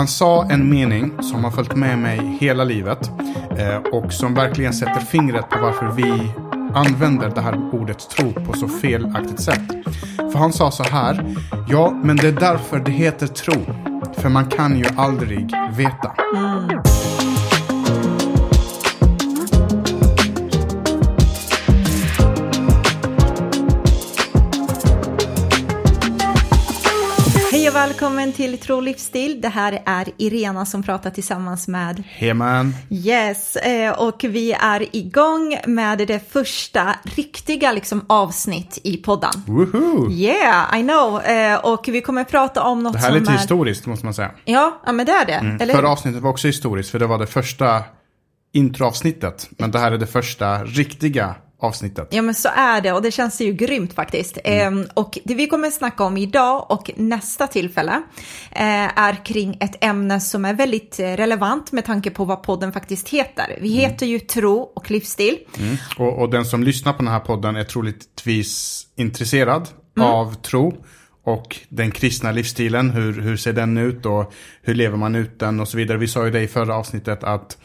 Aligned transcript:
Han 0.00 0.08
sa 0.08 0.44
en 0.50 0.70
mening 0.70 1.22
som 1.22 1.44
har 1.44 1.50
följt 1.50 1.76
med 1.76 1.98
mig 1.98 2.38
hela 2.40 2.64
livet 2.64 3.10
eh, 3.58 3.76
och 3.76 4.12
som 4.12 4.34
verkligen 4.34 4.72
sätter 4.72 5.00
fingret 5.00 5.48
på 5.50 5.58
varför 5.58 5.86
vi 5.86 6.32
använder 6.74 7.30
det 7.34 7.40
här 7.40 7.74
ordet 7.74 8.10
tro 8.10 8.32
på 8.32 8.52
så 8.52 8.68
felaktigt 8.68 9.40
sätt. 9.40 9.62
För 10.16 10.38
han 10.38 10.52
sa 10.52 10.70
så 10.70 10.82
här, 10.82 11.36
ja 11.68 11.90
men 12.02 12.16
det 12.16 12.28
är 12.28 12.32
därför 12.32 12.78
det 12.78 12.90
heter 12.90 13.26
tro. 13.26 13.54
För 14.16 14.28
man 14.28 14.46
kan 14.46 14.78
ju 14.78 14.84
aldrig 14.96 15.50
veta. 15.76 16.14
Mm. 16.36 16.89
Välkommen 28.20 28.36
till 28.36 28.58
Tro 28.58 28.80
livsstil. 28.80 29.40
Det 29.40 29.48
här 29.48 29.82
är 29.86 30.08
Irena 30.16 30.66
som 30.66 30.82
pratar 30.82 31.10
tillsammans 31.10 31.68
med 31.68 32.02
Heman. 32.06 32.74
Yes, 32.90 33.56
eh, 33.56 33.92
och 33.92 34.24
vi 34.24 34.52
är 34.52 34.96
igång 34.96 35.56
med 35.66 35.98
det 35.98 36.32
första 36.32 36.94
riktiga 37.02 37.72
liksom, 37.72 38.04
avsnitt 38.06 38.78
i 38.84 38.96
podden. 38.96 39.30
Woohoo! 39.46 40.10
Yeah, 40.10 40.80
I 40.80 40.82
know. 40.82 41.22
Eh, 41.22 41.58
Och 41.64 41.88
vi 41.88 42.00
kommer 42.00 42.24
prata 42.24 42.62
om 42.62 42.82
något 42.82 42.92
Det 42.92 42.98
här 42.98 43.08
är 43.08 43.10
som 43.12 43.20
lite 43.20 43.32
är... 43.32 43.36
historiskt 43.36 43.86
måste 43.86 44.06
man 44.06 44.14
säga. 44.14 44.30
Ja, 44.44 44.80
ja, 44.86 44.92
men 44.92 45.06
det 45.06 45.12
är 45.12 45.26
det. 45.26 45.32
Eller 45.62 45.66
hur? 45.66 45.80
Förra 45.80 45.88
avsnittet 45.88 46.22
var 46.22 46.30
också 46.30 46.46
historiskt 46.46 46.90
för 46.90 46.98
det 46.98 47.06
var 47.06 47.18
det 47.18 47.26
första 47.26 47.82
introavsnittet. 48.52 49.48
Men 49.50 49.70
det 49.70 49.78
här 49.78 49.92
är 49.92 49.98
det 49.98 50.06
första 50.06 50.64
riktiga 50.64 51.34
avsnittet. 51.60 52.08
Ja 52.10 52.22
men 52.22 52.34
så 52.34 52.48
är 52.54 52.80
det 52.80 52.92
och 52.92 53.02
det 53.02 53.10
känns 53.10 53.40
ju 53.40 53.52
grymt 53.52 53.92
faktiskt. 53.92 54.38
Mm. 54.44 54.78
Eh, 54.80 54.86
och 54.94 55.18
det 55.24 55.34
vi 55.34 55.46
kommer 55.46 55.70
snacka 55.70 56.04
om 56.04 56.16
idag 56.16 56.70
och 56.70 56.90
nästa 56.96 57.46
tillfälle 57.46 58.02
eh, 58.50 58.98
är 58.98 59.24
kring 59.24 59.56
ett 59.60 59.84
ämne 59.84 60.20
som 60.20 60.44
är 60.44 60.54
väldigt 60.54 61.00
eh, 61.00 61.04
relevant 61.04 61.72
med 61.72 61.84
tanke 61.84 62.10
på 62.10 62.24
vad 62.24 62.42
podden 62.42 62.72
faktiskt 62.72 63.08
heter. 63.08 63.58
Vi 63.60 63.72
Mm. 63.78 63.90
heter 63.90 64.06
ju 64.06 64.18
Tro 64.18 64.72
och 64.76 64.90
livsstil. 64.90 65.38
Och, 65.98 66.18
och 66.22 66.30
den 66.30 66.44
som 66.44 66.62
lyssnar 66.62 66.92
på 66.92 66.98
den 67.02 67.12
här 67.12 67.20
podden 67.20 67.56
är 67.56 67.64
troligtvis 67.64 68.86
intresserad 68.96 69.68
Mm. 69.96 70.08
av 70.08 70.34
tro 70.34 70.84
och 71.24 71.56
den 71.68 71.90
kristna 71.90 72.32
livsstilen. 72.32 72.90
Hur, 72.90 73.20
hur 73.20 73.36
ser 73.36 73.52
den 73.52 73.78
ut 73.78 74.06
och 74.06 74.32
hur 74.62 74.74
lever 74.74 74.96
man 74.96 75.14
ut 75.14 75.38
den 75.38 75.60
och 75.60 75.68
så 75.68 75.76
vidare. 75.76 75.98
Vi 75.98 76.08
sa 76.08 76.24
ju 76.24 76.30
det 76.30 76.40
i 76.40 76.48
förra 76.48 76.74
avsnittet 76.74 77.24
att 77.24 77.58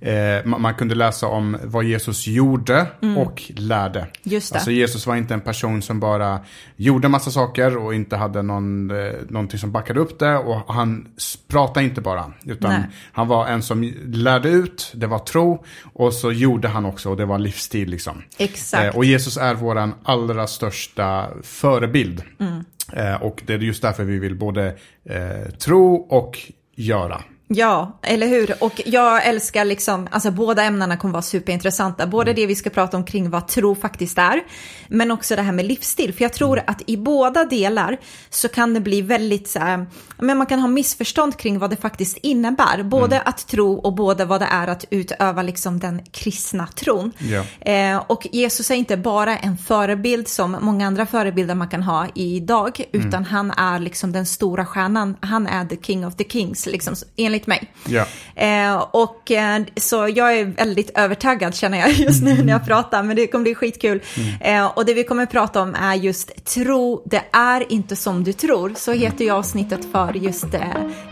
eh, 0.00 0.44
man, 0.44 0.62
man 0.62 0.74
kunde 0.74 0.94
läsa 0.94 1.26
om 1.26 1.58
vad 1.64 1.84
Jesus 1.84 2.26
gjorde 2.26 2.86
och 3.16 3.42
lärde. 3.56 4.00
Mm. 4.00 4.10
Just 4.22 4.52
det. 4.52 4.58
Alltså 4.58 4.70
Jesus 4.70 5.06
var 5.06 5.16
inte 5.16 5.34
en 5.34 5.40
person 5.40 5.82
som 5.82 6.00
bara 6.00 6.40
gjorde 6.76 7.08
massa 7.08 7.30
saker 7.30 7.76
och 7.76 7.94
inte 7.94 8.16
hade 8.16 8.42
någon, 8.42 8.90
eh, 8.90 9.12
någonting 9.28 9.58
som 9.58 9.72
backade 9.72 10.00
upp 10.00 10.18
det. 10.18 10.36
Och 10.36 10.74
han 10.74 11.08
pratade 11.48 11.86
inte 11.86 12.00
bara. 12.00 12.32
Utan 12.44 12.70
Nej. 12.70 12.82
han 13.12 13.28
var 13.28 13.46
en 13.46 13.62
som 13.62 13.92
lärde 14.04 14.48
ut, 14.48 14.92
det 14.94 15.06
var 15.06 15.18
tro. 15.18 15.64
Och 15.92 16.14
så 16.14 16.32
gjorde 16.32 16.68
han 16.68 16.84
också 16.84 17.10
och 17.10 17.16
det 17.16 17.24
var 17.24 17.38
livsstil 17.38 17.90
liksom. 17.90 18.22
Exakt. 18.38 18.84
Eh, 18.84 18.96
och 18.96 19.04
Jesus 19.04 19.36
är 19.36 19.54
våran 19.54 19.94
allra 20.02 20.46
största 20.46 21.28
förebild. 21.42 22.22
Eh, 22.38 22.58
Eh, 22.92 23.22
och 23.22 23.42
det 23.46 23.54
är 23.54 23.58
just 23.58 23.82
därför 23.82 24.04
vi 24.04 24.18
vill 24.18 24.34
både 24.34 24.76
eh, 25.04 25.50
tro 25.58 25.94
och 25.94 26.38
göra. 26.74 27.22
Ja, 27.48 27.98
eller 28.02 28.26
hur? 28.26 28.54
Och 28.64 28.80
jag 28.86 29.26
älskar 29.26 29.64
liksom, 29.64 30.08
alltså 30.10 30.30
båda 30.30 30.62
ämnena 30.62 30.96
kommer 30.96 31.12
vara 31.12 31.22
superintressanta. 31.22 32.06
Både 32.06 32.30
Mm. 32.30 32.40
det 32.40 32.46
vi 32.46 32.54
ska 32.54 32.70
prata 32.70 32.96
om 32.96 33.04
kring 33.04 33.30
vad 33.30 33.48
tro 33.48 33.74
faktiskt 33.74 34.18
är, 34.18 34.40
men 34.88 35.10
också 35.10 35.36
det 35.36 35.42
här 35.42 35.52
med 35.52 35.64
livsstil. 35.64 36.12
För 36.14 36.22
jag 36.22 36.32
tror 36.32 36.58
Mm. 36.58 36.64
att 36.68 36.82
i 36.86 36.96
båda 36.96 37.44
delar 37.44 37.98
så 38.30 38.48
kan 38.48 38.74
det 38.74 38.80
bli 38.80 39.02
väldigt 39.02 39.48
så 39.48 39.58
här, 39.58 39.86
men 40.18 40.36
man 40.38 40.46
kan 40.46 40.58
ha 40.60 40.68
missförstånd 40.68 41.36
kring 41.36 41.58
vad 41.58 41.70
det 41.70 41.76
faktiskt 41.76 42.16
innebär. 42.22 42.82
Både 42.82 43.16
Mm. 43.16 43.28
att 43.28 43.46
tro 43.48 43.74
och 43.78 43.92
både 43.94 44.24
vad 44.24 44.40
det 44.40 44.48
är 44.50 44.68
att 44.68 44.84
utöva 44.90 45.42
liksom 45.42 45.78
den 45.78 46.02
kristna 46.12 46.66
tron. 46.66 47.12
Ja. 47.18 47.70
Eh, 47.72 47.96
och 48.06 48.26
Jesus 48.32 48.70
är 48.70 48.74
inte 48.74 48.96
bara 48.96 49.38
en 49.38 49.58
förebild 49.58 50.28
som 50.28 50.56
många 50.60 50.86
andra 50.86 51.06
förebilder 51.06 51.54
man 51.54 51.68
kan 51.68 51.82
ha 51.82 52.06
idag, 52.14 52.80
Mm. 52.92 53.06
utan 53.08 53.24
han 53.24 53.50
är 53.50 53.78
liksom 53.78 54.12
den 54.12 54.26
stora 54.26 54.66
stjärnan. 54.66 55.16
Han 55.20 55.46
är 55.46 55.64
the 55.64 55.76
king 55.76 56.06
of 56.06 56.16
the 56.16 56.24
kings, 56.24 56.66
liksom, 56.66 56.94
enligt 57.16 57.41
mig. 57.46 57.70
Ja. 57.88 58.06
Eh, 58.36 58.86
och 58.90 59.30
eh, 59.30 59.62
så 59.76 60.08
jag 60.14 60.38
är 60.38 60.44
väldigt 60.44 60.90
övertaggad 60.98 61.54
känner 61.54 61.78
jag 61.78 61.92
just 61.92 62.22
nu 62.22 62.42
när 62.42 62.52
jag 62.52 62.66
pratar, 62.66 63.02
men 63.02 63.16
det 63.16 63.26
kommer 63.26 63.42
bli 63.42 63.54
skitkul. 63.54 64.02
Eh, 64.40 64.66
och 64.66 64.84
det 64.84 64.94
vi 64.94 65.04
kommer 65.04 65.26
prata 65.26 65.62
om 65.62 65.74
är 65.74 65.94
just 65.94 66.44
tro, 66.44 67.02
det 67.06 67.22
är 67.32 67.72
inte 67.72 67.96
som 67.96 68.24
du 68.24 68.32
tror. 68.32 68.72
Så 68.76 68.92
heter 68.92 69.24
ju 69.24 69.30
avsnittet 69.30 69.92
för 69.92 70.12
just, 70.14 70.54
eh, 70.54 70.60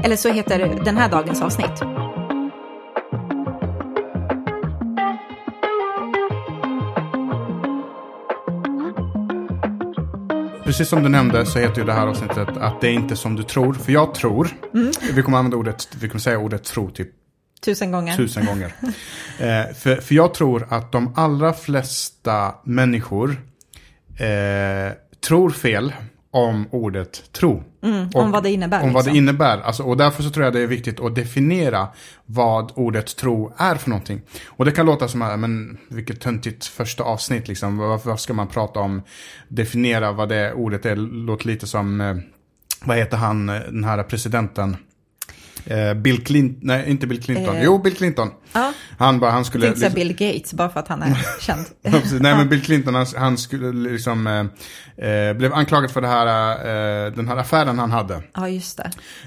eller 0.05 0.17
så 0.17 0.33
heter 0.33 0.81
den 0.85 0.97
här 0.97 1.09
dagens 1.09 1.43
avsnitt. 1.43 1.83
Precis 10.71 10.89
som 10.89 11.03
du 11.03 11.09
nämnde 11.09 11.47
så 11.47 11.59
heter 11.59 11.81
ju 11.81 11.87
det 11.87 11.93
här 11.93 12.07
avsnittet 12.07 12.49
att 12.57 12.81
det 12.81 12.89
är 12.89 12.93
inte 12.93 13.17
som 13.17 13.37
du 13.37 13.43
tror. 13.43 13.75
För 13.75 13.93
jag 13.93 14.15
tror, 14.15 14.49
vi 15.15 15.23
kommer 15.23 15.39
använda 15.39 15.57
ordet, 15.57 15.89
vi 16.01 16.09
kommer 16.09 16.21
säga 16.21 16.39
ordet 16.39 16.65
tro 16.65 16.91
typ 16.91 17.09
Tusen 17.65 17.93
gånger. 17.93 18.17
tusen 18.17 18.47
gånger. 18.47 18.75
Eh, 19.39 19.75
för, 19.75 19.97
för 19.97 20.15
jag 20.15 20.35
tror 20.35 20.67
att 20.71 20.93
de 20.93 21.15
allra 21.17 21.53
flesta 21.53 22.55
människor 22.65 23.31
eh, 24.19 24.93
tror 25.29 25.51
fel 25.51 25.93
om 26.33 26.67
ordet 26.71 27.33
tro. 27.33 27.63
om 28.15 28.31
vad 28.31 28.43
det 28.43 28.51
innebär, 28.51 28.83
Om 28.83 28.93
vad 28.93 29.05
det 29.05 29.09
liksom. 29.11 29.17
innebär. 29.17 29.59
Alltså, 29.59 29.83
och 29.83 29.97
därför 29.97 30.23
så 30.23 30.31
tror 30.31 30.45
jag 30.45 30.53
det 30.55 30.61
är 30.61 30.67
viktigt 30.67 31.01
att 31.01 31.15
definiera 31.15 31.89
vad 32.27 32.73
ordet 32.77 33.17
tro 33.17 33.53
är 33.57 33.75
för 33.75 33.91
någonting. 33.91 34.21
Och 34.49 34.65
det 34.65 34.73
kan 34.73 34.87
låta 34.87 35.09
som, 35.09 35.19
men 35.19 35.79
vilket 35.89 36.21
töntigt 36.21 36.65
första 36.67 37.03
avsnitt 37.05 37.49
liksom. 37.49 37.77
Varför, 37.79 38.11
varför 38.11 38.23
ska 38.23 38.33
man 38.35 38.49
prata 38.49 38.81
om, 38.81 39.03
definiera 39.49 40.13
vad 40.13 40.29
det 40.29 40.53
ordet 40.53 40.87
är? 40.87 40.97
Låter 40.97 41.47
lite 41.47 41.67
som, 41.67 42.01
eh, 42.01 42.17
vad 42.85 42.97
heter 42.97 43.17
han, 43.17 43.49
eh, 43.49 43.61
den 43.61 43.85
här 43.85 44.03
presidenten? 44.03 44.77
Eh, 45.67 45.95
Bill 45.95 46.25
Clinton, 46.25 46.59
nej 46.63 46.85
inte 46.91 47.07
Bill 47.07 47.23
Clinton, 47.23 47.57
Eh, 47.57 47.65
jo 47.65 47.79
Bill 47.79 47.95
Clinton. 47.97 48.29
Ja. 48.53 48.73
Han 48.99 49.21
bara, 49.21 49.31
han 49.31 49.45
skulle... 49.45 49.67
tänkte 49.67 49.81
liksom- 49.81 49.95
Bill 49.95 50.13
Gates, 50.13 50.53
bara 50.55 50.69
för 50.69 50.81
att 50.81 50.89
han 50.89 51.03
är 51.03 51.17
känd. 51.41 51.65
Nej 52.21 52.35
men 52.37 52.49
Bill 52.49 52.61
Clinton 52.63 52.95
han, 52.95 53.07
han 53.17 53.39
skulle 53.39 53.91
liksom 53.91 54.27
eh, 54.27 55.09
eh, 55.09 55.33
blev 55.37 55.55
anklagad 55.55 55.91
för 55.91 56.01
det 56.01 56.09
här, 56.09 56.27
eh, 57.07 57.13
den 57.13 57.29
här 57.29 57.37
affären 57.37 57.79
han 57.79 57.91
hade. 57.91 58.23
Ja, 58.35 58.49
just 58.49 58.81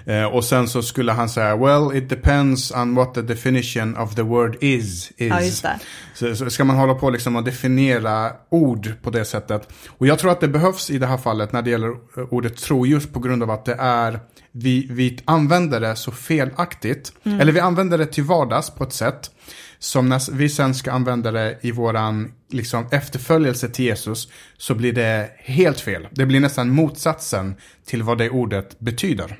det. 0.05 0.13
Eh, 0.13 0.25
och 0.25 0.43
sen 0.43 0.67
så 0.67 0.81
skulle 0.81 1.11
han 1.11 1.29
säga 1.29 1.55
well 1.57 1.97
it 1.97 2.09
depends 2.09 2.71
on 2.71 2.95
what 2.95 3.13
the 3.13 3.21
definition 3.21 3.97
of 3.97 4.15
the 4.15 4.21
word 4.21 4.55
is. 4.61 5.11
is. 5.11 5.11
Ja, 5.17 5.41
just 5.41 5.63
det. 5.63 5.79
Så, 6.13 6.35
så 6.35 6.49
ska 6.49 6.63
man 6.63 6.75
hålla 6.75 6.93
på 6.93 7.09
liksom 7.09 7.35
att 7.35 7.45
definiera 7.45 8.31
ord 8.49 8.93
på 9.01 9.09
det 9.09 9.25
sättet. 9.25 9.69
Och 9.87 10.07
jag 10.07 10.19
tror 10.19 10.31
att 10.31 10.41
det 10.41 10.47
behövs 10.47 10.89
i 10.89 10.97
det 10.97 11.07
här 11.07 11.17
fallet 11.17 11.51
när 11.51 11.61
det 11.61 11.69
gäller 11.69 11.89
eh, 11.89 12.33
ordet 12.33 12.57
tro 12.57 12.85
just 12.85 13.13
på 13.13 13.19
grund 13.19 13.43
av 13.43 13.51
att 13.51 13.65
det 13.65 13.75
är 13.79 14.19
vi, 14.51 14.87
vi 14.91 15.19
använder 15.25 15.79
det 15.79 15.95
så 15.95 16.11
felaktigt. 16.11 17.13
Eller 17.23 17.51
vi 17.51 17.59
använder 17.59 17.97
det 17.97 18.05
till 18.05 18.23
vardags 18.23 18.69
på 18.69 18.83
ett 18.83 18.93
sätt 18.93 19.31
som 19.79 20.09
när 20.09 20.31
vi 20.31 20.49
sen 20.49 20.75
ska 20.75 20.91
använda 20.91 21.31
det 21.31 21.57
i 21.61 21.71
våran 21.71 22.31
liksom, 22.51 22.85
efterföljelse 22.91 23.69
till 23.69 23.85
Jesus 23.85 24.27
så 24.57 24.75
blir 24.75 24.93
det 24.93 25.29
helt 25.37 25.79
fel. 25.79 26.07
Det 26.11 26.25
blir 26.25 26.39
nästan 26.39 26.69
motsatsen 26.69 27.55
till 27.85 28.03
vad 28.03 28.17
det 28.17 28.29
ordet 28.29 28.79
betyder. 28.79 29.37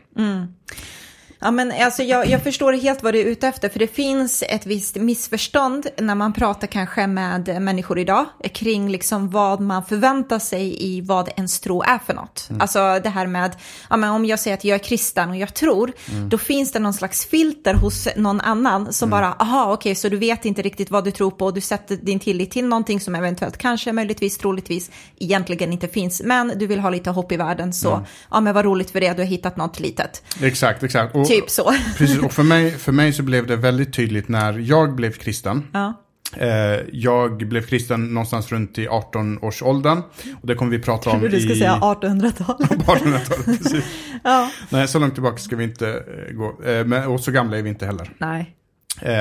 Ja, 1.44 1.52
men 1.52 1.72
alltså 1.82 2.04
jag, 2.04 2.28
jag 2.28 2.44
förstår 2.44 2.74
helt 2.74 3.04
vad 3.04 3.14
du 3.14 3.20
är 3.20 3.26
ute 3.26 3.48
efter, 3.48 3.70
för 3.70 3.80
det 3.80 3.88
finns 3.88 4.44
ett 4.50 4.66
visst 4.66 4.96
missförstånd 4.96 5.88
när 5.98 6.16
man 6.16 6.34
pratar 6.34 6.68
kanske 6.68 7.08
med 7.08 7.62
människor 7.62 8.00
idag 8.00 8.26
kring 8.54 8.90
liksom 8.90 9.30
vad 9.30 9.62
man 9.62 9.86
förväntar 9.86 10.40
sig 10.40 10.84
i 10.84 11.02
vad 11.02 11.30
ens 11.36 11.60
tro 11.60 11.82
är 11.82 12.00
för 12.06 12.14
något. 12.14 12.50
Alltså 12.60 13.00
det 13.04 13.10
här 13.10 13.28
med, 13.28 13.56
ja, 13.90 13.98
men 13.98 14.10
om 14.10 14.26
jag 14.26 14.40
säger 14.40 14.58
att 14.58 14.64
jag 14.64 14.76
är 14.76 14.84
kristen 14.84 15.30
och 15.30 15.38
jag 15.38 15.54
tror, 15.54 15.92
då 16.30 16.38
finns 16.38 16.72
det 16.72 16.80
någon 16.80 16.94
slags 16.94 17.26
filter 17.26 17.74
hos 17.74 18.08
någon 18.16 18.42
annan 18.42 18.94
som 18.94 19.10
bara, 19.10 19.34
aha, 19.34 19.74
okej, 19.74 19.96
så 19.96 20.10
du 20.10 20.18
vet 20.18 20.46
inte 20.46 20.62
riktigt 20.62 20.92
vad 20.92 21.04
du 21.04 21.12
tror 21.12 21.32
på 21.32 21.46
och 21.46 21.54
du 21.54 21.62
sätter 21.62 21.96
din 21.96 22.20
tillit 22.20 22.52
till 22.52 22.66
någonting 22.66 23.00
som 23.00 23.16
eventuellt, 23.16 23.58
kanske, 23.58 23.94
möjligtvis, 23.94 24.38
troligtvis 24.38 24.92
egentligen 25.20 25.74
inte 25.74 25.88
finns, 25.88 26.22
men 26.22 26.54
du 26.56 26.68
vill 26.68 26.80
ha 26.80 26.90
lite 26.90 27.10
hopp 27.10 27.32
i 27.32 27.38
världen, 27.38 27.74
så 27.74 28.06
ja, 28.32 28.40
men 28.40 28.54
vad 28.54 28.66
roligt 28.66 28.92
för 28.92 29.00
det, 29.02 29.14
du 29.14 29.22
har 29.22 29.28
hittat 29.28 29.58
något 29.58 29.80
litet. 29.80 30.24
Exakt, 30.42 30.84
exakt. 30.84 31.16
Och, 31.16 31.33
Typ 31.34 31.50
så. 31.50 31.74
Precis, 31.98 32.20
och 32.20 32.34
för 32.34 32.44
mig, 32.44 32.72
för 32.72 32.92
mig 32.92 33.14
så 33.14 33.24
blev 33.24 33.48
det 33.48 33.56
väldigt 33.56 33.94
tydligt 33.94 34.28
när 34.28 34.60
jag 34.60 34.96
blev 34.96 35.12
kristen. 35.12 35.68
Ja. 35.74 35.94
Eh, 36.38 36.80
jag 36.92 37.38
blev 37.38 37.62
kristen 37.62 38.14
någonstans 38.14 38.52
runt 38.52 38.78
i 38.78 38.88
18-årsåldern. 38.88 39.98
Och 40.42 40.48
det 40.48 40.56
kommer 40.56 40.72
vi 40.72 40.80
prata 40.80 41.10
om 41.10 41.22
Du 41.22 41.42
ska 41.42 41.54
i... 41.54 41.60
säga 41.60 41.80
1800-talet. 41.82 42.70
1800-talet, 42.72 43.46
precis. 43.46 43.86
Ja. 44.24 44.52
Nej, 44.70 44.88
så 44.88 45.00
långt 45.00 45.14
tillbaka 45.14 45.38
ska 45.38 45.56
vi 45.56 45.64
inte 45.64 45.90
eh, 45.90 46.34
gå. 46.34 46.64
Eh, 46.66 46.86
men, 46.86 47.08
och 47.08 47.20
så 47.20 47.32
gamla 47.32 47.58
är 47.58 47.62
vi 47.62 47.70
inte 47.70 47.86
heller. 47.86 48.10
Nej. 48.18 48.56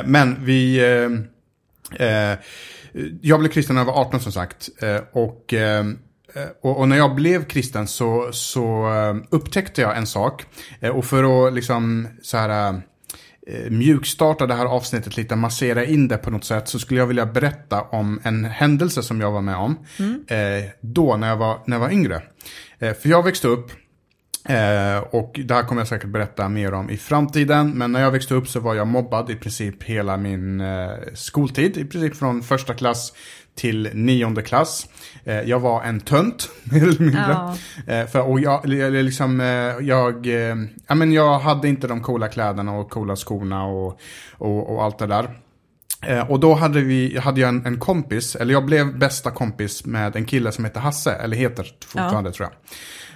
Men 0.05 0.45
vi... 0.45 0.81
Jag 3.21 3.41
blev 3.41 3.51
kristen 3.51 3.75
när 3.77 3.81
jag 3.81 3.87
var 3.87 4.01
18 4.01 4.21
som 4.21 4.33
sagt. 4.33 4.69
Och 5.13 5.55
och, 6.63 6.81
och, 6.81 6.89
när 6.89 6.97
jag 6.97 7.15
blev 7.15 7.45
kristen 7.45 7.87
så, 7.87 8.33
så 8.33 8.93
eh, 8.93 9.17
upptäckte 9.31 9.81
jag 9.81 9.97
en 9.97 10.07
sak. 10.07 10.45
Eh, 10.81 10.91
och 10.91 11.05
för 11.05 11.47
att 11.47 11.55
liksom 11.55 12.09
så 12.23 12.37
här 12.37 12.83
mjukstarta 13.71 14.47
det 14.47 14.55
här 14.55 14.67
avsnittet 14.67 15.17
lite, 15.17 15.37
massera 15.37 15.85
in 15.85 16.09
det 16.09 16.19
på 16.19 16.31
något 16.31 16.45
sätt, 16.45 16.69
så 16.69 16.79
skulle 16.79 17.01
jag 17.01 17.07
vilja 17.07 17.27
berätta 17.27 17.83
om 17.83 18.21
en 18.23 18.45
händelse 18.45 19.03
som 19.03 19.21
jag 19.21 19.31
var 19.31 19.41
med 19.41 19.57
om. 19.57 19.79
Mm. 19.99 20.25
då 20.81 21.17
när 21.17 21.29
jag 21.29 21.37
var, 21.37 21.59
när 21.67 21.77
jag 21.77 21.81
var 21.81 21.91
yngre. 21.91 22.23
för 22.79 23.09
jag 23.09 23.23
växte 23.23 23.49
upp 23.49 23.73
Eh, 24.45 24.99
och 25.11 25.41
det 25.45 25.55
här 25.55 25.63
kommer 25.63 25.81
jag 25.81 25.89
säkert 25.89 26.09
berätta 26.09 26.49
mer 26.49 26.75
om 26.75 26.91
i 26.91 26.97
framtiden. 26.97 27.71
Men 27.71 27.93
när 27.93 28.01
jag 28.01 28.11
växte 28.11 28.35
upp 28.35 28.49
så 28.49 28.61
var 28.61 28.75
jag 28.75 28.87
mobbad 28.87 29.31
i 29.31 29.35
princip 29.35 29.83
hela 29.83 30.17
min 30.17 30.61
eh, 30.61 30.91
skoltid. 31.15 31.77
I 31.77 31.85
princip 31.85 32.17
från 32.17 32.43
första 32.43 32.75
klass 32.75 33.13
till 33.55 33.91
nionde 33.95 34.43
klass. 34.43 34.89
Eh, 35.25 35.41
jag 35.41 35.61
var 35.61 35.83
en 35.83 36.01
tönt, 36.01 36.51
mer 36.63 36.83
eller 36.83 37.01
mindre. 37.01 37.21
Ja. 37.29 37.57
Eh, 37.87 38.07
för, 38.07 38.21
och 38.21 38.41
jag, 38.41 38.69
liksom, 39.05 39.41
eh, 39.41 39.47
jag, 39.87 40.27
eh, 40.27 40.57
ja, 40.87 40.95
men 40.95 41.13
jag 41.13 41.39
hade 41.39 41.69
inte 41.69 41.87
de 41.87 42.03
coola 42.03 42.29
kläderna 42.29 42.73
och 42.73 42.91
coola 42.91 43.17
skorna 43.17 43.65
och, 43.65 44.01
och, 44.33 44.75
och 44.75 44.85
allt 44.85 44.99
det 44.99 45.07
där. 45.07 45.39
och 46.29 46.41
då 46.41 46.55
hade, 46.55 46.81
vi, 46.81 47.19
hade 47.19 47.41
jag 47.41 47.49
en, 47.49 47.67
en, 47.67 47.79
kompis, 47.79 48.37
eller 48.37 48.53
jag 48.53 48.67
blev 48.67 48.99
bästa 48.99 49.31
kompis 49.31 49.85
med 49.85 50.17
en 50.17 50.25
kille 50.25 50.53
som 50.53 50.65
heter 50.65 50.81
Hasse, 50.81 51.13
eller 51.13 51.37
heter 51.37 51.67
fortfarande 51.87 52.31
ja. 52.31 52.35
tror 52.35 52.49
jag. 52.49 52.59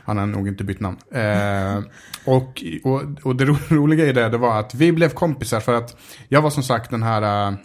Han 0.07 0.19
har 0.19 0.27
nog 0.27 0.49
inte 0.49 0.65
bytt 0.65 0.81
namn. 0.81 0.97
Eh, 1.11 1.79
och, 2.25 2.65
och, 2.85 3.03
och 3.23 3.37
det 3.37 3.45
roliga 3.45 4.07
i 4.07 4.13
det, 4.13 4.29
det 4.29 4.39
var 4.39 4.61
att 4.61 4.75
vi 4.75 4.93
blev 4.93 5.09
kompisar 5.09 5.61
för 5.61 5.75
att 5.75 5.97
jag 6.29 6.43
var 6.43 6.51
som 6.51 6.63
sagt 6.63 6.91
den 6.91 7.03
här... 7.03 7.49
Uh, 7.51 7.57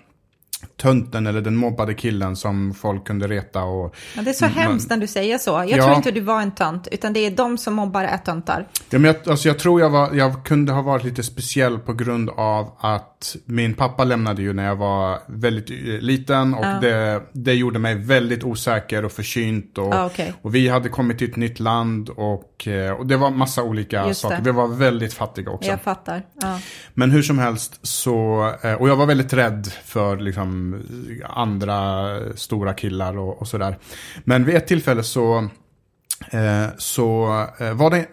tönten 0.77 1.27
eller 1.27 1.41
den 1.41 1.55
mobbade 1.55 1.93
killen 1.93 2.35
som 2.35 2.73
folk 2.73 3.07
kunde 3.07 3.27
reta. 3.27 3.63
Och, 3.63 3.95
ja, 4.15 4.21
det 4.21 4.29
är 4.29 4.33
så 4.33 4.45
man, 4.45 4.53
hemskt 4.53 4.89
när 4.89 4.97
du 4.97 5.07
säger 5.07 5.37
så. 5.37 5.51
Jag 5.51 5.69
ja, 5.69 5.83
tror 5.83 5.95
inte 5.95 6.11
du 6.11 6.21
var 6.21 6.41
en 6.41 6.51
tönt, 6.51 6.87
utan 6.91 7.13
det 7.13 7.19
är 7.19 7.31
de 7.31 7.57
som 7.57 7.73
mobbar 7.73 8.03
är 8.03 8.17
töntar. 8.17 8.67
Ja, 8.89 8.99
men 8.99 9.03
jag, 9.03 9.29
alltså 9.29 9.47
jag 9.47 9.59
tror 9.59 9.81
jag, 9.81 9.89
var, 9.89 10.13
jag 10.13 10.45
kunde 10.45 10.71
ha 10.71 10.81
varit 10.81 11.03
lite 11.03 11.23
speciell 11.23 11.79
på 11.79 11.93
grund 11.93 12.29
av 12.29 12.77
att 12.79 13.10
min 13.45 13.73
pappa 13.73 14.03
lämnade 14.03 14.41
ju 14.41 14.53
när 14.53 14.65
jag 14.65 14.75
var 14.75 15.19
väldigt 15.27 15.69
eh, 15.69 16.01
liten 16.01 16.53
och 16.53 16.65
ja. 16.65 16.79
det, 16.81 17.21
det 17.31 17.53
gjorde 17.53 17.79
mig 17.79 17.95
väldigt 17.95 18.43
osäker 18.43 19.05
och 19.05 19.11
försynt. 19.11 19.77
Och, 19.77 19.93
ah, 19.93 20.05
okay. 20.05 20.31
och 20.41 20.55
vi 20.55 20.67
hade 20.67 20.89
kommit 20.89 21.17
till 21.17 21.29
ett 21.29 21.35
nytt 21.35 21.59
land 21.59 22.09
och, 22.09 22.67
eh, 22.67 22.91
och 22.91 23.07
det 23.07 23.17
var 23.17 23.29
massa 23.29 23.63
olika 23.63 24.07
Just 24.07 24.21
saker. 24.21 24.37
Det. 24.37 24.43
Vi 24.43 24.51
var 24.51 24.67
väldigt 24.67 25.13
fattiga 25.13 25.51
också. 25.51 25.69
Jag 25.69 25.81
fattar. 25.81 26.25
Ja. 26.41 26.59
Men 26.93 27.11
hur 27.11 27.21
som 27.21 27.39
helst 27.39 27.79
så, 27.81 28.51
eh, 28.61 28.73
och 28.73 28.89
jag 28.89 28.95
var 28.95 29.05
väldigt 29.05 29.33
rädd 29.33 29.67
för 29.85 30.17
liksom 30.17 30.81
andra 31.29 32.15
stora 32.35 32.73
killar 32.73 33.17
och, 33.17 33.41
och 33.41 33.47
sådär. 33.47 33.77
Men 34.23 34.45
vid 34.45 34.55
ett 34.55 34.67
tillfälle 34.67 35.03
så 35.03 35.49
så 36.77 37.25
var 37.73 37.89
det 37.89 38.05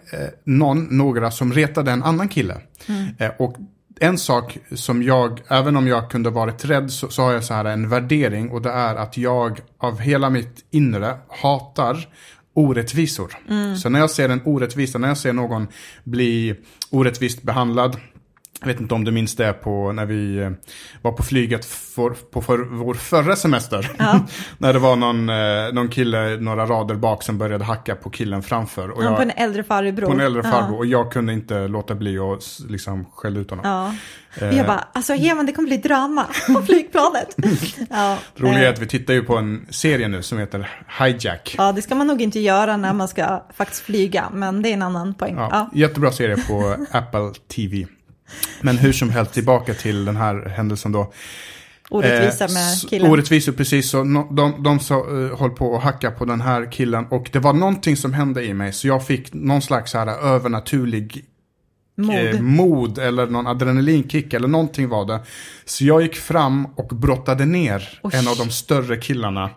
någon, 0.43 0.97
några 0.97 1.31
som 1.31 1.53
retade 1.53 1.91
en 1.91 2.03
annan 2.03 2.27
kille. 2.27 2.57
Mm. 2.87 3.31
och 3.39 3.55
en 3.99 4.17
sak 4.17 4.57
som 4.75 5.03
jag, 5.03 5.41
även 5.47 5.75
om 5.75 5.87
jag 5.87 6.11
kunde 6.11 6.29
varit 6.29 6.65
rädd, 6.65 6.91
så, 6.91 7.09
så 7.09 7.21
har 7.21 7.33
jag 7.33 7.43
så 7.43 7.53
här 7.53 7.65
en 7.65 7.89
värdering. 7.89 8.49
Och 8.49 8.61
det 8.61 8.71
är 8.71 8.95
att 8.95 9.17
jag 9.17 9.59
av 9.77 9.99
hela 9.99 10.29
mitt 10.29 10.65
inre 10.71 11.17
hatar 11.29 12.07
orättvisor. 12.53 13.37
Mm. 13.49 13.75
Så 13.75 13.89
när 13.89 13.99
jag 13.99 14.09
ser 14.09 14.29
en 14.29 14.41
orättvisa, 14.45 14.97
när 14.97 15.07
jag 15.07 15.17
ser 15.17 15.33
någon 15.33 15.67
bli 16.03 16.55
orättvist 16.89 17.41
behandlad, 17.41 17.97
jag 18.59 18.67
vet 18.67 18.79
inte 18.79 18.93
om 18.93 19.03
du 19.03 19.11
minns 19.11 19.35
det 19.35 19.53
på 19.53 19.91
när 19.91 20.05
vi 20.05 20.37
eh, 20.37 20.49
var 21.01 21.11
på 21.11 21.23
flyget 21.23 21.65
för, 21.65 22.09
på 22.09 22.41
för, 22.41 22.57
vår 22.57 22.93
förra 22.93 23.35
semester. 23.35 23.91
Ja. 23.97 24.19
när 24.57 24.73
det 24.73 24.79
var 24.79 24.95
någon, 24.95 25.29
eh, 25.29 25.73
någon 25.73 25.89
kille 25.89 26.37
några 26.37 26.65
rader 26.65 26.95
bak 26.95 27.23
som 27.23 27.37
började 27.37 27.63
hacka 27.63 27.95
på 27.95 28.09
killen 28.09 28.43
framför. 28.43 28.89
Och 28.89 29.03
jag, 29.03 29.15
på 29.15 29.21
en 29.21 29.31
äldre 29.31 29.63
farbror. 29.63 30.07
På 30.07 30.13
en 30.13 30.19
äldre 30.19 30.43
farbror. 30.43 30.71
Ja. 30.71 30.77
Och 30.77 30.85
jag 30.85 31.11
kunde 31.11 31.33
inte 31.33 31.67
låta 31.67 31.95
bli 31.95 32.19
att 32.19 32.59
liksom 32.69 33.05
skälla 33.13 33.39
ut 33.39 33.49
honom. 33.49 33.65
Ja. 33.65 33.93
Eh. 34.45 34.57
Jag 34.57 34.67
bara, 34.67 34.87
alltså 34.93 35.13
Heman 35.13 35.45
det 35.45 35.51
kommer 35.51 35.67
bli 35.67 35.77
drama 35.77 36.25
på 36.47 36.61
flygplanet. 36.65 37.35
ja. 37.89 38.17
Roliga 38.35 38.59
är 38.59 38.63
eh. 38.63 38.69
att 38.69 38.79
vi 38.79 38.87
tittar 38.87 39.13
ju 39.13 39.23
på 39.23 39.37
en 39.37 39.67
serie 39.69 40.07
nu 40.07 40.21
som 40.21 40.37
heter 40.37 40.69
Hijack. 40.99 41.55
Ja, 41.57 41.71
det 41.71 41.81
ska 41.81 41.95
man 41.95 42.07
nog 42.07 42.21
inte 42.21 42.39
göra 42.39 42.77
när 42.77 42.93
man 42.93 43.07
ska 43.07 43.43
faktiskt 43.53 43.81
flyga. 43.81 44.29
Men 44.33 44.61
det 44.61 44.69
är 44.69 44.73
en 44.73 44.81
annan 44.81 45.13
poäng. 45.13 45.35
Ja. 45.35 45.69
Jättebra 45.73 46.11
serie 46.11 46.37
på 46.47 46.75
Apple 46.91 47.31
TV. 47.55 47.87
Men 48.61 48.77
hur 48.77 48.93
som 48.93 49.09
helst, 49.09 49.33
tillbaka 49.33 49.73
till 49.73 50.05
den 50.05 50.17
här 50.17 50.49
händelsen 50.49 50.91
då. 50.91 51.13
Orättvisa 51.89 52.45
eh, 52.45 52.51
med 52.51 52.89
killen. 52.89 53.11
Orättvisor, 53.11 53.51
precis. 53.51 53.89
Så 53.89 54.03
no, 54.03 54.33
de, 54.33 54.63
de 54.63 54.79
så, 54.79 55.09
uh, 55.09 55.39
höll 55.39 55.49
på 55.49 55.77
att 55.77 55.83
hacka 55.83 56.11
på 56.11 56.25
den 56.25 56.41
här 56.41 56.71
killen. 56.71 57.05
Och 57.09 57.29
det 57.33 57.39
var 57.39 57.53
någonting 57.53 57.97
som 57.97 58.13
hände 58.13 58.45
i 58.45 58.53
mig. 58.53 58.73
Så 58.73 58.87
jag 58.87 59.05
fick 59.05 59.33
någon 59.33 59.61
slags 59.61 59.93
här 59.93 60.07
övernaturlig 60.07 61.25
mod. 61.99 62.35
Eh, 62.35 62.41
mod 62.41 62.97
eller 62.97 63.27
någon 63.27 63.47
adrenalinkick 63.47 64.33
eller 64.33 64.47
någonting 64.47 64.89
var 64.89 65.05
det. 65.05 65.19
Så 65.65 65.85
jag 65.85 66.01
gick 66.01 66.15
fram 66.15 66.65
och 66.65 66.87
brottade 66.87 67.45
ner 67.45 67.99
Osh. 68.03 68.15
en 68.15 68.27
av 68.27 68.37
de 68.37 68.49
större 68.49 68.97
killarna. 68.97 69.49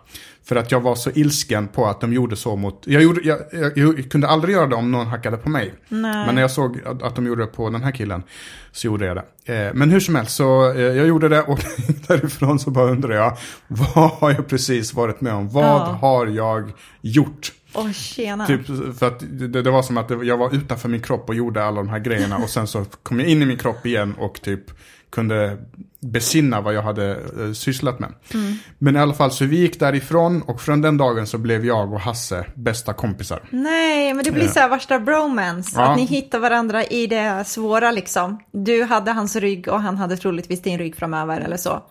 För 0.45 0.55
att 0.55 0.71
jag 0.71 0.81
var 0.81 0.95
så 0.95 1.11
ilsken 1.11 1.67
på 1.67 1.85
att 1.85 2.01
de 2.01 2.13
gjorde 2.13 2.35
så 2.35 2.55
mot... 2.55 2.83
Jag, 2.85 3.03
gjorde, 3.03 3.21
jag, 3.23 3.39
jag, 3.51 3.77
jag 3.77 4.11
kunde 4.11 4.27
aldrig 4.27 4.55
göra 4.55 4.67
det 4.67 4.75
om 4.75 4.91
någon 4.91 5.07
hackade 5.07 5.37
på 5.37 5.49
mig. 5.49 5.73
Nej. 5.89 6.25
Men 6.25 6.35
när 6.35 6.41
jag 6.41 6.51
såg 6.51 6.81
att, 6.85 7.03
att 7.03 7.15
de 7.15 7.27
gjorde 7.27 7.41
det 7.41 7.47
på 7.47 7.69
den 7.69 7.83
här 7.83 7.91
killen 7.91 8.23
så 8.71 8.87
gjorde 8.87 9.05
jag 9.05 9.17
det. 9.17 9.53
Eh, 9.53 9.73
men 9.73 9.91
hur 9.91 9.99
som 9.99 10.15
helst, 10.15 10.35
så 10.35 10.71
eh, 10.71 10.81
jag 10.81 11.07
gjorde 11.07 11.29
det 11.29 11.41
och 11.41 11.59
därifrån 12.07 12.59
så 12.59 12.69
bara 12.69 12.91
undrar 12.91 13.15
jag, 13.15 13.37
vad 13.67 14.11
har 14.11 14.31
jag 14.31 14.47
precis 14.47 14.93
varit 14.93 15.21
med 15.21 15.33
om? 15.33 15.49
Vad 15.49 15.63
ja. 15.63 15.97
har 16.01 16.27
jag 16.27 16.71
gjort? 17.01 17.51
Oh, 17.73 17.91
tjena. 17.91 18.47
Typ, 18.47 18.65
för 18.99 19.07
att 19.07 19.23
det, 19.31 19.61
det, 19.61 19.71
var 19.71 19.81
som 19.81 19.97
att 19.97 20.09
jag 20.09 20.37
var 20.37 20.55
utanför 20.55 20.89
min 20.89 21.01
kropp 21.01 21.29
och 21.29 21.35
gjorde 21.35 21.63
alla 21.63 21.77
de 21.77 21.89
här 21.89 21.99
grejerna 21.99 22.37
och 22.37 22.49
sen 22.49 22.67
så 22.67 22.85
kom 23.03 23.19
jag 23.19 23.29
in 23.29 23.41
i 23.41 23.45
min 23.45 23.57
kropp 23.57 23.85
igen 23.85 24.15
och 24.17 24.41
typ 24.41 24.61
kunde 25.09 25.57
besinna 26.03 26.61
vad 26.61 26.73
jag 26.73 26.81
hade 26.81 27.17
uh, 27.39 27.53
sysslat 27.53 27.99
med. 27.99 28.13
Mm. 28.33 28.55
Men 28.79 28.95
i 28.95 28.99
alla 28.99 29.13
fall 29.13 29.31
så 29.31 29.45
vi 29.45 29.57
gick 29.57 29.79
därifrån 29.79 30.41
och 30.41 30.61
från 30.61 30.81
den 30.81 30.97
dagen 30.97 31.27
så 31.27 31.37
blev 31.37 31.65
jag 31.65 31.93
och 31.93 31.99
Hasse 31.99 32.45
bästa 32.55 32.93
kompisar. 32.93 33.39
Nej, 33.49 34.13
men 34.13 34.23
det 34.23 34.31
blir 34.31 34.47
så 34.47 34.59
här 34.59 34.69
värsta 34.69 34.99
bromance. 34.99 35.71
Ja. 35.75 35.91
Att 35.91 35.97
ni 35.97 36.05
hittar 36.05 36.39
varandra 36.39 36.83
i 36.83 37.07
det 37.07 37.43
svåra 37.47 37.91
liksom. 37.91 38.39
Du 38.51 38.83
hade 38.83 39.11
hans 39.11 39.35
rygg 39.35 39.67
och 39.67 39.81
han 39.81 39.97
hade 39.97 40.17
troligtvis 40.17 40.61
din 40.61 40.77
rygg 40.77 40.95
framöver 40.95 41.41
eller 41.41 41.57
så. 41.57 41.83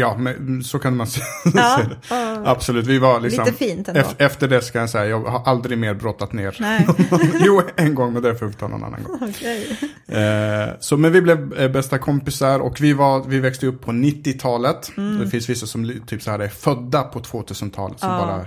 Ja, 0.00 0.16
men 0.18 0.64
så 0.64 0.78
kan 0.78 0.96
man 0.96 1.06
se 1.06 1.20
ja, 1.54 1.80
det. 2.08 2.16
Absolut, 2.44 2.86
vi 2.86 2.98
var 2.98 3.20
liksom... 3.20 3.44
Lite 3.44 3.56
fint 3.56 3.88
ändå. 3.88 4.02
Efter 4.18 4.48
det 4.48 4.62
ska 4.62 4.78
jag 4.78 4.90
säga, 4.90 5.06
jag 5.06 5.20
har 5.20 5.42
aldrig 5.44 5.78
mer 5.78 5.94
brottat 5.94 6.32
ner. 6.32 6.56
Nej. 6.60 6.86
jo, 7.40 7.62
en 7.76 7.94
gång, 7.94 8.12
men 8.12 8.22
det 8.22 8.34
får 8.34 8.46
vi 8.46 8.52
ta 8.52 8.68
någon 8.68 8.84
annan 8.84 9.02
gång. 9.02 9.28
Okay. 9.28 9.64
Eh, 10.08 10.68
så, 10.80 10.96
men 10.96 11.12
vi 11.12 11.22
blev 11.22 11.54
eh, 11.58 11.70
bästa 11.70 11.98
kompisar 11.98 12.60
och 12.60 12.80
vi, 12.80 12.92
var, 12.92 13.24
vi 13.26 13.37
växte 13.40 13.66
upp 13.66 13.80
på 13.80 13.92
90-talet. 13.92 14.92
Mm. 14.96 15.18
Det 15.18 15.30
finns 15.30 15.48
vissa 15.48 15.66
som 15.66 15.92
typ 16.06 16.22
så 16.22 16.30
här 16.30 16.38
är 16.38 16.48
födda 16.48 17.02
på 17.02 17.20
2000-talet. 17.20 18.00
Så 18.00 18.06
ja. 18.06 18.18
bara, 18.18 18.46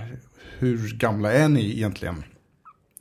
hur 0.58 0.96
gamla 0.96 1.32
är 1.32 1.48
ni 1.48 1.70
egentligen? 1.70 2.24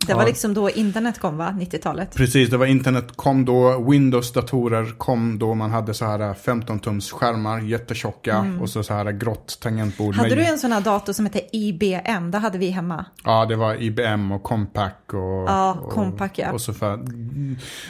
Det 0.08 0.13
var 0.13 0.22
ja. 0.22 0.27
liksom 0.27 0.53
då 0.53 0.70
internet 0.70 1.20
kom 1.20 1.38
va? 1.38 1.55
90-talet? 1.60 2.15
Precis, 2.15 2.50
det 2.50 2.58
var 2.58 2.65
internet 2.65 3.05
kom 3.15 3.46
då. 3.46 3.86
Windows-datorer 3.89 4.98
kom 4.98 5.39
då 5.39 5.53
man 5.53 5.72
hade 5.72 5.93
så 5.93 6.05
här 6.05 6.20
15-tums 6.20 7.12
skärmar, 7.12 7.60
jättetjocka 7.60 8.36
mm. 8.36 8.62
och 8.62 8.70
så, 8.70 8.84
så 8.84 8.93
här 8.93 9.12
grått 9.12 9.58
tangentbord. 9.62 10.15
Hade 10.15 10.36
du 10.36 10.46
en 10.46 10.58
sån 10.58 10.72
här 10.72 10.81
dator 10.81 11.13
som 11.13 11.25
hette 11.25 11.58
IBM? 11.58 12.31
Det 12.31 12.38
hade 12.38 12.58
vi 12.58 12.70
hemma. 12.70 13.05
Ja, 13.24 13.46
det 13.46 13.55
var 13.55 13.81
IBM 13.81 14.31
och 14.31 14.43
Compaq 14.43 15.13
och... 15.13 15.50
Ja, 15.50 15.89
Compaq 15.89 16.39
ja. 16.39 16.51
Och 16.51 16.62
så 16.62 16.74
för, 16.74 16.98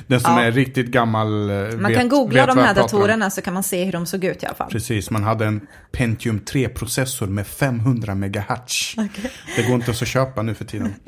den 0.08 0.20
som 0.20 0.34
ja. 0.34 0.41
är 0.41 0.51
riktigt 0.51 0.88
gammal 0.88 1.50
eh, 1.50 1.56
Man 1.56 1.91
vet, 1.91 1.98
kan 1.98 2.10
googla 2.10 2.46
de 2.46 2.58
här 2.58 2.75
datorerna 2.75 3.30
så 3.30 3.41
kan 3.41 3.53
man 3.53 3.63
se 3.63 3.84
hur 3.84 3.91
de 3.91 4.06
såg 4.06 4.24
ut 4.24 4.44
i 4.44 4.46
alla 4.46 4.56
fall. 4.56 4.70
Precis, 4.70 5.10
man 5.10 5.24
hade 5.24 5.46
en 5.46 5.68
Pentium 5.91 6.39
3-processor 6.39 7.27
med 7.27 7.48
500 7.48 8.15
MHz. 8.15 8.94
Okay. 8.94 9.32
Det 9.56 9.63
går 9.68 9.75
inte 9.75 9.91
att 9.91 10.08
köpa 10.08 10.41
nu 10.41 10.53
för 10.53 10.65
tiden. 10.65 10.94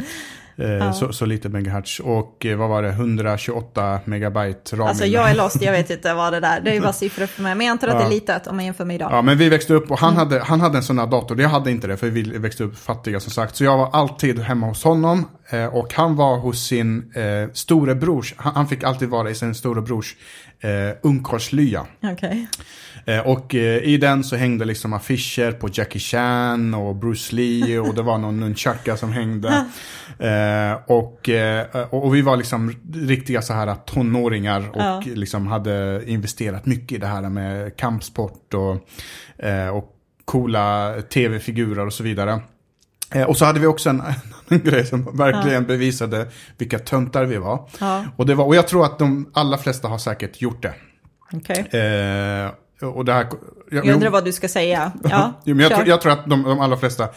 Eh, 0.56 0.72
ja. 0.72 0.94
så, 0.94 1.14
så, 1.14 1.26
lite 1.26 1.50
megahertz. 1.50 2.00
Och 2.00 2.46
eh, 2.46 2.58
vad 2.58 2.70
var 2.70 2.84
det, 2.84 2.90
128 2.90 4.00
megabyte 4.06 4.76
ram. 4.76 4.88
Alltså 4.88 5.06
jag 5.06 5.30
är 5.30 5.36
lost, 5.36 5.62
jag 5.62 5.72
vet 5.72 5.90
inte 5.90 6.14
vad 6.14 6.34
det 6.34 6.40
där, 6.40 6.62
det 6.62 6.70
är 6.70 6.74
ju 6.74 6.82
bara 6.82 6.94
siffror 6.94 7.26
för 7.26 7.42
mig. 7.42 7.56
Men 7.56 7.66
jag 7.68 7.72
antar 7.72 7.88
att 7.88 7.94
ja. 7.94 8.00
det 8.00 8.06
är 8.06 8.10
litet 8.10 8.48
om 8.48 8.56
man 8.56 8.66
jämför 8.66 8.86
med 8.86 8.96
idag. 8.96 9.10
Ja, 9.12 9.22
men 9.22 9.38
vi 9.38 9.50
växte 9.50 9.74
upp 9.74 9.92
och 9.92 10.00
han, 10.00 10.14
mm. 10.14 10.20
hade, 10.20 10.44
han 10.44 10.62
hade 10.62 10.78
en 10.78 10.84
sån 10.84 11.00
här 11.00 11.08
dator. 11.08 11.42
Jag 11.42 11.50
hade 11.50 11.72
inte 11.72 11.88
det, 11.88 11.98
för 11.98 12.08
vi 12.08 12.22
växte 12.22 12.64
upp 12.64 12.78
fattiga 12.78 13.20
som 13.20 13.32
sagt. 13.32 13.56
Så 13.56 13.64
jag 13.64 13.78
var 13.78 13.90
alltid 13.94 14.40
hemma 14.40 14.68
hos 14.68 14.84
honom. 14.84 15.26
Eh, 15.50 15.66
och 15.66 15.94
han 15.94 16.16
var 16.16 16.38
hos 16.38 16.68
sin 16.68 17.12
eh, 17.16 17.50
storebrors, 17.54 18.34
han, 18.38 18.56
han, 18.56 18.68
fick 18.68 18.84
alltid 18.84 19.10
vara 19.10 19.30
i 19.30 19.36
sin 19.36 19.56
storebrors 19.56 20.16
eh, 20.60 20.70
ungkarlslya. 21.02 21.86
Okay. 22.14 22.46
Eh, 23.06 23.20
och 23.20 23.56
eh, 23.56 23.84
i 23.84 23.98
den 23.98 24.24
så 24.24 24.36
hängde 24.36 24.66
liksom 24.66 24.94
affischer 24.94 25.52
på 25.52 25.70
Jackie 25.74 26.00
Chan 26.00 26.74
och 26.74 26.96
Bruce 26.96 27.36
Lee 27.36 27.80
och 27.80 27.96
det 27.96 28.02
var 28.02 28.18
någon 28.18 28.40
nunchaka 28.40 28.98
som 28.98 29.12
hängde. 29.12 29.66
Eh, 30.20 30.74
och, 30.86 31.30
och 31.90 32.16
vi 32.16 32.22
var 32.22 32.38
liksom 32.38 32.76
riktiga 32.94 33.42
så 33.42 33.54
här 33.54 33.76
tonåringar 33.76 34.70
och 34.70 34.82
ja. 34.82 35.02
liksom 35.06 35.48
hade 35.48 36.04
investerat 36.06 36.66
mycket 36.66 36.92
i 36.92 36.98
det 36.98 37.08
här 37.08 37.30
med 37.30 37.78
kampsport 37.78 38.54
och, 38.54 38.72
och 39.74 39.96
coola 40.26 40.96
tv-figurer 41.14 41.86
och 41.86 41.94
så 41.94 42.04
vidare. 42.04 42.40
Och 43.28 43.38
så 43.38 43.46
hade 43.46 43.60
vi 43.60 43.68
också 43.68 43.90
en, 43.90 44.04
en 44.48 44.60
grej 44.60 44.86
som 44.86 45.18
verkligen 45.18 45.66
bevisade 45.66 46.28
vilka 46.58 46.80
töntar 46.80 47.26
vi 47.26 47.38
var. 47.38 47.70
Ja. 47.80 48.06
Och, 48.16 48.26
det 48.26 48.36
var. 48.36 48.46
och 48.46 48.56
jag 48.56 48.68
tror 48.68 48.86
att 48.86 49.00
de 49.00 49.32
allra 49.34 49.58
flesta 49.58 49.88
har 49.88 49.98
säkert 49.98 50.42
gjort 50.42 50.62
det. 50.62 50.74
Okej. 51.34 51.82
Eh, 51.82 52.52
och 52.88 53.06
det 53.06 53.14
här, 53.14 53.28
Jag 53.72 53.88
undrar 53.88 54.10
vad 54.10 54.26
du 54.26 54.32
ska 54.32 54.48
säga. 54.48 54.92
Ja, 55.04 55.34
jag, 55.44 55.62
kör. 55.62 55.70
tror, 55.70 55.88
jag 55.88 56.02
tror 56.02 56.12
att 56.12 56.26
de, 56.26 56.44
de 56.44 56.60
allra 56.60 56.78
flesta 56.78 57.08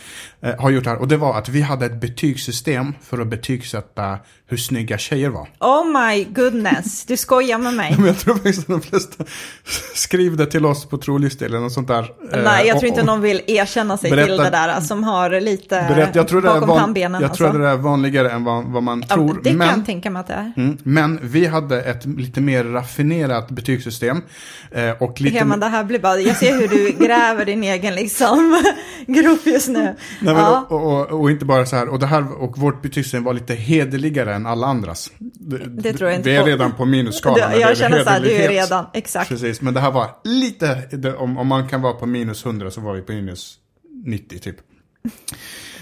har 0.58 0.70
gjort 0.70 0.84
det 0.84 0.90
här. 0.90 0.96
Och 1.00 1.08
det 1.08 1.16
var 1.16 1.38
att 1.38 1.48
vi 1.48 1.60
hade 1.62 1.86
ett 1.86 2.00
betygssystem 2.00 2.94
för 3.02 3.18
att 3.20 3.26
betygsätta 3.26 4.18
hur 4.48 4.56
snygga 4.56 4.98
tjejer 4.98 5.28
var. 5.28 5.48
Oh 5.60 5.84
my 6.00 6.24
goodness, 6.24 7.04
du 7.06 7.16
skojar 7.16 7.58
med 7.58 7.74
mig. 7.74 7.94
Men 7.98 8.06
jag 8.06 8.18
tror 8.18 8.34
faktiskt 8.34 8.58
att 8.60 8.66
de 8.66 8.80
flesta 8.82 9.24
skrev 9.94 10.36
det 10.36 10.46
till 10.46 10.66
oss 10.66 10.84
på 10.88 10.98
trolistor 10.98 11.46
eller 11.46 11.58
något 11.60 11.72
sånt 11.72 11.88
där. 11.88 12.02
Eh, 12.32 12.42
Nej, 12.44 12.66
jag 12.66 12.78
tror 12.80 12.88
inte 12.88 13.02
någon 13.04 13.20
vill 13.20 13.40
erkänna 13.46 13.98
sig 13.98 14.10
Berätta- 14.10 14.26
till 14.26 14.36
det 14.36 14.50
där 14.50 14.80
som 14.80 15.04
har 15.04 15.40
lite 15.40 15.84
Berätt, 15.88 16.14
jag 16.14 16.28
tror 16.28 16.42
det 16.42 16.48
är, 16.48 16.60
bakom 16.60 16.78
pannbenen. 16.78 17.22
jag 17.22 17.34
tror 17.34 17.46
alltså. 17.46 17.62
det 17.62 17.68
är 17.68 17.76
vanligare 17.76 18.30
än 18.30 18.44
vad, 18.44 18.64
vad 18.64 18.82
man 18.82 19.04
Ja, 19.08 19.14
tror. 19.14 19.40
det 19.44 19.52
men, 19.52 19.68
kan 19.68 19.78
jag 19.78 19.86
tänka 19.86 20.10
mig 20.10 20.20
att 20.20 20.26
det 20.26 20.34
är. 20.34 20.52
mm, 20.56 20.78
men 20.82 21.18
vi 21.22 21.46
hade 21.46 21.82
ett 21.82 22.04
lite 22.04 22.40
mer 22.40 22.64
raffinerat 22.64 23.50
betygssystem. 23.50 24.22
Eh, 24.70 24.90
och 24.90 25.20
lite, 25.20 25.38
Herman, 25.38 25.60
det 25.60 25.66
här 25.66 25.84
blir 25.84 25.98
bara, 25.98 26.20
jag 26.20 26.36
ser 26.36 26.52
hur 26.60 26.68
du 26.68 27.04
gräver 27.06 27.44
din 27.44 27.64
egen 27.64 27.94
liksom, 27.94 28.62
grop 29.06 29.46
just 29.46 29.68
nu. 29.68 29.94
Nej, 30.20 30.34
men, 30.36 30.44
ja. 30.44 30.66
och, 30.68 31.12
och, 31.12 31.20
och 31.20 31.30
inte 31.30 31.44
bara 31.44 31.66
så 31.66 31.76
här, 31.76 31.88
och, 31.88 31.98
det 31.98 32.06
här, 32.06 32.42
och 32.42 32.58
vårt 32.58 32.82
betygssystem 32.82 33.24
var 33.24 33.32
lite 33.34 33.54
hederligare 33.54 34.34
än 34.34 34.46
alla 34.46 34.66
andras. 34.66 35.10
Det, 35.18 35.58
Det 35.58 35.92
tror 35.92 36.10
jag 36.10 36.18
inte 36.18 36.30
Vi 36.30 36.36
är 36.36 36.40
på. 36.40 36.46
redan 36.46 36.72
på 36.72 36.84
minusskalan. 36.84 37.50
det 37.50 37.58
jag 37.58 37.76
känner 37.76 38.04
så 38.04 38.10
här, 38.10 38.20
du 38.20 38.32
är 38.32 38.48
redan, 38.48 38.86
exakt. 38.92 39.28
Precis, 39.28 39.60
men 39.60 39.74
det 39.74 39.80
här 39.80 39.90
var 39.90 40.10
lite, 40.24 40.74
det, 40.90 41.14
om, 41.14 41.38
om 41.38 41.46
man 41.46 41.68
kan 41.68 41.82
vara 41.82 41.92
på 41.92 42.06
minus 42.06 42.46
100 42.46 42.70
så 42.70 42.80
var 42.80 42.94
vi 42.94 43.02
på 43.02 43.12
minus 43.12 43.58
90 44.04 44.38
typ. 44.38 44.56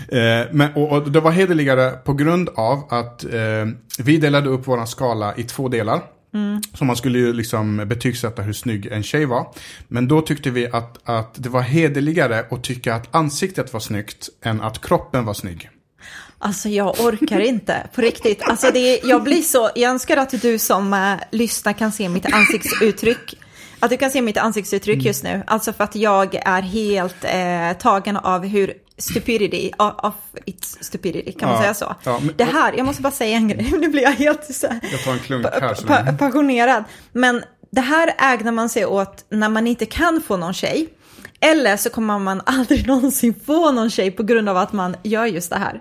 Eh, 0.08 0.18
men, 0.52 0.72
och, 0.74 0.92
och 0.92 1.10
det 1.10 1.20
var 1.20 1.30
hederligare 1.30 1.90
på 1.90 2.12
grund 2.12 2.48
av 2.56 2.82
att 2.90 3.24
eh, 3.24 3.30
vi 3.98 4.16
delade 4.16 4.48
upp 4.48 4.68
våran 4.68 4.86
skala 4.86 5.34
i 5.36 5.42
två 5.42 5.68
delar. 5.68 6.02
Så 6.74 6.84
man 6.84 6.96
skulle 6.96 7.18
ju 7.18 7.32
liksom 7.32 7.76
betygsätta 7.76 8.42
hur 8.42 8.52
snygg 8.52 8.86
en 8.86 9.02
tjej 9.02 9.24
var. 9.26 9.46
Men 9.88 10.08
då 10.08 10.20
tyckte 10.20 10.50
vi 10.50 10.66
att, 10.66 10.98
att 11.04 11.34
det 11.34 11.48
var 11.48 11.60
hederligare 11.60 12.44
att 12.50 12.64
tycka 12.64 12.94
att 12.94 13.14
ansiktet 13.14 13.72
var 13.72 13.80
snyggt 13.80 14.28
än 14.42 14.60
att 14.60 14.86
kroppen 14.86 15.24
var 15.24 15.34
snygg. 15.34 15.70
Alltså 16.38 16.68
jag 16.68 17.00
orkar 17.00 17.40
inte, 17.40 17.86
på 17.94 18.00
riktigt. 18.00 18.42
Alltså 18.42 18.70
det, 18.70 19.00
jag 19.04 19.22
blir 19.22 19.42
så, 19.42 19.70
jag 19.74 19.90
önskar 19.90 20.16
att 20.16 20.42
du 20.42 20.58
som 20.58 20.92
äh, 20.94 21.14
lyssnar 21.30 21.72
kan 21.72 21.92
se 21.92 22.08
mitt 22.08 22.32
ansiktsuttryck. 22.32 23.34
Att 23.80 23.90
du 23.90 23.96
kan 23.96 24.10
se 24.10 24.22
mitt 24.22 24.36
ansiktsuttryck 24.36 24.94
Mm. 24.94 25.06
just 25.06 25.24
nu. 25.24 25.42
Alltså 25.46 25.72
för 25.72 25.84
att 25.84 25.96
jag 25.96 26.34
är 26.34 26.62
helt 26.62 27.24
eh, 27.24 27.72
tagen 27.82 28.16
av 28.16 28.46
hur 28.46 28.72
stupidity, 28.98 29.70
of, 29.78 30.14
its 30.44 30.78
stupidity, 30.80 31.32
kan 31.32 31.48
man 31.48 31.56
Ja, 31.56 31.62
säga 31.62 31.74
så? 31.74 31.94
ja, 32.04 32.20
men- 32.22 32.34
det 32.36 32.44
här, 32.44 32.72
jag 32.76 32.86
måste 32.86 33.02
bara 33.02 33.12
säga 33.12 33.36
en 33.36 33.48
grej, 33.48 33.70
nu 33.80 33.88
blir 33.88 34.02
jag 34.02 34.10
helt 34.12 34.54
så 34.54 34.66
här, 34.66 34.80
Jag 34.92 35.02
tar 35.04 35.12
en 35.12 35.18
klunk 35.18 35.44
pa- 35.46 35.58
här. 35.60 35.74
Så 35.74 35.86
pa- 35.86 36.12
passionerad. 36.18 36.84
Men 37.12 37.42
det 37.70 37.80
här 37.80 38.14
ägnar 38.18 38.52
man 38.52 38.68
sig 38.68 38.86
åt 38.86 39.24
när 39.28 39.48
man 39.48 39.66
inte 39.66 39.86
kan 39.86 40.20
få 40.26 40.36
någon 40.36 40.54
tjej. 40.54 40.88
Eller 41.44 41.76
så 41.76 41.90
kommer 41.90 42.18
man 42.18 42.42
aldrig 42.46 42.86
någonsin 42.86 43.34
få 43.46 43.72
någon 43.72 43.90
tjej 43.90 44.10
på 44.10 44.22
grund 44.22 44.48
av 44.48 44.56
att 44.56 44.72
man 44.72 44.96
gör 45.02 45.26
just 45.26 45.50
det 45.50 45.58
här. 45.58 45.80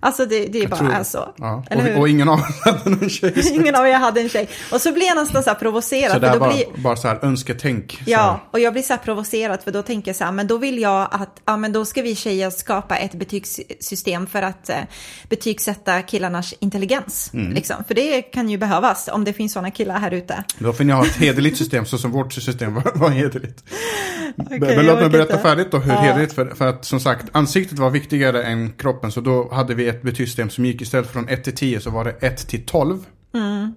Alltså 0.00 0.26
det, 0.26 0.46
det 0.46 0.58
är 0.58 0.68
bara 0.68 0.76
tror- 0.76 0.92
är 0.92 1.02
så. 1.02 1.34
ja. 1.36 1.64
Och, 1.70 2.00
och 2.00 2.08
ingen 2.08 2.28
av 2.28 2.34
oss 2.34 2.60
hade 2.64 2.90
någon 2.90 3.08
tjej. 3.10 3.34
Ingen 3.52 3.74
av 3.74 3.86
er 3.86 3.94
hade 3.94 4.20
en 4.20 4.28
tjej. 4.28 4.48
Och 4.72 4.80
så 4.80 4.92
blir 4.92 5.06
jag 5.06 5.16
nästan 5.16 5.42
så 5.42 5.50
här 5.50 5.54
provocerad. 5.54 6.12
så 6.12 6.18
det 6.18 6.32
då 6.32 6.38
var 6.38 6.52
blir, 6.52 6.82
bara 6.82 6.96
så 6.96 7.08
här 7.08 7.24
önsketänk. 7.24 8.02
ja, 8.06 8.40
och 8.50 8.60
jag 8.60 8.72
blir 8.72 8.82
så 8.82 8.92
här 8.92 9.00
provocerad 9.00 9.62
för 9.62 9.72
då 9.72 9.82
tänker 9.82 10.08
jag 10.08 10.16
så 10.16 10.24
här, 10.24 10.32
men 10.32 10.46
då 10.46 10.58
vill 10.58 10.78
jag 10.78 11.08
att, 11.12 11.40
ja 11.44 11.56
men 11.56 11.72
då 11.72 11.84
ska 11.84 12.02
vi 12.02 12.14
tjejer 12.14 12.50
skapa 12.50 12.96
ett 12.96 13.14
betygssystem 13.14 14.26
för 14.26 14.42
att 14.42 14.68
eh, 14.70 14.76
betygsätta 15.28 16.02
killarnas 16.02 16.54
intelligens. 16.60 17.30
Mm. 17.34 17.52
Liksom. 17.52 17.76
För 17.88 17.94
det 17.94 18.22
kan 18.22 18.48
ju 18.48 18.58
behövas 18.58 19.08
om 19.12 19.24
det 19.24 19.32
finns 19.32 19.52
sådana 19.52 19.70
killar 19.70 19.98
här 19.98 20.10
ute. 20.10 20.44
Då 20.58 20.72
får 20.72 20.84
ni 20.84 20.92
ha 20.92 21.06
ett 21.06 21.16
hederligt 21.16 21.56
system 21.56 21.86
så 21.86 21.98
som 21.98 22.10
vårt 22.10 22.32
system 22.32 22.74
var, 22.74 22.92
var 22.94 23.10
hederligt. 23.10 23.64
Men 24.36 24.62
jag 24.62 24.84
låt 24.84 25.00
mig 25.08 25.18
berätta 25.18 25.38
färdigt 25.38 25.70
då 25.70 25.78
hur 25.78 25.92
Ja. 25.92 26.00
hederligt. 26.00 26.32
För, 26.32 26.46
för 26.46 26.66
att 26.66 26.84
som 26.84 27.00
sagt, 27.00 27.26
ansiktet 27.32 27.78
var 27.78 27.90
viktigare 27.90 28.42
än 28.42 28.72
kroppen. 28.72 29.12
Så 29.12 29.20
då 29.20 29.52
hade 29.52 29.74
vi 29.74 29.88
ett 29.88 30.02
betygssystem 30.02 30.50
som 30.50 30.64
gick 30.64 30.80
istället 30.82 31.10
från 31.10 31.28
1 31.28 31.44
till 31.44 31.54
10 31.54 31.80
så 31.80 31.90
var 31.90 32.04
det 32.04 32.10
1 32.10 32.48
till 32.48 32.66
12. 32.66 32.98
Mm. 33.34 33.74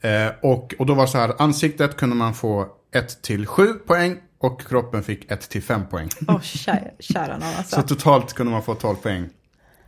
Eh, 0.00 0.32
och, 0.42 0.74
och 0.78 0.86
då 0.86 0.94
var 0.94 1.06
så 1.06 1.18
här, 1.18 1.34
ansiktet 1.38 1.96
kunde 1.96 2.16
man 2.16 2.34
få 2.34 2.66
1 2.94 3.22
till 3.22 3.46
7 3.46 3.66
poäng 3.72 4.16
och 4.40 4.66
kroppen 4.66 5.02
fick 5.02 5.30
1 5.32 5.40
till 5.50 5.62
5 5.62 5.86
poäng. 5.86 6.08
Åh, 6.28 6.40
kära, 6.40 6.78
kära 6.98 7.38
nån 7.38 7.48
alltså. 7.58 7.76
Så 7.76 7.82
totalt 7.82 8.32
kunde 8.32 8.52
man 8.52 8.62
få 8.62 8.74
12 8.74 8.96
poäng. 8.96 9.28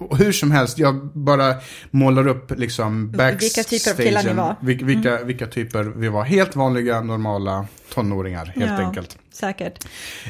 Och 0.00 0.18
hur 0.18 0.32
som 0.32 0.50
helst, 0.50 0.78
jag 0.78 1.10
bara 1.14 1.54
målar 1.90 2.26
upp 2.26 2.58
liksom 2.58 3.12
Vilka 3.12 3.62
typer 3.62 3.90
av 3.90 3.96
killar 3.96 4.24
ni 4.24 4.32
var. 4.32 4.56
Vilka, 4.60 4.84
vilka, 4.84 5.24
vilka 5.24 5.46
typer 5.46 5.84
vi 5.84 6.08
var. 6.08 6.24
Helt 6.24 6.56
vanliga, 6.56 7.00
normala 7.00 7.66
tonåringar, 7.94 8.46
helt 8.46 8.70
Ja, 8.70 8.86
enkelt. 8.86 9.18
Säkert. 9.32 9.86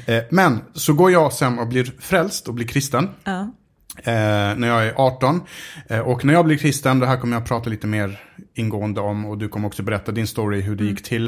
Eh, 0.07 0.23
men 0.31 0.61
så 0.75 0.93
går 0.93 1.11
jag 1.13 1.33
sen 1.33 1.59
och 1.59 1.67
blir 1.67 1.93
frälst 2.01 2.49
och 2.49 2.55
blir 2.55 2.67
kristen. 2.67 3.09
Ja. 3.25 3.51
Eh, 4.05 4.13
när 4.57 4.69
jag 4.69 4.87
är 4.87 4.95
18. 4.97 5.41
Eh, 5.89 5.99
och 5.99 6.25
när 6.25 6.35
jag 6.35 6.45
blir 6.45 6.57
kristen, 6.57 6.99
det 6.99 7.07
här 7.07 7.17
kommer 7.17 7.37
jag 7.37 7.47
prata 7.47 7.71
lite 7.71 7.87
mer 7.87 8.21
ingående 8.55 9.01
om 9.01 9.27
och 9.27 9.39
du 9.39 9.49
kommer 9.49 9.67
också 9.69 9.83
berätta 9.83 10.13
din 10.13 10.27
story 10.27 10.61
hur 10.61 10.77
det 10.77 10.85
gick 10.85 11.03
till. 11.03 11.27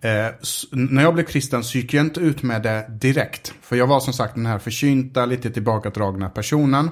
Eh, 0.00 0.26
när 0.70 1.02
jag 1.02 1.14
blev 1.14 1.24
kristen 1.24 1.64
så 1.64 1.78
gick 1.78 1.94
jag 1.94 2.04
inte 2.04 2.20
ut 2.20 2.42
med 2.42 2.62
det 2.62 2.86
direkt. 2.88 3.54
För 3.62 3.76
jag 3.76 3.86
var 3.86 4.00
som 4.00 4.12
sagt 4.12 4.34
den 4.34 4.46
här 4.46 4.58
försynta, 4.58 5.26
lite 5.26 5.50
tillbakadragna 5.50 6.28
personen. 6.28 6.90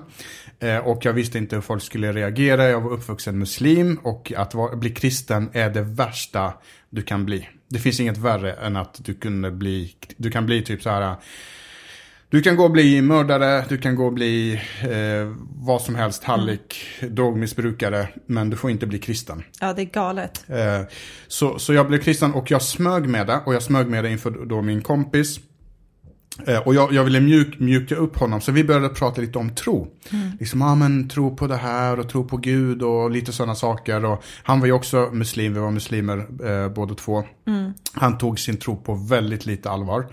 Eh, 0.65 0.79
och 0.79 1.05
jag 1.05 1.13
visste 1.13 1.39
inte 1.39 1.57
hur 1.57 1.63
folk 1.63 1.83
skulle 1.83 2.13
reagera. 2.13 2.69
Jag 2.69 2.81
var 2.81 2.91
uppvuxen 2.91 3.39
muslim 3.39 3.99
och 4.03 4.33
att 4.37 4.55
vara, 4.55 4.77
bli 4.77 4.91
kristen 4.91 5.51
är 5.53 5.71
det 5.71 5.83
värsta 5.83 6.53
du 6.91 7.03
kan 7.03 7.25
bli. 7.25 7.49
Det 7.69 7.79
finns 7.79 8.01
inget 8.01 8.19
värre 8.19 8.53
än 8.53 8.77
att 8.77 9.05
du, 9.05 9.15
kunde 9.15 9.51
bli, 9.51 9.95
du 10.17 10.31
kan 10.31 10.47
bli 10.47 10.63
typ 10.63 10.83
så 10.83 10.91
här 10.91 11.17
du 12.29 12.43
kan 12.43 12.57
gå 12.57 12.65
och 12.65 12.71
bli 12.71 13.03
mördare, 13.03 13.65
du 13.69 13.79
kan 13.79 13.97
gå 13.97 14.07
och 14.07 14.13
bli 14.13 14.55
eh, 14.83 15.33
vad 15.57 15.83
som 15.83 15.95
helst, 15.95 16.25
hallick, 16.25 16.87
drogmissbrukare, 17.01 18.09
men 18.27 18.51
du 18.51 18.57
får 18.57 18.71
inte 18.71 18.87
bli 18.87 18.99
kristen. 18.99 19.43
ja, 19.61 19.73
det 19.73 19.83
är 19.83 19.87
galet. 19.87 20.45
Eh, 20.49 20.81
så, 21.29 21.59
så 21.59 21.75
jag 21.75 21.89
blev 21.89 21.99
kristen 21.99 22.35
och 22.35 22.51
jag 22.51 22.63
smög 22.63 23.07
med 23.07 23.27
det, 23.27 23.41
och 23.47 23.55
jag 23.55 23.63
smög 23.63 23.87
med 23.87 24.05
det 24.05 24.11
inför 24.11 24.31
då 24.31 24.63
min 24.63 24.83
kompis. 24.83 25.41
Eh, 26.47 26.59
och 26.59 26.75
jag, 26.75 26.93
jag 26.93 27.05
ville 27.05 27.21
mjuk, 27.21 27.59
mjuka 27.61 27.95
upp 27.95 28.17
honom, 28.17 28.41
så 28.41 28.53
vi 28.53 28.65
började 28.65 28.89
prata 28.89 29.21
lite 29.21 29.39
om 29.39 29.55
tro. 29.55 29.89
Liksom, 30.41 30.61
ja 30.61 30.75
men 30.75 31.09
tro 31.09 31.37
på 31.37 31.47
det 31.47 31.57
här 31.57 31.99
och 31.99 32.09
tro 32.09 32.29
på 32.29 32.37
Gud 32.37 32.83
och 32.83 33.11
lite 33.11 33.33
sådana 33.33 33.55
saker. 33.55 34.05
Och 34.05 34.25
han 34.43 34.61
var 34.61 34.67
ju 34.67 34.73
också 34.73 35.11
muslim, 35.13 35.55
vi 35.55 35.61
var 35.61 35.71
muslimer 35.71 36.19
eh, 36.45 36.69
båda 36.69 36.95
två. 36.95 37.25
Han 37.93 38.19
tog 38.19 38.39
sin 38.39 38.57
tro 38.57 38.77
på 38.77 38.95
väldigt 38.95 39.47
lite 39.47 39.71
allvar. 39.71 40.07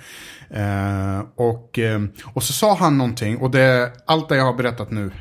Eh, 0.50 1.20
och, 1.36 1.80
eh, 1.80 2.01
och 2.34 2.44
så 2.44 2.54
sa 2.54 2.75
han 2.75 2.98
någonting, 2.98 3.38
och 3.38 3.51
det, 3.51 3.92
allt 4.06 4.30
det 4.30 4.36
jag 4.36 4.46
har 4.46 4.54
berättat 4.54 4.92
nu, 4.92 5.12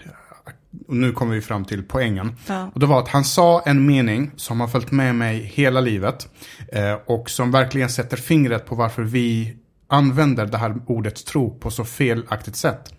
och 0.88 0.96
nu 0.96 1.12
kommer 1.12 1.34
vi 1.34 1.40
fram 1.40 1.64
till 1.64 1.82
poängen. 1.82 2.36
Ja. 2.46 2.70
Och 2.74 2.80
det 2.80 2.86
var 2.86 2.98
att 2.98 3.08
han 3.08 3.24
sa 3.24 3.62
en 3.66 3.86
mening 3.86 4.30
som 4.36 4.60
har 4.60 4.68
följt 4.68 4.90
med 4.90 5.14
mig 5.14 5.52
hela 5.54 5.80
livet. 5.80 6.28
Eh, 6.72 6.94
och 7.06 7.30
som 7.30 7.50
verkligen 7.50 7.88
sätter 7.88 8.16
fingret 8.16 8.66
på 8.66 8.74
varför 8.74 9.02
vi 9.02 9.56
använder 9.90 10.46
det 10.46 10.58
här 10.58 10.74
ordet 10.86 11.26
tro 11.26 11.58
på 11.58 11.70
så 11.70 11.84
felaktigt 11.84 12.56
sätt. 12.56 12.94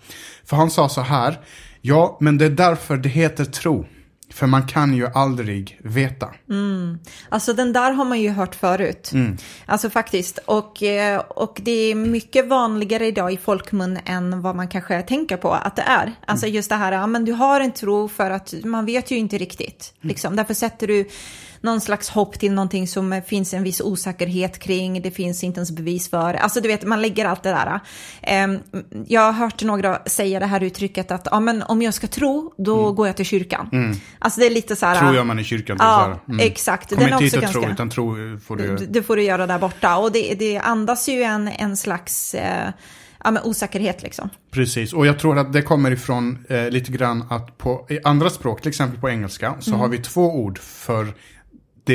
För 0.46 0.58
han 0.58 0.72
sa 0.72 0.90
så 0.90 1.02
här, 1.02 1.40
ja 1.82 2.18
men 2.22 2.38
det 2.38 2.46
är 2.46 2.50
därför 2.50 2.98
det 2.98 3.10
heter 3.10 3.46
tro. 3.46 3.86
För 4.34 4.48
man 4.48 4.68
kan 4.68 4.94
ju 4.94 5.08
aldrig 5.08 5.80
veta. 5.84 6.30
Alltså 7.30 7.54
den 7.54 7.74
där 7.74 7.92
har 7.92 8.06
man 8.06 8.22
ju 8.22 8.30
hört 8.30 8.56
förut. 8.56 9.12
Mm. 9.14 9.38
Alltså 9.66 9.90
faktiskt. 9.90 10.38
Och, 10.46 10.84
eh, 10.84 11.20
och 11.20 11.60
det 11.64 11.72
är 11.72 11.96
mycket 11.96 12.48
vanligare 12.48 13.08
idag 13.08 13.34
i 13.34 13.38
folkmun 13.38 14.00
än 14.06 14.42
vad 14.42 14.56
man 14.56 14.68
kanske 14.68 15.02
tänker 15.02 15.38
på 15.38 15.54
att 15.54 15.76
det 15.76 15.82
är. 15.82 16.14
Alltså 16.26 16.46
Mm. 16.46 16.56
just 16.56 16.70
det 16.70 16.76
här, 16.76 16.92
ja 16.92 17.08
men 17.08 17.26
du 17.26 17.32
har 17.32 17.62
en 17.62 17.72
tro 17.72 18.08
för 18.08 18.32
att 18.32 18.54
man 18.64 18.86
vet 18.86 19.12
ju 19.12 19.16
inte 19.18 19.38
riktigt. 19.38 19.94
Mm. 20.02 20.10
Liksom. 20.10 20.36
Därför 20.36 20.54
sätter 20.54 20.88
du 20.88 21.10
någon 21.62 21.82
slags 21.82 22.10
hopp 22.10 22.40
till 22.40 22.52
någonting 22.54 22.88
som 22.88 23.22
finns 23.28 23.54
en 23.54 23.64
viss 23.64 23.82
osäkerhet 23.82 24.60
kring. 24.60 25.02
Det 25.02 25.12
finns 25.12 25.44
inte 25.44 25.58
ens 25.58 25.72
bevis 25.72 26.10
för. 26.10 26.34
Alltså 26.34 26.62
du 26.62 26.68
vet, 26.68 26.84
man 26.84 27.02
lägger 27.02 27.26
allt 27.26 27.44
det 27.44 27.50
där. 27.50 27.80
Ehm, 28.22 28.60
jag 29.08 29.22
har 29.22 29.32
hört 29.32 29.64
några 29.64 30.00
säga 30.06 30.40
det 30.40 30.46
här 30.46 30.64
uttrycket 30.64 31.12
att 31.12 31.28
ja, 31.32 31.40
men 31.40 31.64
om 31.64 31.82
jag 31.82 31.94
ska 31.94 32.08
tro, 32.08 32.54
då 32.58 32.92
går 32.92 33.08
jag 33.08 33.16
till 33.16 33.26
kyrkan. 33.26 33.96
Alltså 34.20 34.40
det 34.40 34.46
är 34.46 34.50
lite 34.50 34.76
så 34.76 34.86
här. 34.86 34.96
Mm. 34.96 35.08
Tro 35.08 35.16
gör 35.16 35.24
man 35.24 35.40
i 35.40 35.44
kyrkan. 35.44 35.78
Ja. 35.80 36.20
Mm. 36.28 36.40
exakt. 36.40 36.90
Kom 36.90 36.98
Den 37.00 37.14
inte 37.14 37.24
hit 37.24 37.34
och 37.34 37.42
tro, 37.52 37.62
ganska- 37.62 37.74
utan 37.74 37.90
tro 37.90 38.16
får 38.40 38.56
du 38.58 38.76
Det- 38.78 39.04
får 39.04 39.16
du 39.16 39.24
göra 39.24 39.48
där 39.48 39.60
borta. 39.60 39.98
Och 39.98 40.12
det, 40.12 40.34
det 40.40 40.58
andas 40.58 41.10
ju 41.10 41.24
en, 41.24 41.48
en 41.48 41.78
slags 41.78 42.34
eh, 42.34 42.70
ja, 43.24 43.32
men 43.32 43.44
osäkerhet 43.44 44.04
liksom. 44.04 44.30
Precis, 44.52 44.94
och 44.94 45.06
jag 45.08 45.20
tror 45.20 45.38
att 45.38 45.54
det 45.54 45.62
kommer 45.62 45.92
ifrån 45.92 46.46
eh, 46.50 46.70
lite 46.70 46.92
grann 46.92 47.24
att 47.30 47.58
på 47.58 47.86
i 47.90 48.00
andra 48.04 48.30
språk, 48.30 48.62
till 48.62 48.70
exempel 48.70 49.00
på 49.00 49.10
engelska, 49.10 49.54
så 49.60 49.76
har 49.76 49.88
vi 49.88 49.98
två 49.98 50.36
ord 50.36 50.60
för 50.60 51.08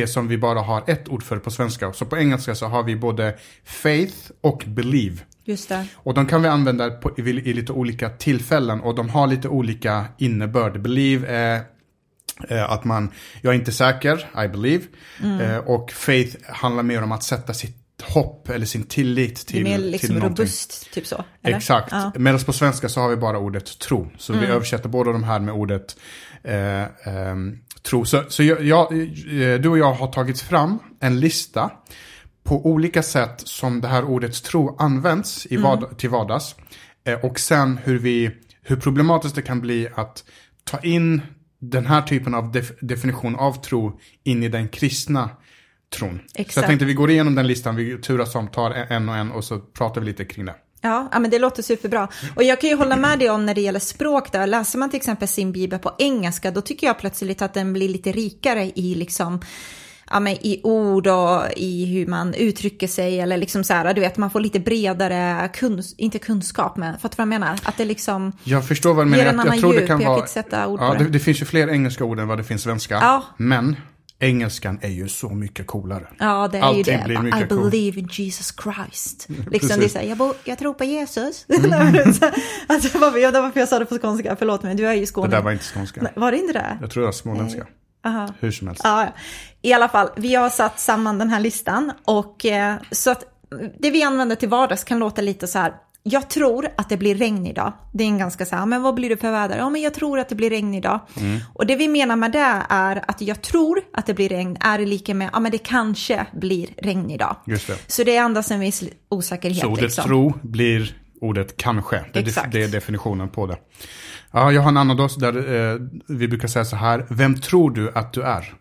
det 0.00 0.06
som 0.06 0.28
vi 0.28 0.38
bara 0.38 0.60
har 0.60 0.84
ett 0.86 1.08
ord 1.08 1.22
för 1.22 1.38
på 1.38 1.50
svenska. 1.50 1.92
Så 1.92 2.06
på 2.06 2.16
engelska 2.18 2.54
så 2.54 2.66
har 2.66 2.82
vi 2.82 2.96
både 2.96 3.34
faith 3.64 4.16
och 4.40 4.64
believe. 4.66 5.16
Just 5.44 5.68
det. 5.68 5.86
Och 5.94 6.14
de 6.14 6.26
kan 6.26 6.42
vi 6.42 6.48
använda 6.48 6.90
på, 6.90 7.10
i, 7.18 7.22
i 7.30 7.52
lite 7.52 7.72
olika 7.72 8.08
tillfällen 8.08 8.80
och 8.80 8.94
de 8.94 9.08
har 9.08 9.26
lite 9.26 9.48
olika 9.48 10.04
innebörd. 10.18 10.80
Believe 10.80 11.26
är 11.28 11.60
eh, 12.48 12.70
att 12.72 12.84
man, 12.84 13.12
jag 13.42 13.54
är 13.54 13.58
inte 13.58 13.72
säker, 13.72 14.44
I 14.44 14.48
believe. 14.48 14.84
Mm. 15.22 15.40
Eh, 15.40 15.56
och 15.58 15.90
faith 15.92 16.36
handlar 16.48 16.82
mer 16.82 17.02
om 17.02 17.12
att 17.12 17.22
sätta 17.22 17.54
sitt 17.54 17.76
hopp 18.02 18.48
eller 18.48 18.66
sin 18.66 18.82
tillit 18.82 19.46
till 19.46 19.64
Det 19.64 19.70
är 19.70 19.72
mer 19.72 19.78
till 19.82 19.90
liksom 19.90 20.14
någonting. 20.14 20.44
robust, 20.44 20.92
typ 20.92 21.06
så. 21.06 21.24
Eller? 21.42 21.56
Exakt. 21.56 21.88
Ja. 21.92 22.12
Medan 22.16 22.40
på 22.40 22.52
svenska 22.52 22.88
så 22.88 23.00
har 23.00 23.08
vi 23.08 23.16
bara 23.16 23.38
ordet 23.38 23.78
tro. 23.78 24.10
Så 24.18 24.32
Mm. 24.32 24.44
vi 24.46 24.50
översätter 24.52 24.88
båda 24.88 25.12
de 25.12 25.24
här 25.24 25.40
med 25.40 25.54
ordet 25.54 25.96
eh, 26.42 26.82
ehm, 27.08 27.58
tro. 27.86 28.04
Så, 28.04 28.22
så 28.28 28.42
jag, 28.42 28.64
jag, 28.64 28.92
eh, 28.92 29.60
du 29.60 29.68
och 29.68 29.78
jag 29.78 29.92
har 29.92 30.12
tagit 30.12 30.40
fram 30.40 30.78
en 31.00 31.20
lista 31.20 31.70
på 32.44 32.66
olika 32.66 33.02
sätt 33.02 33.42
som 33.44 33.80
det 33.80 33.88
här 33.88 34.04
ordet 34.04 34.44
tro 34.44 34.76
används 34.78 35.46
i 35.50 35.56
vad, 35.56 35.98
till 35.98 36.10
vardags. 36.10 36.54
Eh, 37.04 37.24
och 37.24 37.40
sen 37.40 37.78
hur, 37.84 37.98
vi, 37.98 38.30
hur 38.62 38.76
problematiskt 38.76 39.34
det 39.34 39.42
kan 39.42 39.60
bli 39.60 39.88
att 39.94 40.24
ta 40.64 40.78
in 40.78 41.22
den 41.58 41.86
här 41.86 42.02
typen 42.02 42.34
av 42.34 42.52
def, 42.52 42.72
definition 42.80 43.36
av 43.36 43.62
tro 43.62 44.00
in 44.24 44.42
i 44.42 44.48
den 44.48 44.68
kristna 44.68 45.30
tron. 45.98 46.18
Så 46.26 46.32
jag 46.34 46.40
Exakt. 46.40 46.66
tänkte 46.66 46.84
vi 46.84 46.94
går 46.94 47.10
igenom 47.10 47.34
den 47.34 47.46
listan, 47.46 47.76
vi 47.76 47.98
turas 47.98 48.34
om, 48.34 48.48
tar 48.48 48.70
en 48.70 49.08
och 49.08 49.16
en 49.16 49.32
och 49.32 49.44
så 49.44 49.58
pratar 49.58 50.00
vi 50.00 50.06
lite 50.06 50.24
kring 50.24 50.44
det. 50.44 50.54
Ja, 50.86 51.08
ja, 51.12 51.18
men 51.18 51.30
det 51.30 51.38
låter 51.38 51.62
superbra. 51.62 52.08
Och 52.36 52.42
jag 52.42 52.60
kan 52.60 52.70
ju 52.70 52.76
hålla 52.76 52.96
med 52.96 53.18
dig 53.18 53.30
om 53.30 53.46
när 53.46 53.54
det 53.54 53.60
gäller 53.60 53.80
språk 53.80 54.32
där. 54.32 54.46
Läser 54.46 54.78
man 54.78 54.90
till 54.90 54.96
exempel 54.96 55.28
sin 55.28 55.52
bibel 55.52 55.78
på 55.78 55.94
engelska, 55.98 56.50
då 56.50 56.60
tycker 56.60 56.86
jag 56.86 56.98
plötsligt 56.98 57.42
att 57.42 57.54
den 57.54 57.72
blir 57.72 57.88
lite 57.88 58.12
rikare 58.12 58.72
i 58.74 58.94
liksom 58.94 59.40
Ja, 60.10 60.20
men 60.20 60.32
i 60.32 60.60
ord 60.62 61.06
och 61.06 61.42
i 61.56 61.84
hur 61.86 62.06
man 62.06 62.34
uttrycker 62.34 62.88
sig 62.88 63.20
eller 63.20 63.36
liksom 63.36 63.64
så 63.64 63.74
här, 63.74 63.94
du 63.94 64.00
vet, 64.00 64.16
man 64.16 64.30
får 64.30 64.40
lite 64.40 64.60
bredare, 64.60 65.50
kuns 65.54 65.94
inte 65.98 66.18
kunskap, 66.18 66.76
men 66.76 66.98
fattar 66.98 67.08
du 67.08 67.14
vad 67.16 67.34
jag 67.34 67.40
menar? 67.40 67.60
Att 67.62 67.76
det 67.76 67.84
liksom, 67.84 68.32
Jag 68.44 68.68
förstår 68.68 68.94
vad 68.94 69.06
du 69.06 69.10
menar. 69.10 69.24
en 69.24 69.36
Jag, 69.36 69.46
jag 69.46 69.60
tror 69.60 69.72
det 69.72 69.80
djup, 69.80 69.88
jag 69.88 70.00
kan 70.00 70.08
vara... 70.08 70.86
ja, 70.86 70.94
det. 70.98 71.04
det. 71.04 71.10
Det 71.10 71.18
finns 71.18 71.40
ju 71.40 71.44
fler 71.44 71.68
engelska 71.68 72.04
ord 72.04 72.18
än 72.20 72.28
vad 72.28 72.38
det 72.38 72.44
finns 72.44 72.62
svenska. 72.62 72.94
Ja. 72.94 73.24
Men 73.36 73.76
engelskan 74.18 74.78
är 74.82 74.88
ju 74.88 75.08
så 75.08 75.28
mycket 75.28 75.66
coolare. 75.66 76.06
ja 76.18 76.48
det 76.48 76.58
är 76.58 76.72
ju 76.74 76.82
det, 76.82 77.04
blir 77.04 77.18
mycket 77.18 77.42
I 77.42 77.48
cool. 77.48 77.70
believe 77.70 78.00
in 78.00 78.08
Jesus 78.12 78.54
Christ. 78.62 79.26
Liksom 79.50 79.78
det 79.80 79.84
är 79.84 79.88
så 79.88 79.98
här, 79.98 80.06
jag, 80.06 80.18
bo, 80.18 80.32
jag 80.44 80.58
tror 80.58 80.74
på 80.74 80.84
Jesus. 80.84 81.46
Mm. 81.48 81.72
alltså, 82.66 82.98
varför, 82.98 83.18
jag, 83.18 83.32
det 83.34 83.38
var 83.40 83.46
varför 83.46 83.60
jag 83.60 83.68
sa 83.68 83.78
det 83.78 83.86
på 83.86 83.98
skånska, 83.98 84.36
förlåt 84.36 84.62
mig, 84.62 84.74
du 84.74 84.86
är 84.86 84.94
ju 84.94 85.00
Det 85.00 85.06
skåning. 85.06 85.30
där 85.30 85.42
var 85.42 85.52
inte 85.52 85.64
skånska. 85.64 86.02
Nej, 86.02 86.12
Var 86.16 86.30
det 86.30 86.38
inte 86.38 86.52
det? 86.52 86.78
Jag 86.80 86.90
tror 86.90 87.00
det 87.00 87.06
var 87.06 87.12
småländska. 87.12 87.66
Aha. 88.06 88.28
Hur 88.40 88.50
som 88.50 88.66
helst. 88.66 88.82
Ja. 88.84 89.08
i 89.62 89.72
alla 89.72 89.88
fall, 89.88 90.08
vi 90.16 90.34
har 90.34 90.50
satt 90.50 90.80
samman 90.80 91.18
den 91.18 91.30
här 91.30 91.40
listan 91.40 91.92
och 92.04 92.46
eh, 92.46 92.76
så 92.90 93.10
att 93.10 93.24
det 93.78 93.90
vi 93.90 94.02
använder 94.02 94.36
till 94.36 94.48
vardags 94.48 94.84
kan 94.84 94.98
låta 94.98 95.22
lite 95.22 95.46
så 95.46 95.58
här. 95.58 95.72
Jag 96.08 96.30
tror 96.30 96.68
att 96.76 96.88
det 96.88 96.96
blir 96.96 97.14
regn 97.14 97.46
idag. 97.46 97.72
Det 97.92 98.04
är 98.04 98.08
en 98.08 98.18
ganska 98.18 98.46
så 98.46 98.56
här, 98.56 98.66
men 98.66 98.82
vad 98.82 98.94
blir 98.94 99.08
det 99.08 99.16
för 99.16 99.30
väder? 99.30 99.58
Ja, 99.58 99.70
men 99.70 99.82
jag 99.82 99.94
tror 99.94 100.18
att 100.18 100.28
det 100.28 100.34
blir 100.34 100.50
regn 100.50 100.74
idag. 100.74 101.00
Mm. 101.20 101.40
Och 101.54 101.66
det 101.66 101.76
vi 101.76 101.88
menar 101.88 102.16
med 102.16 102.32
det 102.32 102.62
är 102.68 103.10
att 103.10 103.20
jag 103.20 103.42
tror 103.42 103.80
att 103.92 104.06
det 104.06 104.14
blir 104.14 104.28
regn 104.28 104.56
är 104.60 104.78
lika 104.78 105.14
med, 105.14 105.30
ja 105.32 105.40
men 105.40 105.52
det 105.52 105.58
kanske 105.58 106.26
blir 106.32 106.68
regn 106.76 107.10
idag. 107.10 107.36
Just 107.46 107.66
det. 107.66 107.78
Så 107.86 108.04
det 108.04 108.18
andas 108.18 108.50
en 108.50 108.60
viss 108.60 108.84
osäkerhet. 109.08 109.60
Så 109.60 109.68
ordet 109.68 109.82
liksom. 109.82 110.04
tro 110.04 110.32
blir 110.42 110.96
ordet 111.20 111.56
kanske. 111.56 112.04
Det, 112.12 112.18
Exakt. 112.18 112.52
det 112.52 112.62
är 112.62 112.68
definitionen 112.68 113.28
på 113.28 113.46
det. 113.46 113.56
Ja, 114.32 114.52
jag 114.52 114.62
har 114.62 114.68
en 114.68 114.76
annan 114.76 114.96
då 114.96 115.08
där 115.18 115.72
eh, 115.72 115.80
vi 116.06 116.28
brukar 116.28 116.48
säga 116.48 116.64
så 116.64 116.76
här. 116.76 117.06
Vem 117.08 117.40
tror 117.40 117.70
du 117.70 117.92
att 117.94 118.12
du 118.12 118.22
är? 118.22 118.54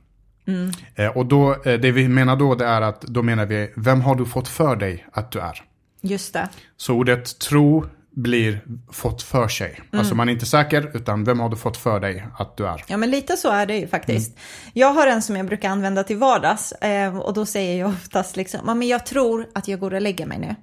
Mm. 0.48 0.72
Eh, 0.96 1.18
och 1.18 1.25
då, 1.25 1.52
eh, 1.52 1.80
det 1.80 1.92
vi 1.92 2.08
menar 2.08 2.36
då 2.36 2.56
det 2.56 2.66
är 2.66 2.82
att 2.82 3.02
då 3.02 3.24
menar 3.24 3.46
vi, 3.46 3.72
vem 3.75 4.02
har 4.02 4.16
du 4.16 4.25
fått 4.25 4.48
för 4.48 4.75
dig 4.75 5.06
att 5.12 5.32
du 5.32 5.40
är? 5.40 5.62
Just 6.06 6.34
det. 6.34 6.50
Så 6.78 6.94
ordet 6.94 7.40
tro 7.40 7.86
blir 8.16 8.62
fått 8.92 9.22
för 9.22 9.48
sig. 9.48 9.72
Mm. 9.92 10.00
Alltså 10.00 10.16
man 10.16 10.30
är 10.30 10.34
inte 10.34 10.46
säker, 10.46 10.92
utan 10.94 11.24
vem 11.24 11.40
har 11.40 11.50
du 11.50 11.56
fått 11.56 11.78
för 11.78 12.00
dig 12.00 12.26
att 12.38 12.58
du 12.58 12.68
är? 12.68 12.84
Ja, 12.88 12.98
men 12.98 13.12
lite 13.12 13.38
så 13.38 13.50
är 13.52 13.66
det 13.66 13.78
ju 13.78 13.88
faktiskt. 13.88 14.30
Mm. 14.30 14.72
Jag 14.74 14.94
har 14.94 15.08
en 15.08 15.22
som 15.22 15.36
jag 15.36 15.46
brukar 15.46 15.70
använda 15.70 16.04
till 16.04 16.18
vardags 16.18 16.72
eh, 16.72 17.18
och 17.18 17.34
då 17.34 17.46
säger 17.46 17.80
jag 17.80 17.90
oftast 17.90 18.36
liksom, 18.36 18.60
"Ja, 18.68 18.74
men 18.76 18.88
jag 18.88 19.06
tror 19.06 19.48
att 19.56 19.68
jag 19.68 19.80
går 19.80 19.94
och 19.94 20.02
lägger 20.02 20.26
mig 20.26 20.38
nu. 20.39 20.56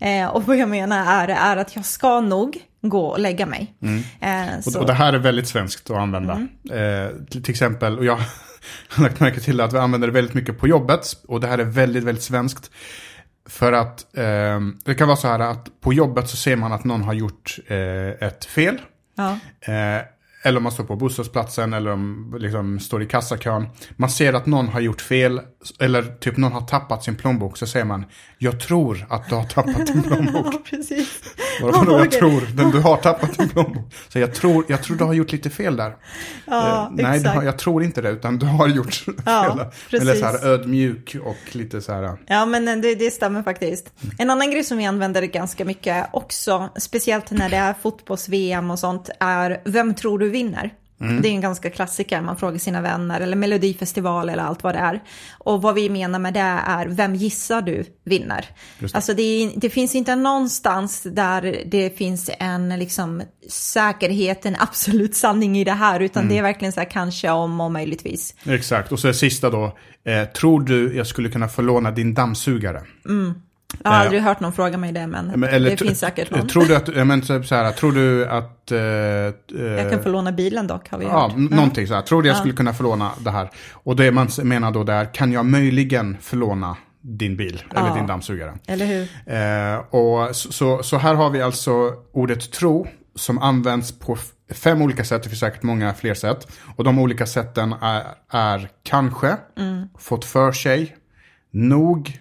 Mm. 0.00 0.24
Eh, 0.24 0.30
och 0.30 0.44
vad 0.46 0.56
jag 0.56 0.68
menar 0.68 1.24
är, 1.24 1.28
är 1.28 1.56
att 1.56 1.76
jag 1.76 1.84
ska 1.84 2.20
nog 2.20 2.58
gå 2.82 3.06
och 3.06 3.18
lägga 3.18 3.46
mig. 3.46 3.74
Eh, 4.20 4.46
Och, 4.66 4.76
och 4.80 4.86
det 4.86 4.92
här 4.94 5.12
är 5.12 5.18
väldigt 5.18 5.48
svenskt 5.48 5.90
att 5.90 5.96
använda. 5.96 6.32
Mm. 6.72 7.06
Eh, 7.06 7.10
till, 7.30 7.42
till 7.42 7.52
exempel, 7.52 7.98
och 7.98 8.04
jag 8.04 8.16
har 8.88 9.02
lagt 9.02 9.20
märke 9.20 9.40
till 9.40 9.60
att 9.60 9.72
vi 9.72 9.78
använder 9.78 10.08
det 10.08 10.14
väldigt 10.14 10.34
mycket 10.34 10.58
på 10.58 10.68
jobbet. 10.68 11.06
Och 11.28 11.40
det 11.40 11.46
här 11.46 11.58
är 11.58 11.64
väldigt, 11.64 12.04
väldigt 12.04 12.24
svenskt. 12.24 12.70
För 13.46 13.72
att 13.72 14.16
eh, 14.16 14.60
det 14.84 14.94
kan 14.94 15.08
vara 15.08 15.16
så 15.16 15.28
här 15.28 15.38
att 15.38 15.80
på 15.80 15.92
jobbet 15.92 16.28
så 16.28 16.36
ser 16.36 16.56
man 16.56 16.72
att 16.72 16.84
någon 16.84 17.02
har 17.02 17.14
gjort 17.14 17.58
eh, 17.66 18.26
ett 18.28 18.44
fel. 18.44 18.80
ja, 19.16 19.38
Eh, 19.60 20.02
eller 20.46 20.56
om 20.56 20.62
man 20.62 20.72
står 20.72 20.84
på 20.84 20.96
bostadsplatsen 20.96 21.72
eller 21.72 21.90
om 21.92 22.34
liksom 22.38 22.80
står 22.80 23.02
i 23.02 23.06
kassakön. 23.06 23.68
Man 23.96 24.10
ser 24.10 24.32
att 24.32 24.46
någon 24.46 24.68
har 24.68 24.80
gjort 24.80 25.00
fel. 25.00 25.40
Eller 25.80 26.02
typ 26.02 26.36
någon 26.36 26.52
har 26.52 26.60
tappat 26.60 27.04
sin 27.04 27.16
plånbok. 27.16 27.56
Så 27.58 27.66
säger 27.66 27.84
man, 27.86 28.04
jag 28.38 28.60
tror 28.60 29.06
att 29.08 29.28
du 29.28 29.34
har 29.34 29.44
tappat 29.44 29.86
din 29.86 30.02
plånbok. 30.08 30.64
precis. 30.70 31.20
Vadå 31.62 31.92
jag 31.92 32.06
Okej. 32.06 32.18
tror? 32.20 32.42
Men 32.56 32.70
du 32.70 32.80
har 32.80 32.96
tappat 32.96 33.38
din 33.38 33.48
plånbok. 33.48 33.92
Så 34.08 34.18
jag 34.18 34.34
tror, 34.34 34.64
jag 34.68 34.82
tror 34.82 34.96
du 34.96 35.04
har 35.04 35.12
gjort 35.14 35.32
lite 35.32 35.50
fel 35.50 35.76
där. 35.76 35.96
Ja, 36.44 36.66
Eh, 36.66 36.88
nej, 36.92 37.24
har, 37.24 37.42
jag 37.42 37.58
tror 37.58 37.82
inte 37.82 38.00
det, 38.02 38.10
utan 38.10 38.38
du 38.38 38.46
har 38.46 38.68
gjort 38.68 39.04
Ja, 39.26 39.44
fel. 39.56 39.66
precis. 39.90 40.00
Eller 40.08 40.14
så 40.20 40.26
här 40.26 40.46
ödmjuk 40.46 41.16
och 41.24 41.36
lite 41.56 41.80
så 41.80 41.92
här. 41.92 42.16
Ja, 42.26 42.46
men 42.46 42.64
det, 42.80 42.94
det 42.94 43.10
stämmer 43.10 43.42
faktiskt. 43.42 43.92
En 44.18 44.30
annan 44.30 44.50
grej 44.50 44.64
som 44.64 44.78
vi 44.78 44.84
använder 44.86 45.22
ganska 45.22 45.64
mycket 45.64 46.06
också, 46.12 46.68
speciellt 46.78 47.30
när 47.30 47.48
det 47.48 47.56
är 47.56 47.74
fotbolls-VM 47.82 48.70
och 48.70 48.78
sånt, 48.78 49.10
är 49.20 49.60
vem 49.64 49.94
tror 49.94 50.18
du 50.18 50.30
vinner? 50.36 50.72
Det 50.98 51.28
är 51.28 51.32
en 51.32 51.40
ganska 51.40 51.70
klassiker, 51.70 52.20
man 52.20 52.36
frågar 52.36 52.58
sina 52.58 52.80
vänner 52.80 53.20
eller 53.20 53.36
melodifestival 53.36 54.28
eller 54.28 54.42
allt 54.42 54.62
vad 54.62 54.74
det 54.74 54.78
är. 54.78 55.02
Och 55.38 55.62
vad 55.62 55.74
vi 55.74 55.90
menar 55.90 56.18
med 56.18 56.34
det 56.34 56.40
är, 56.66 56.86
vem 56.86 57.14
gissar 57.14 57.62
du 57.62 57.84
vinner? 58.04 58.46
Det. 58.78 58.94
Alltså 58.94 59.14
det, 59.14 59.22
är, 59.22 59.52
det 59.56 59.70
finns 59.70 59.94
inte 59.94 60.16
någonstans 60.16 61.02
där 61.02 61.62
det 61.66 61.98
finns 61.98 62.30
en 62.38 62.68
liksom 62.68 63.22
säkerhet, 63.48 64.46
en 64.46 64.56
absolut 64.58 65.16
sanning 65.16 65.58
i 65.58 65.64
det 65.64 65.72
här, 65.72 66.00
utan 66.00 66.28
det 66.28 66.38
är 66.38 66.42
verkligen 66.42 66.72
så 66.72 66.80
här 66.80 66.90
kanske 66.90 67.30
om 67.30 67.60
och 67.60 67.72
möjligtvis. 67.72 68.34
Exakt, 68.44 68.92
och 68.92 68.98
så 68.98 69.08
är 69.08 69.12
sista 69.12 69.50
då. 69.50 69.78
Eh, 70.04 70.24
tror 70.24 70.60
du 70.60 70.96
jag 70.96 71.06
skulle 71.06 71.28
kunna 71.28 71.48
få 71.48 71.62
låna 71.62 71.90
din 71.90 72.14
dammsugare? 72.14 72.82
Jag 73.84 73.90
har 73.90 73.96
Eh, 73.96 74.02
aldrig 74.02 74.22
hört 74.22 74.40
någon 74.40 74.52
fråga 74.52 74.78
mig 74.78 74.92
det, 74.92 75.06
men, 75.06 75.26
Men, 75.26 75.62
det 75.62 75.76
finns 75.76 75.98
säkert 76.00 76.32
eh, 76.32 76.38
någon. 76.38 76.48
Tror 76.48 76.64
du 76.64 76.76
att, 76.76 77.06
men 77.06 77.20
typ 77.20 77.46
så 77.46 77.54
här, 77.54 77.72
tror 77.72 77.92
du 77.92 78.26
att... 78.26 78.72
Eh, 78.72 78.78
Jag 78.78 79.90
kan 79.90 80.02
få 80.02 80.08
låna 80.08 80.32
bilen 80.32 80.66
dock, 80.66 80.88
har 80.90 80.98
vi 80.98 81.04
Ja, 81.04 81.20
hört. 81.28 81.50
någonting 81.50 81.86
så 81.86 81.94
här. 81.94 82.02
Tror 82.02 82.22
du 82.22 82.28
jag 82.28 82.36
skulle 82.36 82.54
kunna 82.54 82.72
förlåna 82.74 83.10
det 83.24 83.30
här? 83.30 83.50
Och 83.72 83.96
det 83.96 84.10
man 84.12 84.28
menar 84.42 84.70
då 84.72 84.84
där, 84.84 85.14
kan 85.14 85.32
jag 85.32 85.46
möjligen 85.46 86.16
förlåna 86.20 86.76
din 87.02 87.36
bil? 87.36 87.62
Eller 87.76 87.88
Ja. 87.88 87.94
din 87.94 88.06
dammsugare? 88.06 88.52
Eller 88.66 88.86
hur? 88.86 89.08
Eh, 89.26 89.78
och 89.78 90.36
så, 90.36 90.82
så, 90.82 90.96
här 90.98 91.14
har 91.14 91.30
vi 91.30 91.42
alltså 91.42 91.92
ordet 92.12 92.52
tro 92.52 92.86
som 93.14 93.38
används 93.38 93.98
på 93.98 94.16
fem 94.54 94.82
olika 94.82 95.04
sätt. 95.04 95.22
Det 95.22 95.28
finns 95.28 95.40
säkert 95.40 95.62
många 95.62 95.94
fler 95.94 96.14
sätt. 96.14 96.48
Och 96.76 96.84
de 96.84 96.98
olika 96.98 97.26
sätten 97.26 97.72
är, 97.82 98.02
är 98.30 98.68
kanske, 98.82 99.36
fått 99.98 100.24
för 100.24 100.52
sig, 100.52 100.96
nog, 101.52 102.18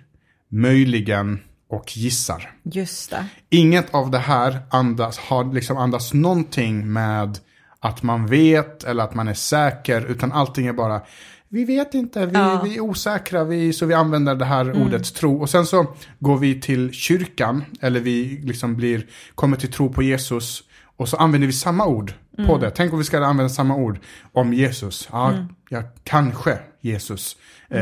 möjligen 0.50 1.40
och 1.70 1.98
gissar. 1.98 2.52
Just 2.64 3.10
det. 3.12 3.26
Inget 3.50 3.94
av 3.94 4.12
det 4.12 4.18
här 4.18 4.60
andas, 4.70 5.18
har 5.18 5.54
liksom 5.54 5.78
andas 5.78 6.14
någonting 6.14 6.94
med 6.94 7.40
att 7.80 8.04
man 8.04 8.28
vet 8.28 8.84
eller 8.84 9.04
att 9.04 9.14
man 9.14 9.28
är 9.28 9.34
säker. 9.34 10.06
Utan 10.06 10.32
allting 10.32 10.68
är 10.68 10.74
bara, 10.74 11.02
vi 11.50 11.66
vet 11.66 11.94
inte, 11.94 12.26
vi, 12.26 12.34
Ja. 12.34 12.62
vi 12.64 12.76
är 12.76 12.80
osäkra, 12.82 13.44
vi, 13.44 13.74
så 13.74 13.86
vi 13.86 13.94
använder 13.94 14.36
det 14.36 14.46
här 14.46 14.82
ordet 14.86 15.16
tro. 15.16 15.42
Och 15.42 15.50
sen 15.50 15.66
så 15.66 15.96
går 16.20 16.38
vi 16.38 16.62
till 16.62 16.92
kyrkan, 16.92 17.64
eller 17.82 18.00
vi 18.00 18.42
liksom 18.44 18.76
blir, 18.76 19.06
kommer 19.36 19.58
till 19.58 19.72
tro 19.72 19.94
på 19.94 20.04
Jesus. 20.04 20.64
Och 20.98 21.10
så 21.10 21.18
använder 21.18 21.48
vi 21.48 21.54
samma 21.54 21.86
ord 21.86 22.14
på 22.48 22.58
det. 22.58 22.72
Tänk 22.72 22.94
om 22.94 23.00
vi 23.00 23.06
ska 23.06 23.26
använda 23.26 23.50
samma 23.50 23.76
ord 23.76 24.00
om 24.34 24.54
Jesus. 24.54 25.10
Ja, 25.12 25.34
ja 25.70 25.84
kanske 26.04 26.60
Jesus. 26.86 27.38
Eh, 27.70 27.82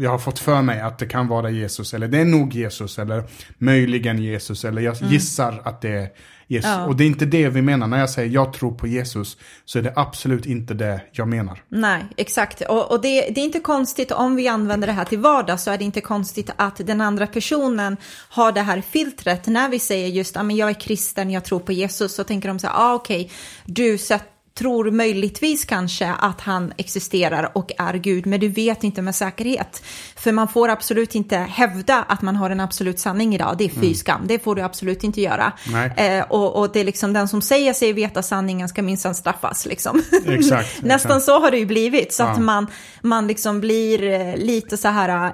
jag 0.00 0.10
har 0.10 0.18
fått 0.18 0.38
för 0.38 0.62
mig 0.62 0.80
att 0.80 0.98
det 0.98 1.06
kan 1.06 1.28
vara 1.28 1.50
Jesus, 1.50 1.94
eller 1.94 2.08
det 2.08 2.18
är 2.18 2.24
nog 2.24 2.54
Jesus, 2.54 2.98
eller 2.98 3.24
möjligen 3.58 4.22
Jesus, 4.22 4.64
eller 4.64 4.82
jag 4.82 4.96
gissar 5.02 5.62
att 5.64 5.80
det 5.80 5.88
är 5.88 6.08
Jesus. 6.46 6.70
Ja. 6.70 6.86
Och 6.86 6.96
det 6.96 7.04
är 7.04 7.06
inte 7.06 7.24
det 7.26 7.48
vi 7.48 7.62
menar. 7.62 7.86
När 7.86 7.98
jag 7.98 8.10
säger 8.10 8.30
jag 8.30 8.52
tror 8.52 8.72
på 8.72 8.86
Jesus, 8.86 9.36
så 9.64 9.78
är 9.78 9.82
det 9.82 9.92
absolut 9.96 10.46
inte 10.46 10.74
det 10.74 11.00
jag 11.12 11.28
menar. 11.28 11.62
Nej, 11.68 12.04
exakt. 12.16 12.60
Och, 12.60 12.90
och 12.90 13.00
det, 13.00 13.20
det 13.20 13.40
är 13.40 13.44
inte 13.44 13.60
konstigt 13.60 14.12
om 14.12 14.36
vi 14.36 14.48
använder 14.48 14.86
det 14.86 14.92
här 14.92 15.04
till 15.04 15.18
vardags 15.18 15.62
så 15.62 15.70
är 15.70 15.78
det 15.78 15.84
inte 15.84 16.00
konstigt 16.00 16.50
att 16.56 16.76
den 16.76 17.00
andra 17.00 17.26
personen 17.26 17.96
har 18.28 18.52
det 18.52 18.60
här 18.60 18.80
filtret. 18.80 19.46
När 19.46 19.68
vi 19.68 19.78
säger 19.78 20.08
just, 20.08 20.36
jag 20.36 20.70
är 20.70 20.80
kristen, 20.80 21.30
jag 21.30 21.44
tror 21.44 21.60
på 21.60 21.72
Jesus, 21.72 22.14
så 22.14 22.24
tänker 22.24 22.48
de 22.48 22.58
så 22.58 22.66
här, 22.66 22.74
ah, 22.76 22.94
okej, 22.94 23.30
du 23.64 23.98
sett, 23.98 24.24
tror 24.60 24.90
möjligtvis 24.90 25.64
kanske 25.64 26.12
att 26.18 26.40
han 26.40 26.72
existerar 26.76 27.50
och 27.54 27.72
är 27.78 27.94
Gud, 27.94 28.26
men 28.26 28.40
du 28.40 28.48
vet 28.48 28.84
inte 28.84 29.02
med 29.02 29.14
säkerhet. 29.14 29.82
För 30.16 30.32
man 30.32 30.48
får 30.48 30.68
absolut 30.68 31.14
inte 31.14 31.36
hävda 31.36 32.04
att 32.08 32.22
man 32.22 32.36
har 32.36 32.50
en 32.50 32.60
absolut 32.60 32.98
sanning 32.98 33.34
idag. 33.34 33.54
Det 33.58 33.64
är 33.64 33.68
fy 33.68 33.94
skam, 33.94 34.20
det 34.26 34.38
får 34.44 34.54
du 34.54 34.62
absolut 34.62 35.04
inte 35.04 35.20
göra. 35.20 35.52
Eh, 35.96 36.24
och, 36.28 36.56
och, 36.60 36.72
det 36.72 36.80
är 36.80 36.84
liksom 36.84 37.12
den 37.12 37.28
som 37.28 37.42
säger 37.42 37.72
sig 37.72 37.92
veta 37.92 38.22
sanningen 38.22 38.68
ska 38.68 38.82
minsann 38.82 39.14
straffas. 39.14 39.66
Liksom. 39.66 40.02
Exakt, 40.26 40.82
Nästan 40.82 41.10
exakt. 41.10 41.24
så 41.24 41.40
har 41.40 41.50
det 41.50 41.58
ju 41.58 41.66
blivit, 41.66 42.12
så 42.12 42.22
Ja. 42.22 42.28
att 42.28 42.38
man, 42.42 42.66
man 43.02 43.26
liksom 43.26 43.60
blir 43.60 44.04
eh, 44.04 44.36
lite 44.36 44.76
så 44.76 44.88
här 44.88 45.32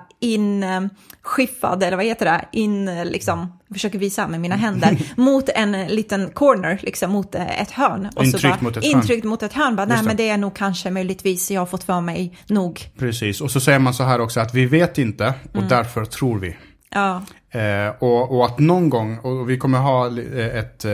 inskiffad, 1.27 1.83
eller 1.83 1.97
vad 1.97 2.07
heter 2.07 2.25
det, 2.27 2.45
in, 2.53 2.85
liksom, 3.05 3.53
jag 3.69 3.75
försöker 3.77 3.99
visa 3.99 4.29
med 4.29 4.41
mina 4.41 4.57
händer, 4.57 4.99
mot 5.17 5.49
en 5.49 5.87
liten 5.87 6.31
corner, 6.31 6.79
liksom 6.83 7.11
mot 7.11 7.35
ett 7.35 7.71
hörn. 7.71 8.09
Och 8.17 8.25
Intryckt 8.25 8.43
så 8.43 8.49
bara, 8.49 8.59
mot 8.61 8.77
ett 8.77 8.85
hörn. 8.85 8.93
intryckt 9.01 9.25
mot 9.25 9.43
ett 9.43 9.53
hörn, 9.53 9.77
bara, 9.77 9.87
nej 9.87 10.03
men 10.03 10.17
det 10.17 10.29
är 10.29 10.37
nog 10.37 10.55
kanske 10.57 10.91
möjligtvis 10.91 11.51
jag 11.51 11.61
har 11.61 11.67
fått 11.67 11.85
för 11.85 12.01
mig 12.01 12.37
nog. 12.47 12.81
Precis, 12.99 13.41
och 13.41 13.51
så 13.51 13.61
säger 13.61 13.79
man 13.79 13.95
så 13.95 14.03
här 14.05 14.21
också 14.21 14.41
att 14.41 14.55
vi 14.55 14.67
vet 14.67 14.99
inte 14.99 15.35
och 15.51 15.57
Mm. 15.57 15.69
därför 15.69 16.05
tror 16.05 16.39
vi. 16.39 16.57
Ja, 16.91 17.23
Eh, 17.57 17.95
och, 17.99 18.37
och 18.37 18.47
att 18.47 18.59
någon 18.59 18.91
gång, 18.91 19.19
och 19.19 19.51
vi 19.51 19.59
kommer 19.59 19.79
ha 19.79 20.07
eh, 20.07 20.59
ett, 20.59 20.85
eh, 20.85 20.91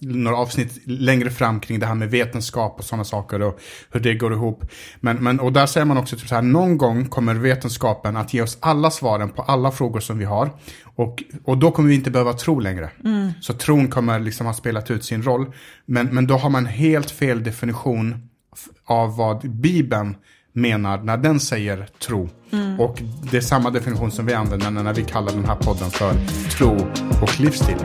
några 0.00 0.36
avsnitt 0.36 0.80
längre 0.84 1.30
fram 1.30 1.60
kring 1.60 1.80
det 1.80 1.86
här 1.86 1.94
med 1.94 2.10
vetenskap 2.10 2.78
och 2.78 2.84
sådana 2.84 3.04
saker 3.04 3.42
och 3.42 3.60
hur 3.90 4.00
det 4.00 4.14
går 4.14 4.32
ihop. 4.32 4.64
Men, 5.00 5.16
men, 5.16 5.40
och 5.40 5.52
där 5.52 5.66
säger 5.66 5.84
man 5.84 5.98
också 5.98 6.16
typ 6.16 6.28
så 6.28 6.34
här, 6.34 6.42
någon 6.42 6.78
gång 6.78 7.04
kommer 7.04 7.34
vetenskapen 7.34 8.16
att 8.16 8.34
ge 8.34 8.42
oss 8.42 8.58
alla 8.60 8.90
svaren 8.90 9.28
på 9.28 9.42
alla 9.42 9.70
frågor 9.70 10.00
som 10.00 10.18
vi 10.18 10.24
har. 10.24 10.50
Och, 10.84 11.22
och 11.44 11.58
då 11.58 11.70
kommer 11.70 11.88
vi 11.88 11.94
inte 11.94 12.10
behöva 12.10 12.32
tro 12.32 12.60
längre. 12.60 12.90
Så 13.40 13.52
tron 13.52 13.88
kommer 13.88 14.20
liksom 14.20 14.46
ha 14.46 14.54
spelat 14.54 14.90
ut 14.90 15.04
sin 15.04 15.22
roll. 15.22 15.52
Men, 15.86 16.06
men 16.06 16.26
då 16.26 16.36
har 16.36 16.50
man 16.50 16.66
helt 16.66 17.10
fel 17.10 17.44
definition 17.44 18.28
av 18.84 19.16
vad 19.16 19.50
Bibeln 19.50 20.16
menar 20.60 20.98
när 20.98 21.16
den 21.16 21.40
säger 21.40 21.88
tro. 21.98 22.28
Och 22.78 23.02
det 23.30 23.36
är 23.36 23.40
samma 23.40 23.70
definition 23.70 24.10
som 24.10 24.26
vi 24.26 24.34
använder 24.34 24.70
när 24.70 24.94
vi 24.94 25.04
kallar 25.04 25.32
den 25.32 25.44
här 25.44 25.56
podden 25.56 25.90
för 25.90 26.14
tro 26.50 26.76
och 27.22 27.40
livsstil. 27.40 27.76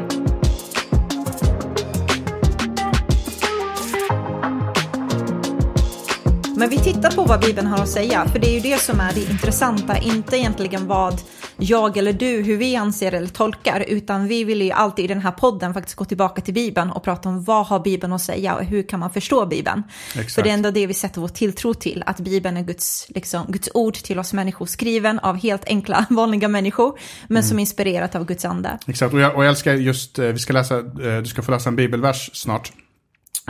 men 6.64 6.70
vi 6.70 6.78
tittar 6.78 7.12
på 7.12 7.24
vad 7.24 7.42
Bibeln 7.42 7.68
har 7.68 7.84
att 7.84 7.90
säga, 7.90 8.26
för 8.26 8.40
det 8.40 8.48
är 8.48 8.54
ju 8.54 8.60
det 8.60 8.82
som 8.82 9.00
är 9.00 9.14
det 9.14 9.32
intressanta, 9.32 9.98
inte 9.98 10.38
egentligen 10.38 10.88
vad 10.88 11.22
jag 11.58 11.98
eller 11.98 12.14
du, 12.14 12.42
hur 12.42 12.58
vi 12.58 12.76
anser 12.76 13.12
eller 13.12 13.28
tolkar, 13.28 13.86
utan 13.88 14.28
vi 14.28 14.44
vill 14.44 14.62
ju 14.62 14.72
alltid 14.72 15.06
i 15.06 15.08
den 15.08 15.22
här 15.22 15.32
podden 15.32 15.74
faktiskt 15.74 15.96
gå 15.96 16.06
tillbaka 16.06 16.42
till 16.42 16.54
Bibeln 16.54 16.92
och 16.92 17.04
prata 17.04 17.30
om 17.30 17.44
vad 17.44 17.66
har 17.66 17.80
Bibeln 17.80 18.14
att 18.14 18.22
säga 18.22 18.56
och 18.56 18.64
hur 18.64 18.84
kan 18.84 19.00
man 19.00 19.10
förstå 19.10 19.46
Bibeln. 19.46 19.84
Exakt. 20.08 20.34
För 20.34 20.42
det 20.42 20.50
är 20.50 20.54
ändå 20.54 20.72
det 20.72 20.88
vi 20.88 20.94
sätter 20.94 21.22
vår 21.22 21.28
tilltro 21.28 21.74
till, 21.74 22.04
att 22.06 22.20
Bibeln 22.20 22.58
är 22.58 22.62
Guds, 22.62 23.06
liksom, 23.10 23.46
Guds 23.50 23.70
ord 23.74 23.94
till 23.94 24.20
oss 24.20 24.34
människor, 24.34 24.66
skriven 24.66 25.20
av 25.20 25.38
helt 25.38 25.66
enkla, 25.66 26.06
vanliga 26.10 26.48
människor, 26.48 27.00
men 27.28 27.44
som 27.44 27.58
är 27.58 27.62
inspirerat 27.62 28.16
av 28.16 28.26
Guds 28.26 28.46
ande. 28.46 28.78
Exakt, 28.88 29.14
och 29.14 29.20
jag, 29.20 29.36
och 29.36 29.44
jag 29.44 29.50
älskar 29.50 29.74
just, 29.74 30.20
eh, 30.20 30.26
vi 30.26 30.40
ska 30.40 30.54
läsa, 30.54 30.78
eh, 30.78 31.18
du 31.22 31.26
ska 31.26 31.42
få 31.42 31.52
läsa 31.52 31.70
en 31.70 31.76
bibelvers 31.76 32.30
snart. 32.34 32.72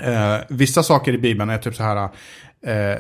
Eh, 0.02 0.38
vissa 0.50 0.84
saker 0.84 1.14
i 1.14 1.18
Bibeln 1.18 1.50
är 1.50 1.58
typ 1.58 1.76
så 1.76 1.84
här, 1.84 2.10
eh, 2.66 3.00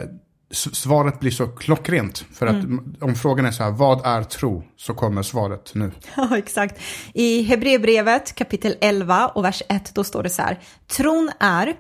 svaret 0.54 1.20
blir 1.20 1.32
så 1.32 1.48
klockrent. 1.48 2.26
För 2.34 2.48
att 2.48 2.64
m- 2.64 2.96
om 3.02 3.16
frågan 3.16 3.46
är 3.46 3.52
så 3.52 3.64
här, 3.64 3.72
vad 3.72 4.06
är 4.06 4.24
tro? 4.24 4.64
Så 4.78 4.94
kommer 4.94 5.22
svaret 5.22 5.72
nu. 5.76 5.92
Ja, 6.16 6.38
exakt. 6.38 6.82
I 7.14 7.42
Hebreerbrevet 7.44 8.36
kapitel 8.36 8.76
11 8.82 9.28
och 9.28 9.44
vers 9.46 9.62
1 9.70 9.92
då 9.96 10.04
står 10.04 10.24
det 10.24 10.30
så 10.30 10.42
här. 10.42 10.60
Tron 10.98 11.32
är 11.40 11.74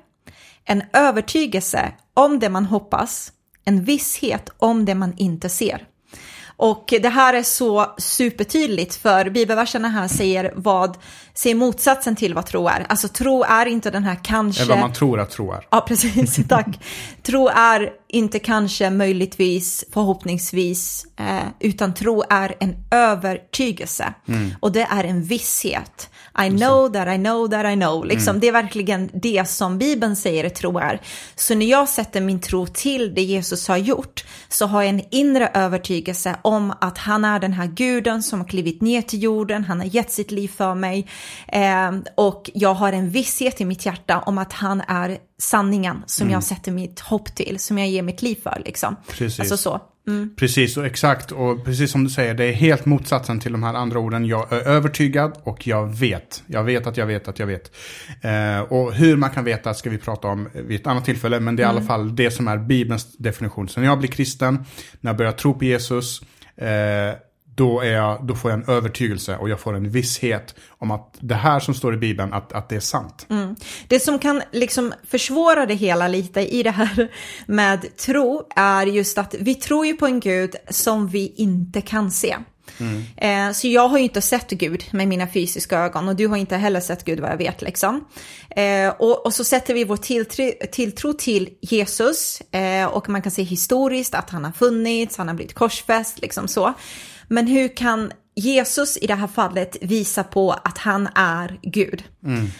en 0.66 0.84
övertygelse 0.94 1.92
om 2.14 2.40
det 2.40 2.50
man 2.50 2.66
hoppas, 2.66 3.32
en 3.66 3.84
visshet 3.84 4.50
om 4.58 4.86
det 4.86 4.96
man 4.96 5.14
inte 5.18 5.50
ser. 5.50 5.88
Och 6.58 6.94
det 7.02 7.10
här 7.10 7.34
är 7.34 7.44
så 7.44 7.94
supertydligt 7.98 8.96
för 8.96 9.30
bibelverserna 9.30 9.88
här 9.90 10.08
säger 10.08 10.54
vad, 10.56 10.98
säger 11.34 11.56
motsatsen 11.56 12.16
till 12.16 12.34
vad 12.34 12.46
tro 12.46 12.68
är. 12.68 12.86
Alltså 12.90 13.08
tro 13.08 13.44
är 13.44 13.66
inte 13.66 13.92
den 13.92 14.04
här 14.04 14.20
kanske... 14.24 14.64
Är 14.64 14.68
vad 14.68 14.80
man 14.80 14.94
tror 14.94 15.20
att 15.20 15.32
tro 15.32 15.52
är. 15.52 15.68
Ja, 15.70 15.82
precis. 15.88 16.40
Tack. 16.50 16.80
Tro 17.24 17.48
är 17.48 17.90
inte 18.08 18.40
kanske, 18.40 18.90
möjligtvis, 18.90 19.86
förhoppningsvis, 19.94 21.06
eh, 21.20 21.44
utan 21.60 21.94
tro 21.94 22.24
är 22.30 22.56
en 22.60 22.76
övertygelse. 22.92 24.14
Och 24.60 24.72
det 24.72 24.88
är 24.92 25.04
en 25.04 25.24
visshet. 25.24 26.10
I 26.40 26.50
know 26.50 26.90
that 26.90 27.08
I 27.08 27.18
know 27.18 27.48
that 27.48 27.66
I 27.66 27.76
know. 27.76 28.06
Liksom, 28.06 28.40
Det 28.40 28.48
är 28.48 28.52
verkligen 28.52 29.10
det 29.14 29.50
som 29.50 29.78
Bibeln 29.78 30.16
säger 30.16 30.50
tro 30.50 30.78
är. 30.78 31.02
Så 31.36 31.56
när 31.56 31.66
jag 31.66 31.90
sätter 31.90 32.22
min 32.22 32.42
tro 32.42 32.68
till 32.68 33.14
det 33.14 33.22
Jesus 33.22 33.68
har 33.68 33.78
gjort 33.78 34.24
så 34.50 34.66
har 34.66 34.82
jag 34.82 34.90
en 34.90 35.02
inre 35.12 35.52
övertygelse 35.54 36.36
om 36.42 36.74
att 36.82 36.98
han 36.98 37.26
är 37.26 37.40
den 37.40 37.54
här 37.54 37.68
guden 37.68 38.24
som 38.24 38.40
har 38.40 38.48
klivit 38.48 38.82
ner 38.82 39.02
till 39.02 39.24
jorden, 39.24 39.64
han 39.64 39.80
har 39.80 39.88
gett 39.88 40.12
sitt 40.12 40.32
liv 40.32 40.48
för 40.48 40.76
mig 40.76 41.08
eh, 41.48 41.92
och 42.16 42.50
jag 42.54 42.74
har 42.74 42.94
en 42.94 43.10
visshet 43.10 43.62
i 43.62 43.66
mitt 43.66 43.86
hjärta 43.86 44.20
om 44.20 44.38
att 44.38 44.54
han 44.54 44.82
är 44.88 45.18
sanningen 45.40 46.04
som 46.06 46.30
jag 46.30 46.44
sätter 46.44 46.72
mitt 46.72 47.00
hopp 47.00 47.36
till, 47.36 47.60
som 47.60 47.78
jag 47.78 47.88
ger 47.88 48.02
mitt 48.02 48.22
liv 48.22 48.38
för 48.44 48.62
liksom. 48.66 48.96
Precis. 49.08 49.40
Alltså 49.40 49.58
så. 49.58 49.82
Precis, 50.36 50.78
och 50.78 50.86
exakt. 50.86 51.32
Och 51.32 51.66
precis 51.66 51.92
som 51.92 52.04
du 52.04 52.10
säger, 52.10 52.34
det 52.34 52.46
är 52.46 52.54
helt 52.54 52.86
motsatsen 52.86 53.40
till 53.40 53.52
de 53.52 53.64
här 53.64 53.74
andra 53.74 54.00
orden. 54.00 54.26
Jag 54.26 54.54
är 54.54 54.68
övertygad 54.68 55.38
och 55.44 55.68
jag 55.68 55.98
vet. 55.98 56.44
Jag 56.48 56.64
vet 56.64 56.88
att 56.88 56.98
jag 56.98 57.06
vet 57.06 57.28
att 57.28 57.40
jag 57.40 57.48
vet. 57.48 57.72
Eh, 58.22 58.60
och 58.60 58.94
hur 58.94 59.18
man 59.18 59.30
kan 59.30 59.44
veta 59.44 59.74
ska 59.74 59.90
vi 59.90 59.98
prata 59.98 60.28
om 60.28 60.50
vid 60.54 60.80
ett 60.80 60.88
annat 60.88 61.06
tillfälle. 61.06 61.40
Men 61.40 61.56
det 61.56 61.64
är 61.64 61.66
i 61.66 61.70
alla 61.70 61.82
fall 61.82 62.16
det 62.16 62.32
som 62.32 62.48
är 62.48 62.58
Bibelns 62.58 63.18
definition. 63.18 63.70
Så 63.70 63.80
när 63.80 63.88
jag 63.88 64.00
blir 64.00 64.10
kristen, 64.10 64.66
när 65.02 65.12
jag 65.12 65.18
börjar 65.18 65.32
tro 65.32 65.54
på 65.54 65.66
Jesus, 65.66 66.22
eh, 66.56 66.68
då, 67.56 67.82
är 67.82 67.92
jag, 67.92 68.28
då 68.28 68.36
får 68.36 68.52
jag 68.52 68.60
en 68.60 68.70
övertygelse 68.70 69.38
och 69.38 69.50
jag 69.50 69.60
får 69.60 69.76
en 69.76 69.90
visshet 69.90 70.56
om 70.70 70.92
att 70.92 71.18
det 71.20 71.36
här 71.36 71.60
som 71.60 71.74
står 71.74 71.94
i 71.94 71.98
Bibeln, 71.98 72.34
att, 72.34 72.54
att 72.54 72.70
det 72.70 72.76
är 72.76 72.80
sant. 72.80 73.26
Det 73.88 74.00
som 74.00 74.20
kan 74.20 74.42
liksom 74.52 74.94
försvåra 75.08 75.66
det 75.66 75.74
hela 75.74 76.08
lite 76.08 76.42
i 76.42 76.64
det 76.64 76.72
här 76.72 77.12
med 77.46 77.98
tro 77.98 78.48
är 78.56 78.86
just 78.86 79.18
att 79.18 79.36
vi 79.40 79.56
tror 79.56 79.86
ju 79.86 79.94
på 79.94 80.06
en 80.06 80.20
gud 80.20 80.56
som 80.70 81.08
vi 81.08 81.34
inte 81.36 81.82
kan 81.82 82.12
se. 82.12 82.38
Eh, 83.18 83.52
så 83.52 83.68
jag 83.68 83.88
har 83.88 83.98
ju 83.98 84.04
inte 84.04 84.22
sett 84.22 84.50
Gud 84.50 84.84
med 84.92 85.08
mina 85.08 85.28
fysiska 85.28 85.80
ögon 85.80 86.10
och 86.10 86.16
du 86.16 86.28
har 86.28 86.38
inte 86.38 86.58
heller 86.58 86.80
sett 86.80 87.06
Gud 87.06 87.20
vad 87.20 87.32
jag 87.32 87.38
vet 87.38 87.62
liksom. 87.62 88.06
Eh, 88.50 88.90
och, 88.90 89.26
och 89.26 89.34
så 89.34 89.44
sätter 89.44 89.74
vi 89.74 89.84
vår 89.84 89.98
tilltro, 89.98 90.52
tilltro 90.72 91.14
till 91.14 91.50
Jesus 91.62 92.42
eh, 92.52 92.86
och 92.86 93.10
man 93.10 93.22
kan 93.22 93.32
se 93.32 93.44
historiskt 93.44 94.16
att 94.16 94.30
han 94.30 94.46
har 94.46 94.52
funnits, 94.52 95.18
han 95.18 95.28
har 95.28 95.36
blivit 95.36 95.56
korsfäst, 95.56 96.22
liksom 96.22 96.48
så. 96.48 96.74
Men 97.34 97.48
hur 97.48 97.68
kan 97.68 98.12
Jesus 98.36 98.98
i 98.98 99.08
det 99.08 99.16
här 99.16 99.28
fallet 99.28 99.78
visa 99.82 100.24
på 100.24 100.52
att 100.52 100.78
han 100.78 101.10
är 101.16 101.60
Gud? 101.62 102.04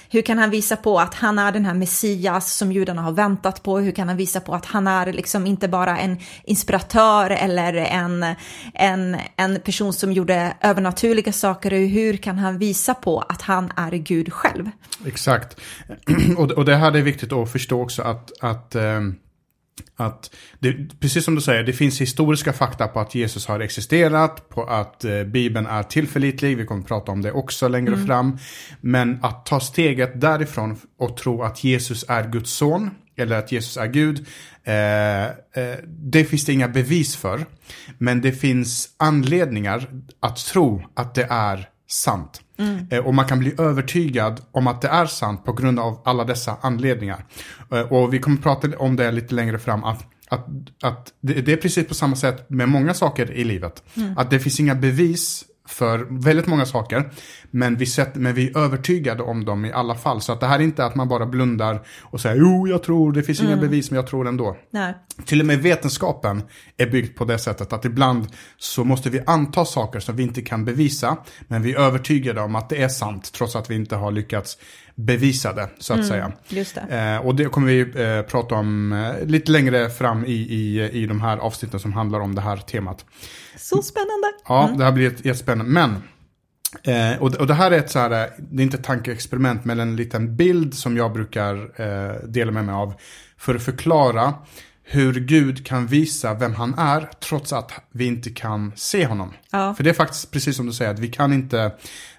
Hur 0.10 0.22
kan 0.22 0.38
han 0.38 0.50
visa 0.50 0.76
på 0.76 1.00
att 1.00 1.14
han 1.14 1.40
är 1.40 1.52
den 1.52 1.66
här 1.66 1.74
Messias 1.74 2.54
som 2.54 2.72
judarna 2.72 3.02
har 3.02 3.12
väntat 3.12 3.64
på? 3.64 3.80
Hur 3.80 3.92
kan 3.92 4.08
han 4.08 4.18
visa 4.18 4.40
på 4.40 4.56
att 4.56 4.66
han 4.66 4.88
är 4.88 5.14
liksom 5.14 5.48
inte 5.48 5.68
bara 5.68 5.98
en 5.98 6.18
inspiratör 6.44 7.30
eller 7.30 7.74
en, 7.74 8.26
en, 8.74 9.18
en 9.36 9.60
person 9.60 9.94
som 9.94 10.12
gjorde 10.14 10.54
övernaturliga 10.62 11.32
saker? 11.32 11.72
Hur 11.72 12.18
kan 12.18 12.38
han 12.38 12.58
visa 12.58 12.94
på 12.94 13.20
att 13.20 13.42
han 13.42 13.72
är 13.76 13.92
Gud 13.92 14.34
själv? 14.34 14.70
Exakt. 15.06 15.58
Och, 16.38 16.52
och 16.52 16.66
det 16.66 16.76
här 16.76 16.96
är 16.96 17.02
viktigt 17.02 17.34
att 17.34 17.52
förstå 17.52 17.82
också 17.82 18.02
att, 18.02 18.32
att, 18.42 18.76
ehm, 18.76 19.16
att 19.96 20.36
det, 20.60 21.00
precis 21.00 21.26
som 21.26 21.36
du 21.36 21.42
säger, 21.42 21.64
det 21.64 21.74
finns 21.74 22.02
historiska 22.02 22.54
fakta 22.54 22.88
på 22.88 23.00
att 23.00 23.16
Jesus 23.16 23.48
har 23.48 23.60
existerat, 23.60 24.50
på 24.50 24.64
att 24.64 25.06
eh, 25.06 25.24
Bibeln 25.24 25.66
är 25.66 25.84
tillförlitlig, 25.84 26.58
vi 26.58 26.66
kommer 26.66 26.82
att 26.82 26.88
prata 26.88 27.12
om 27.12 27.22
det 27.22 27.32
också 27.32 27.68
längre 27.68 27.98
fram. 28.06 28.38
Men 28.82 29.20
att 29.22 29.46
ta 29.46 29.60
steget 29.60 30.22
därifrån 30.22 30.78
och 30.98 31.18
tro 31.18 31.44
att 31.44 31.64
Jesus 31.64 32.06
är 32.08 32.30
Guds 32.30 32.52
son, 32.52 32.90
eller 33.16 33.38
att 33.38 33.52
Jesus 33.52 33.78
är 33.78 33.88
Gud, 33.88 34.26
eh, 34.64 35.24
eh, 35.26 35.80
det 35.88 36.26
finns 36.26 36.46
det 36.46 36.54
inga 36.54 36.68
bevis 36.68 37.16
för. 37.16 37.46
Men 37.98 38.22
det 38.22 38.32
finns 38.32 38.90
anledningar 38.98 39.90
att 40.20 40.38
tro 40.38 40.84
att 40.94 41.16
det 41.16 41.28
är 41.30 41.70
sant. 41.94 42.42
Eh, 42.92 43.00
Och 43.06 43.14
man 43.14 43.26
kan 43.28 43.40
bli 43.40 43.54
övertygad 43.58 44.42
om 44.52 44.68
att 44.68 44.82
det 44.82 44.88
är 44.88 45.06
sant 45.06 45.46
på 45.46 45.54
grund 45.54 45.80
av 45.80 46.02
alla 46.06 46.24
dessa 46.24 46.58
anledningar. 46.62 47.26
Eh, 47.72 47.80
Och 47.80 48.14
vi 48.14 48.20
kommer 48.20 48.38
prata 48.38 48.68
om 48.78 48.96
det 48.96 49.12
lite 49.12 49.36
längre 49.36 49.60
fram. 49.60 49.84
Att, 49.84 50.06
att, 50.30 50.48
att 50.84 51.14
det, 51.22 51.34
det 51.34 51.54
är 51.54 51.58
precis 51.58 51.88
på 51.88 51.94
samma 51.94 52.16
sätt 52.16 52.50
med 52.50 52.70
många 52.70 52.94
saker 52.94 53.32
i 53.32 53.44
livet. 53.44 53.84
Att 54.18 54.30
det 54.30 54.40
finns 54.40 54.60
inga 54.60 54.76
bevis 54.76 55.46
för 55.74 56.08
väldigt 56.10 56.48
många 56.48 56.66
saker. 56.66 57.12
Men 57.52 57.78
vi, 57.78 57.86
sätter, 57.86 58.20
men 58.20 58.34
vi 58.34 58.50
är 58.50 58.58
övertygade 58.58 59.24
om 59.24 59.46
dem 59.46 59.66
i 59.66 59.72
alla 59.72 59.96
fall. 59.96 60.22
Så 60.22 60.32
att 60.32 60.40
det 60.40 60.48
här 60.48 60.60
är 60.60 60.64
inte 60.64 60.86
att 60.86 60.96
man 60.96 61.08
bara 61.08 61.26
blundar 61.26 61.86
och 62.02 62.22
säger 62.22 62.36
jo, 62.36 62.68
jag 62.68 62.84
tror, 62.84 63.12
det 63.12 63.24
finns 63.24 63.42
inga 63.42 63.58
bevis, 63.58 63.92
men 63.92 63.96
jag 63.96 64.08
tror 64.08 64.28
ändå. 64.28 64.58
Nej. 64.72 64.94
Till 65.26 65.40
och 65.40 65.46
med 65.46 65.60
vetenskapen 65.60 66.44
är 66.78 66.88
byggd 66.88 67.18
på 67.18 67.26
det 67.26 67.38
sättet 67.38 67.74
att 67.74 67.86
ibland 67.86 68.28
så 68.58 68.84
måste 68.84 69.10
vi 69.10 69.22
anta 69.26 69.66
saker 69.66 70.00
som 70.00 70.16
vi 70.16 70.24
inte 70.24 70.42
kan 70.42 70.66
bevisa, 70.66 71.18
men 71.48 71.62
vi 71.62 71.74
är 71.74 71.80
övertygade 71.80 72.42
om 72.42 72.56
att 72.56 72.70
det 72.70 72.82
är 72.82 72.90
sant, 72.90 73.32
trots 73.34 73.56
att 73.56 73.70
vi 73.70 73.76
inte 73.76 73.96
har 73.96 74.12
lyckats 74.12 74.58
bevisade, 74.96 75.70
så 75.80 75.94
att 75.94 75.98
Mm. 76.00 76.10
säga. 76.10 76.32
Just 76.48 76.76
det. 76.90 76.98
Eh, 77.16 77.26
och 77.26 77.36
det 77.36 77.46
kommer 77.46 77.68
vi 77.68 77.80
eh, 77.82 78.22
prata 78.22 78.56
om 78.56 78.94
eh, 78.94 79.26
lite 79.26 79.52
längre 79.52 79.90
fram 79.90 80.26
i, 80.26 80.32
i, 80.32 80.90
i 80.92 81.06
de 81.06 81.22
här 81.22 81.38
avsnitten 81.38 81.80
som 81.80 81.94
handlar 81.94 82.20
om 82.20 82.36
det 82.36 82.42
här 82.42 82.58
temat. 82.58 83.06
Så 83.58 83.82
spännande. 83.82 84.28
Ja, 84.48 84.70
det 84.78 84.84
här 84.84 84.92
blir 84.92 85.08
ett- 85.08 85.26
jättespännande. 85.26 85.72
Men, 85.72 85.96
eh, 87.14 87.22
och, 87.22 87.36
och 87.36 87.48
det 87.48 87.54
här 87.54 87.72
är 87.72 87.78
ett 87.78 87.92
så 87.92 88.00
här, 88.00 88.10
det 88.38 88.62
är 88.62 88.64
inte 88.64 88.78
ett 88.78 88.84
tankeexperiment, 88.84 89.66
men 89.66 89.80
en 89.80 89.96
liten 89.96 90.36
bild 90.36 90.74
som 90.74 90.98
jag 90.98 91.14
brukar 91.14 91.56
eh, 91.82 92.16
dela 92.28 92.52
med 92.52 92.66
mig 92.66 92.76
av. 92.76 92.94
För 93.38 93.56
att 93.56 93.64
förklara 93.64 94.34
hur 94.84 95.14
Gud 95.14 95.66
kan 95.66 95.88
visa 95.88 96.34
vem 96.34 96.54
han 96.54 96.74
är, 96.78 97.10
trots 97.20 97.54
att 97.54 97.72
vi 97.92 98.06
inte 98.06 98.30
kan 98.30 98.72
se 98.76 99.06
honom. 99.06 99.34
Ja. 99.52 99.74
För 99.74 99.84
det 99.84 99.90
är 99.90 99.94
faktiskt 99.94 100.32
precis 100.32 100.56
som 100.56 100.66
du 100.66 100.74
säger, 100.74 100.92
att 100.92 101.00
vi 101.00 101.08
kan 101.08 101.34
inte 101.34 101.72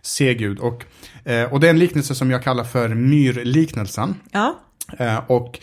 se 0.03 0.35
Gud. 0.35 0.59
Och, 0.59 0.85
eh, 1.25 1.53
och 1.53 1.61
det 1.61 1.67
är 1.67 1.71
en 1.71 1.79
liknelse 1.79 2.15
som 2.15 2.31
jag 2.31 2.43
kallar 2.43 2.65
för 2.65 2.89
myrliknelsen. 2.89 4.15
Ja. 4.31 4.59
Eh, 4.99 5.31
och, 5.31 5.59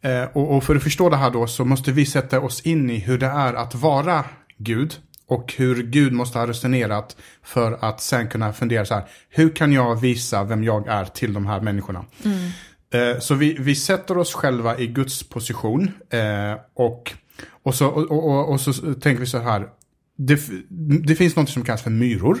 eh, 0.00 0.24
och, 0.32 0.56
och 0.56 0.64
för 0.64 0.76
att 0.76 0.82
förstå 0.82 1.08
det 1.08 1.16
här 1.16 1.30
då 1.30 1.46
så 1.46 1.64
måste 1.64 1.92
vi 1.92 2.06
sätta 2.06 2.40
oss 2.40 2.60
in 2.60 2.90
i 2.90 2.98
hur 2.98 3.18
det 3.18 3.26
är 3.26 3.54
att 3.54 3.74
vara 3.74 4.24
Gud. 4.58 4.94
Och 5.28 5.54
hur 5.56 5.82
Gud 5.82 6.12
måste 6.12 6.38
ha 6.38 6.46
resonerat 6.46 7.16
för 7.42 7.84
att 7.84 8.00
sen 8.00 8.28
kunna 8.28 8.52
fundera 8.52 8.84
så 8.84 8.94
här. 8.94 9.04
Hur 9.30 9.50
kan 9.50 9.72
jag 9.72 10.00
visa 10.00 10.44
vem 10.44 10.64
jag 10.64 10.88
är 10.88 11.04
till 11.04 11.32
de 11.32 11.46
här 11.46 11.60
människorna? 11.60 12.04
Eh, 12.24 12.30
Så 13.20 13.34
vi, 13.34 13.56
vi 13.60 13.74
sätter 13.74 14.18
oss 14.18 14.34
själva 14.34 14.78
i 14.78 14.86
Guds 14.86 15.22
position. 15.22 15.90
eh, 16.10 16.54
Och, 16.74 17.12
och, 17.62 17.74
så, 17.74 17.86
och, 17.86 18.10
och, 18.10 18.52
och 18.52 18.60
så 18.60 18.72
tänker 18.72 19.20
vi 19.20 19.26
så 19.26 19.38
här. 19.38 19.66
Det, 20.18 20.40
det 21.06 21.14
finns 21.14 21.36
något 21.36 21.50
som 21.50 21.62
kallas 21.64 21.82
för 21.82 21.90
myror. 21.90 22.38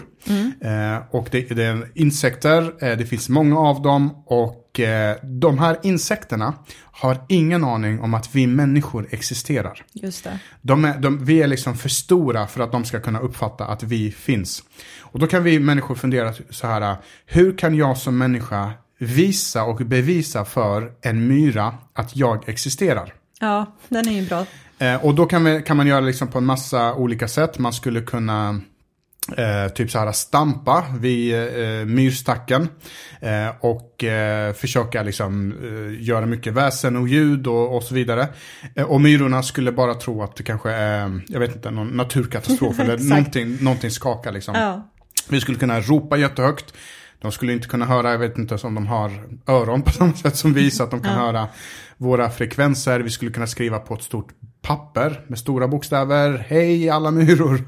Eh, 0.60 0.98
och 1.10 1.28
det, 1.30 1.40
det 1.48 1.64
är 1.64 1.90
insekter, 1.94 2.84
eh, 2.84 2.98
det 2.98 3.06
finns 3.06 3.28
många 3.28 3.58
av 3.58 3.82
dem. 3.82 4.22
Och 4.26 4.80
eh, 4.80 5.16
de 5.22 5.58
här 5.58 5.78
insekterna 5.82 6.54
har 6.76 7.18
ingen 7.28 7.64
aning 7.64 8.00
om 8.00 8.14
att 8.14 8.34
vi 8.34 8.46
människor 8.46 9.06
existerar. 9.10 9.82
Just 9.92 10.24
det. 10.24 10.38
De 10.62 10.84
är, 10.84 10.98
de, 10.98 11.24
vi 11.24 11.42
är 11.42 11.46
liksom 11.46 11.76
för 11.76 11.88
stora 11.88 12.46
för 12.46 12.60
att 12.60 12.72
de 12.72 12.84
ska 12.84 13.00
kunna 13.00 13.18
uppfatta 13.18 13.64
att 13.66 13.82
vi 13.82 14.10
finns. 14.10 14.62
Och 15.00 15.18
då 15.18 15.26
kan 15.26 15.42
vi 15.44 15.58
människor 15.58 15.94
fundera 15.94 16.32
så 16.50 16.66
här, 16.66 16.96
hur 17.26 17.58
kan 17.58 17.74
jag 17.74 17.98
som 17.98 18.18
människa 18.18 18.72
visa 18.98 19.64
och 19.64 19.76
bevisa 19.76 20.44
för 20.44 20.92
en 21.02 21.28
myra 21.28 21.74
att 21.92 22.16
jag 22.16 22.48
existerar? 22.48 23.14
Ja, 23.40 23.76
den 23.88 24.08
är 24.08 24.12
ju 24.12 24.26
bra. 24.26 24.46
Eh, 24.78 25.04
och 25.04 25.14
då 25.14 25.26
kan, 25.26 25.44
vi, 25.44 25.62
kan 25.62 25.76
man 25.76 25.86
göra 25.86 26.00
liksom 26.00 26.28
på 26.28 26.38
en 26.38 26.44
massa 26.44 26.94
olika 26.94 27.28
sätt. 27.28 27.58
Man 27.58 27.72
skulle 27.72 28.00
kunna 28.00 28.60
eh, 29.36 29.72
typ 29.74 29.90
så 29.90 29.98
här 29.98 30.12
stampa 30.12 30.84
vid 30.98 31.34
eh, 31.34 31.86
myrstacken. 31.86 32.68
Eh, 33.20 33.48
och 33.60 34.04
eh, 34.04 34.52
försöka 34.52 35.02
liksom 35.02 35.52
eh, 35.52 36.06
göra 36.06 36.26
mycket 36.26 36.52
väsen 36.52 36.96
och 36.96 37.08
ljud 37.08 37.46
och, 37.46 37.76
och 37.76 37.82
så 37.82 37.94
vidare. 37.94 38.28
Och 38.86 39.00
myrorna 39.00 39.42
skulle 39.42 39.72
bara 39.72 39.94
tro 39.94 40.22
att 40.22 40.36
det 40.36 40.42
kanske 40.42 40.70
är, 40.70 41.20
jag 41.28 41.40
vet 41.40 41.56
inte, 41.56 41.70
någon 41.70 41.88
naturkatastrof 41.88 42.78
eller 42.80 42.98
någonting, 42.98 43.56
någonting 43.60 43.90
skakar 43.90 44.32
liksom. 44.32 44.54
Ja. 44.54 44.90
Vi 45.28 45.40
skulle 45.40 45.58
kunna 45.58 45.80
ropa 45.80 46.16
jättehögt. 46.16 46.74
De 47.18 47.32
skulle 47.32 47.52
inte 47.52 47.68
kunna 47.68 47.84
höra, 47.84 48.10
jag 48.10 48.18
vet 48.18 48.38
inte 48.38 48.54
om 48.54 48.74
de 48.74 48.86
har 48.86 49.10
öron 49.46 49.82
på 49.82 49.90
samma 49.90 50.12
sätt 50.12 50.36
som 50.36 50.52
vi, 50.52 50.70
så 50.70 50.82
att 50.82 50.90
de 50.90 51.00
kan 51.00 51.14
höra 51.14 51.48
våra 51.96 52.30
frekvenser. 52.30 53.00
Vi 53.00 53.10
skulle 53.10 53.30
kunna 53.30 53.46
skriva 53.46 53.78
på 53.78 53.94
ett 53.94 54.02
stort 54.02 54.28
papper 54.62 55.24
med 55.26 55.38
stora 55.38 55.68
bokstäver. 55.68 56.44
Hej 56.48 56.90
alla 56.90 57.10
myror! 57.10 57.64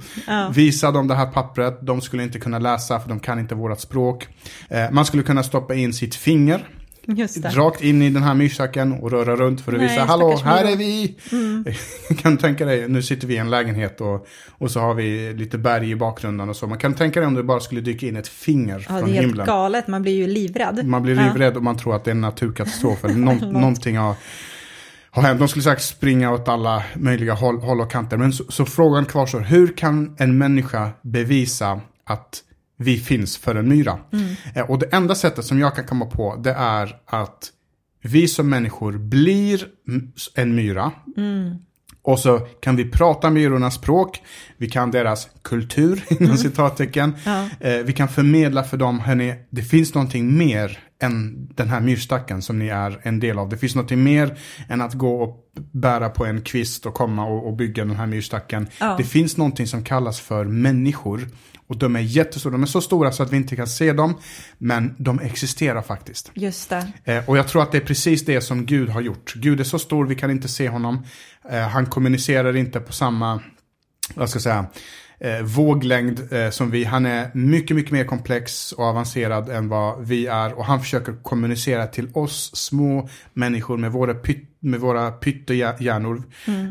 Visa 0.53 0.91
dem 0.91 1.09
det 1.09 1.15
här 1.15 1.27
pappret. 1.27 1.79
De 1.87 2.01
skulle 2.01 2.23
inte 2.23 2.39
kunna 2.39 2.59
läsa 2.59 3.01
för 3.01 3.09
de 3.09 3.21
kan 3.21 3.39
inte 3.39 3.55
vårat 3.55 3.81
språk. 3.81 4.29
Eh, 4.69 4.91
man 4.91 5.05
skulle 5.05 5.23
kunna 5.23 5.43
stoppa 5.43 5.75
in 5.75 5.93
sitt 5.93 6.15
finger. 6.15 6.69
Rakt 7.55 7.83
in 7.83 8.03
i 8.03 8.11
den 8.11 8.23
här 8.23 8.35
myrsäcken 8.35 8.93
och 8.93 9.11
röra 9.11 9.37
runt 9.37 9.61
för 9.61 9.73
att 9.73 9.79
Nej, 9.79 9.89
visa 9.89 10.05
hallå, 10.05 10.37
här 10.45 10.65
myror." 10.65 10.73
är 10.73 10.77
vi. 10.77 11.15
kan 12.15 12.33
du 12.35 12.39
tänka 12.41 12.65
dig, 12.65 12.89
nu 12.89 13.03
sitter 13.03 13.27
vi 13.27 13.35
i 13.35 13.37
en 13.37 13.51
lägenhet 13.51 14.01
och, 14.01 14.27
och 14.51 14.71
så 14.71 14.81
har 14.81 14.95
vi 14.95 15.35
lite 15.35 15.59
berg 15.59 15.91
i 15.91 15.97
bakgrunden 15.97 16.49
och 16.49 16.57
så. 16.57 16.67
Man 16.67 16.79
kan 16.79 16.95
tänka 16.95 17.21
dig 17.21 17.27
om 17.27 17.35
det 17.35 17.43
bara 17.43 17.61
skulle 17.61 17.81
dyka 17.81 18.07
in 18.07 18.17
ett 18.17 18.29
finger 18.29 18.87
Ja, 18.89 18.95
det 18.95 19.01
från 19.01 19.09
är 19.11 19.15
helt 19.15 19.27
himlen. 19.27 19.47
galet. 19.47 19.89
Man 19.89 20.03
blir 20.03 20.13
ju 20.17 20.27
livrädd. 20.27 20.87
Man 20.87 21.03
blir 21.03 21.15
Ja. 21.17 21.23
livrädd 21.27 21.57
och 21.57 21.63
man 21.63 21.79
tror 21.79 21.97
att 21.97 22.05
det 22.05 22.11
är 22.11 22.15
en 22.15 22.21
naturkatastrof 22.21 23.05
eller 23.05 23.15
någon, 23.19 23.37
någonting 23.53 23.97
har, 23.99 24.15
har 25.11 25.23
hänt. 25.23 25.39
De 25.39 25.49
skulle 25.49 25.63
säkert 25.63 25.83
springa 25.85 26.33
åt 26.33 26.49
alla 26.49 26.83
möjliga 26.95 27.35
håll, 27.35 27.59
håll 27.61 27.81
och 27.81 27.91
kanter. 27.91 28.17
Men 28.17 28.33
så, 28.33 28.45
så 28.49 28.65
frågan 28.65 29.05
kvarstår, 29.05 29.41
hur 29.41 29.77
kan 29.77 30.15
en 30.19 30.39
människa 30.39 30.91
bevisa 31.03 31.81
att 32.05 32.43
vi 32.79 32.97
finns 32.97 33.37
för 33.37 33.55
en 33.55 33.69
myra? 33.69 33.99
Eh, 34.55 34.71
och 34.71 34.79
det 34.79 34.87
enda 34.87 35.15
sättet 35.15 35.45
som 35.45 35.59
jag 35.59 35.75
kan 35.75 35.87
komma 35.87 36.07
på 36.07 36.37
det 36.37 36.53
är 36.53 36.97
att 37.07 37.51
vi 38.03 38.29
som 38.29 38.51
människor 38.51 38.99
blir 38.99 39.67
en 40.35 40.55
myra. 40.55 40.93
Och 42.03 42.19
så 42.19 42.39
kan 42.39 42.77
vi 42.77 42.91
prata 42.91 43.31
myrornas 43.31 43.75
språk, 43.75 44.23
vi 44.57 44.71
kan 44.71 44.91
deras 44.91 45.29
kultur, 45.43 46.05
inom 46.21 46.37
citattecken. 46.37 47.17
Ja. 47.25 47.49
Eh, 47.61 47.79
vi 47.79 47.93
kan 47.93 48.09
förmedla 48.09 48.65
för 48.65 48.77
dem, 48.77 49.01
hörni, 49.01 49.35
det 49.51 49.63
finns 49.63 49.95
någonting 49.95 50.39
mer 50.39 50.88
än 51.01 51.47
den 51.55 51.69
här 51.69 51.81
myrstacken 51.81 52.43
som 52.43 52.59
ni 52.59 52.69
är 52.69 53.01
en 53.03 53.21
del 53.21 53.39
av. 53.39 53.49
Det 53.49 53.57
finns 53.57 53.75
någonting 53.75 54.05
mer 54.05 54.39
än 54.69 54.81
att 54.81 54.95
gå 54.95 55.23
och 55.23 55.53
bära 55.73 56.09
på 56.09 56.27
en 56.27 56.43
kvist 56.43 56.87
och 56.87 56.95
komma 56.95 57.27
och, 57.27 57.47
och 57.47 57.57
bygga 57.57 57.85
den 57.85 57.97
här 57.97 58.07
myrstacken. 58.07 58.69
Ja. 58.81 58.95
Det 58.99 59.05
finns 59.05 59.37
någonting 59.37 59.67
som 59.67 59.85
kallas 59.85 60.21
för 60.21 60.45
människor. 60.45 61.29
Och 61.67 61.77
de 61.77 61.97
är 61.97 62.01
jättestora, 62.01 62.53
de 62.53 62.63
är 62.63 62.67
så 62.67 62.81
stora 62.81 63.13
så 63.13 63.23
att 63.23 63.33
vi 63.33 63.37
inte 63.37 63.57
kan 63.57 63.67
se 63.67 63.93
dem. 63.93 64.15
Men 64.59 64.95
de 64.99 65.21
existerar 65.21 65.83
faktiskt. 65.83 66.31
Just 66.35 66.71
det. 66.71 66.93
Eh, 67.05 67.29
och 67.29 67.39
jag 67.39 67.49
tror 67.49 67.63
att 67.63 67.73
det 67.73 67.79
är 67.79 67.87
precis 67.87 68.25
det 68.25 68.41
som 68.41 68.67
Gud 68.67 68.89
har 68.89 69.01
gjort. 69.01 69.35
Gud 69.35 69.61
är 69.61 69.65
så 69.65 69.79
stor, 69.79 70.07
vi 70.07 70.15
kan 70.15 70.31
inte 70.31 70.49
se 70.49 70.69
honom. 70.69 71.07
Eh, 71.51 71.61
han 71.61 71.87
kommunicerar 71.87 72.57
inte 72.57 72.81
på 72.81 72.93
samma, 72.93 73.41
vad 74.15 74.31
ska 74.31 74.37
jag 74.37 74.43
säga, 74.43 74.67
eh, 75.21 75.43
våglängd 75.43 76.33
eh, 76.33 76.51
som 76.51 76.71
vi. 76.71 76.85
Han 76.85 77.07
är 77.07 77.31
mycket, 77.35 77.77
mycket 77.77 77.93
mer 77.93 78.05
komplex 78.05 78.73
och 78.73 78.85
avancerad 78.85 79.49
än 79.49 79.69
vad 79.69 80.07
vi 80.07 80.27
är. 80.27 80.59
Och 80.59 80.65
han 80.65 80.81
försöker 80.81 81.23
kommunicera 81.23 81.87
till 81.87 82.09
oss 82.15 82.51
små 82.57 83.09
människor 83.33 83.77
med 83.77 83.93
våra, 83.93 84.15
pyt, 84.15 84.49
med 84.61 84.81
våra 84.81 85.11
pyttehjärnor. 85.11 86.23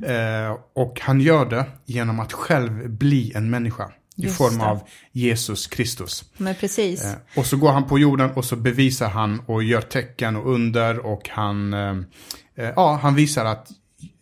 Eh, 0.05 0.57
och 0.75 0.99
han 1.01 1.21
gör 1.21 1.45
det 1.45 1.65
genom 1.85 2.19
att 2.19 2.33
själv 2.33 2.89
bli 2.89 3.31
en 3.35 3.49
människa. 3.49 3.91
I 4.17 4.23
Just 4.23 4.37
form 4.37 4.57
det. 4.57 4.65
av 4.65 4.79
Jesus 5.11 5.67
Kristus. 5.67 6.23
Men 6.37 6.55
precis. 6.55 7.05
Eh, 7.05 7.11
och 7.35 7.45
så 7.45 7.57
går 7.57 7.71
han 7.71 7.87
på 7.87 7.99
jorden 7.99 8.31
och 8.31 8.45
så 8.45 8.55
bevisar 8.55 9.09
han 9.09 9.41
och 9.45 9.63
gör 9.63 9.81
tecken 9.81 10.35
och 10.35 10.53
under 10.53 10.99
och 11.05 11.29
han, 11.29 11.73
eh, 11.73 11.89
eh, 12.55 12.73
ja, 12.75 12.99
han 13.01 13.15
visar 13.15 13.45
att 13.45 13.67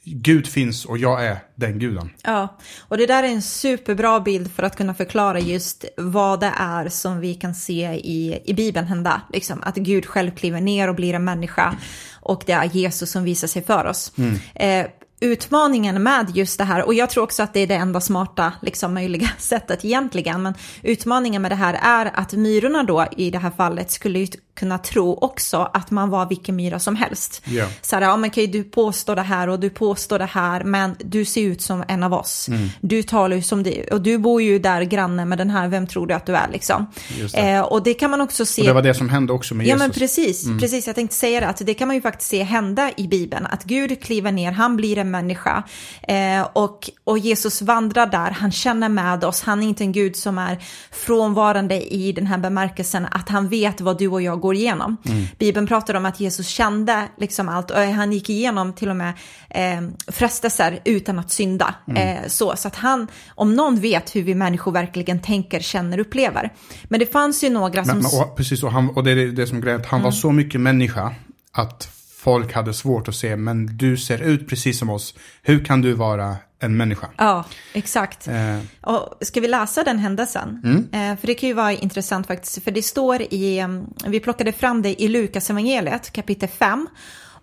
Gud 0.05 0.47
finns 0.47 0.85
och 0.85 0.97
jag 0.97 1.25
är 1.25 1.37
den 1.55 1.79
guden. 1.79 2.09
Ja, 2.23 2.57
och 2.79 2.97
det 2.97 3.05
där 3.05 3.23
är 3.23 3.27
en 3.27 3.41
superbra 3.41 4.19
bild 4.19 4.51
för 4.51 4.63
att 4.63 4.77
kunna 4.77 4.93
förklara 4.93 5.39
just 5.39 5.85
vad 5.97 6.39
det 6.39 6.53
är 6.57 6.89
som 6.89 7.19
vi 7.19 7.33
kan 7.35 7.55
se 7.55 7.83
i, 7.93 8.41
i 8.45 8.53
Bibeln 8.53 8.87
hända. 8.87 9.21
Liksom, 9.33 9.63
att 9.63 9.75
Gud 9.75 10.05
själv 10.05 10.31
kliver 10.31 10.61
ner 10.61 10.87
och 10.87 10.95
blir 10.95 11.13
en 11.13 11.23
människa 11.23 11.75
och 12.21 12.43
det 12.45 12.53
är 12.53 12.65
Jesus 12.65 13.11
som 13.11 13.23
visar 13.23 13.47
sig 13.47 13.63
för 13.63 13.85
oss. 13.85 14.11
Eh, 14.55 14.85
utmaningen 15.19 16.03
med 16.03 16.31
just 16.35 16.57
det 16.57 16.63
här, 16.63 16.85
och 16.85 16.93
jag 16.93 17.09
tror 17.09 17.23
också 17.23 17.43
att 17.43 17.53
det 17.53 17.59
är 17.59 17.67
det 17.67 17.75
enda 17.75 18.01
smarta, 18.01 18.53
liksom 18.61 18.93
möjliga 18.93 19.29
sättet 19.37 19.85
egentligen, 19.85 20.41
men 20.41 20.53
utmaningen 20.81 21.41
med 21.41 21.51
det 21.51 21.55
här 21.55 21.79
är 21.81 22.11
att 22.13 22.33
myrorna 22.33 22.83
då 22.83 23.07
i 23.17 23.31
det 23.31 23.37
här 23.37 23.51
fallet 23.51 23.91
skulle 23.91 24.27
kunna 24.55 24.77
tro 24.77 25.13
också 25.13 25.69
att 25.73 25.91
man 25.91 26.09
var 26.09 26.25
vilken 26.25 26.55
myra 26.55 26.79
som 26.79 26.95
helst. 26.95 27.41
Ja. 27.45 27.65
Så 27.81 27.95
här, 27.95 28.03
ja 28.03 28.17
men 28.17 28.29
okej, 28.29 28.47
du 28.47 28.63
påstår 28.63 29.15
det 29.15 29.21
här 29.21 29.47
och 29.47 29.59
du 29.59 29.69
påstår 29.69 30.19
det 30.19 30.25
här, 30.25 30.63
men 30.63 30.95
du 30.99 31.25
ser 31.25 31.41
ut 31.41 31.61
som 31.61 31.83
en 31.87 32.03
av 32.03 32.13
oss. 32.13 32.47
Mm. 32.47 32.69
Du 32.81 33.03
talar 33.03 33.35
ju 33.35 33.41
som 33.41 33.63
det, 33.63 33.87
och 33.87 34.01
du 34.01 34.17
bor 34.17 34.41
ju 34.41 34.59
där 34.59 34.81
granne 34.81 35.25
med 35.25 35.37
den 35.37 35.49
här, 35.49 35.67
vem 35.67 35.87
tror 35.87 36.07
du 36.07 36.13
att 36.13 36.25
du 36.25 36.35
är 36.35 36.47
liksom? 36.51 36.87
Det. 37.33 37.51
Eh, 37.51 37.61
och 37.61 37.83
det 37.83 37.93
kan 37.93 38.11
man 38.11 38.21
också 38.21 38.45
se. 38.45 38.61
Och 38.61 38.67
det 38.67 38.73
var 38.73 38.81
det 38.81 38.93
som 38.93 39.09
hände 39.09 39.33
också 39.33 39.55
med 39.55 39.65
Ja 39.65 39.67
Jesus. 39.67 39.79
men 39.79 39.91
precis, 39.91 40.47
precis, 40.59 40.87
jag 40.87 40.95
tänkte 40.95 41.15
säga 41.15 41.39
det, 41.39 41.47
att 41.47 41.61
det 41.65 41.73
kan 41.73 41.87
man 41.87 41.95
ju 41.95 42.01
faktiskt 42.01 42.29
se 42.29 42.43
hända 42.43 42.91
i 42.97 43.07
Bibeln, 43.07 43.45
att 43.45 43.63
Gud 43.63 44.03
kliver 44.03 44.31
ner, 44.31 44.51
han 44.51 44.77
blir 44.77 44.97
en 44.97 45.11
människa 45.11 45.63
eh, 46.01 46.47
och, 46.53 46.89
och 47.03 47.17
Jesus 47.17 47.61
vandrar 47.61 48.07
där, 48.07 48.31
han 48.31 48.51
känner 48.51 48.89
med 48.89 49.23
oss, 49.23 49.41
han 49.41 49.63
är 49.63 49.67
inte 49.67 49.83
en 49.83 49.91
Gud 49.91 50.15
som 50.15 50.37
är 50.37 50.57
frånvarande 50.91 51.93
i 51.93 52.11
den 52.11 52.27
här 52.27 52.37
bemärkelsen 52.37 53.07
att 53.11 53.29
han 53.29 53.49
vet 53.49 53.81
vad 53.81 53.97
du 53.97 54.07
och 54.07 54.21
jag 54.21 54.44
går 54.45 54.55
igenom. 54.55 54.97
Bibeln 55.39 55.67
pratar 55.67 55.93
om 55.93 56.05
att 56.05 56.19
Jesus 56.19 56.47
kände 56.47 57.07
liksom 57.17 57.49
allt 57.49 57.71
och 57.71 57.77
han 57.77 58.13
gick 58.13 58.29
igenom 58.29 58.73
till 58.73 58.89
och 58.89 58.95
med 58.95 59.13
eh, 59.49 59.81
frestelser 60.07 60.79
utan 60.85 61.19
att 61.19 61.31
synda. 61.31 61.75
Eh, 61.95 62.27
så, 62.27 62.53
så 62.55 62.67
att 62.67 62.75
han, 62.75 63.07
om 63.35 63.55
någon 63.55 63.79
vet 63.79 64.15
hur 64.15 64.23
vi 64.23 64.35
människor 64.35 64.71
verkligen 64.71 65.21
tänker, 65.21 65.59
känner, 65.59 65.99
upplever. 65.99 66.53
Men 66.83 66.99
det 66.99 67.11
fanns 67.11 67.43
ju 67.43 67.49
några 67.49 67.85
som... 67.85 67.97
Men, 67.97 68.07
men, 68.11 68.21
och, 68.21 68.37
precis, 68.37 68.63
och, 68.63 68.71
han, 68.71 68.89
och 68.89 69.03
det 69.03 69.11
är 69.11 69.15
det 69.15 69.47
som 69.47 69.61
grejen, 69.61 69.81
han 69.87 70.01
var 70.01 70.11
så 70.11 70.31
mycket 70.31 70.61
människa 70.61 71.15
att 71.51 71.95
folk 72.25 72.53
hade 72.53 72.73
svårt 72.73 73.07
att 73.07 73.15
se, 73.15 73.35
men 73.35 73.77
du 73.77 73.97
ser 73.97 74.21
ut 74.21 74.47
precis 74.49 74.79
som 74.79 74.89
oss. 74.89 75.15
Hur 75.41 75.65
kan 75.65 75.81
du 75.81 75.93
vara 75.93 76.35
en 76.59 76.77
människa? 76.77 77.07
Ja, 77.17 77.45
exakt. 77.73 78.27
Eh, 78.27 78.59
Och 78.81 79.17
ska 79.21 79.39
vi 79.41 79.47
läsa 79.47 79.83
den 79.83 79.99
händelsen? 79.99 80.61
Eh, 80.91 81.19
för 81.19 81.27
det 81.27 81.33
kan 81.33 81.49
ju 81.49 81.55
vara 81.55 81.71
intressant 81.73 82.27
faktiskt, 82.27 82.63
för 82.63 82.71
det 82.71 82.81
står 82.81 83.21
i, 83.21 83.59
eh, 83.59 83.67
vi 84.07 84.19
plockade 84.19 84.51
fram 84.51 84.81
det 84.81 85.01
i 85.01 85.07
Lukas 85.07 85.49
evangeliet 85.49 86.11
kapitel 86.11 86.49
5. 86.49 86.87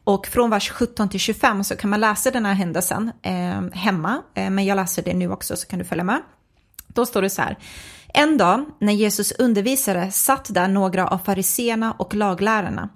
Och 0.04 0.26
från 0.26 0.50
vers 0.50 0.70
17 0.70 1.08
till 1.08 1.20
25 1.20 1.64
så 1.64 1.76
kan 1.76 1.90
man 1.90 2.00
läsa 2.00 2.30
den 2.30 2.46
här 2.46 2.54
händelsen 2.54 3.12
eh, 3.22 3.62
hemma, 3.72 4.22
eh, 4.34 4.50
men 4.50 4.64
jag 4.64 4.76
läser 4.76 5.02
det 5.02 5.14
nu 5.14 5.30
också 5.32 5.56
så 5.56 5.66
kan 5.66 5.78
du 5.78 5.84
följa 5.84 6.04
med. 6.04 6.20
Då 6.94 7.06
står 7.06 7.22
det 7.22 7.30
så 7.30 7.42
här. 7.42 7.58
En 8.14 8.38
dag 8.38 8.64
när 8.78 8.92
Jesus 8.92 9.32
undervisade 9.32 10.10
satt 10.10 10.54
där 10.54 10.68
några 10.68 11.08
av 11.08 11.18
fariseerna 11.18 11.92
och 11.92 12.14
laglärarna. 12.14 12.88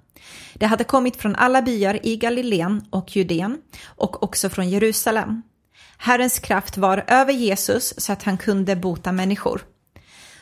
Det 0.53 0.65
hade 0.65 0.83
kommit 0.83 1.15
från 1.15 1.35
alla 1.35 1.61
byar 1.61 2.05
i 2.05 2.17
Galileen 2.17 2.85
och 2.89 3.15
Judeen 3.15 3.57
och 3.85 4.23
också 4.23 4.49
från 4.49 4.69
Jerusalem. 4.69 5.41
Herrens 5.97 6.39
kraft 6.39 6.77
var 6.77 7.03
över 7.07 7.33
Jesus 7.33 7.93
så 7.97 8.13
att 8.13 8.23
han 8.23 8.37
kunde 8.37 8.75
bota 8.75 9.11
människor. 9.11 9.61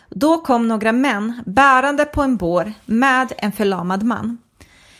Då 0.09 0.37
kom 0.37 0.67
några 0.67 0.91
män 0.91 1.43
bärande 1.45 2.05
på 2.05 2.21
en 2.21 2.37
bår 2.37 2.73
med 2.85 3.33
en 3.37 3.51
förlamad 3.51 4.03
man. 4.03 4.37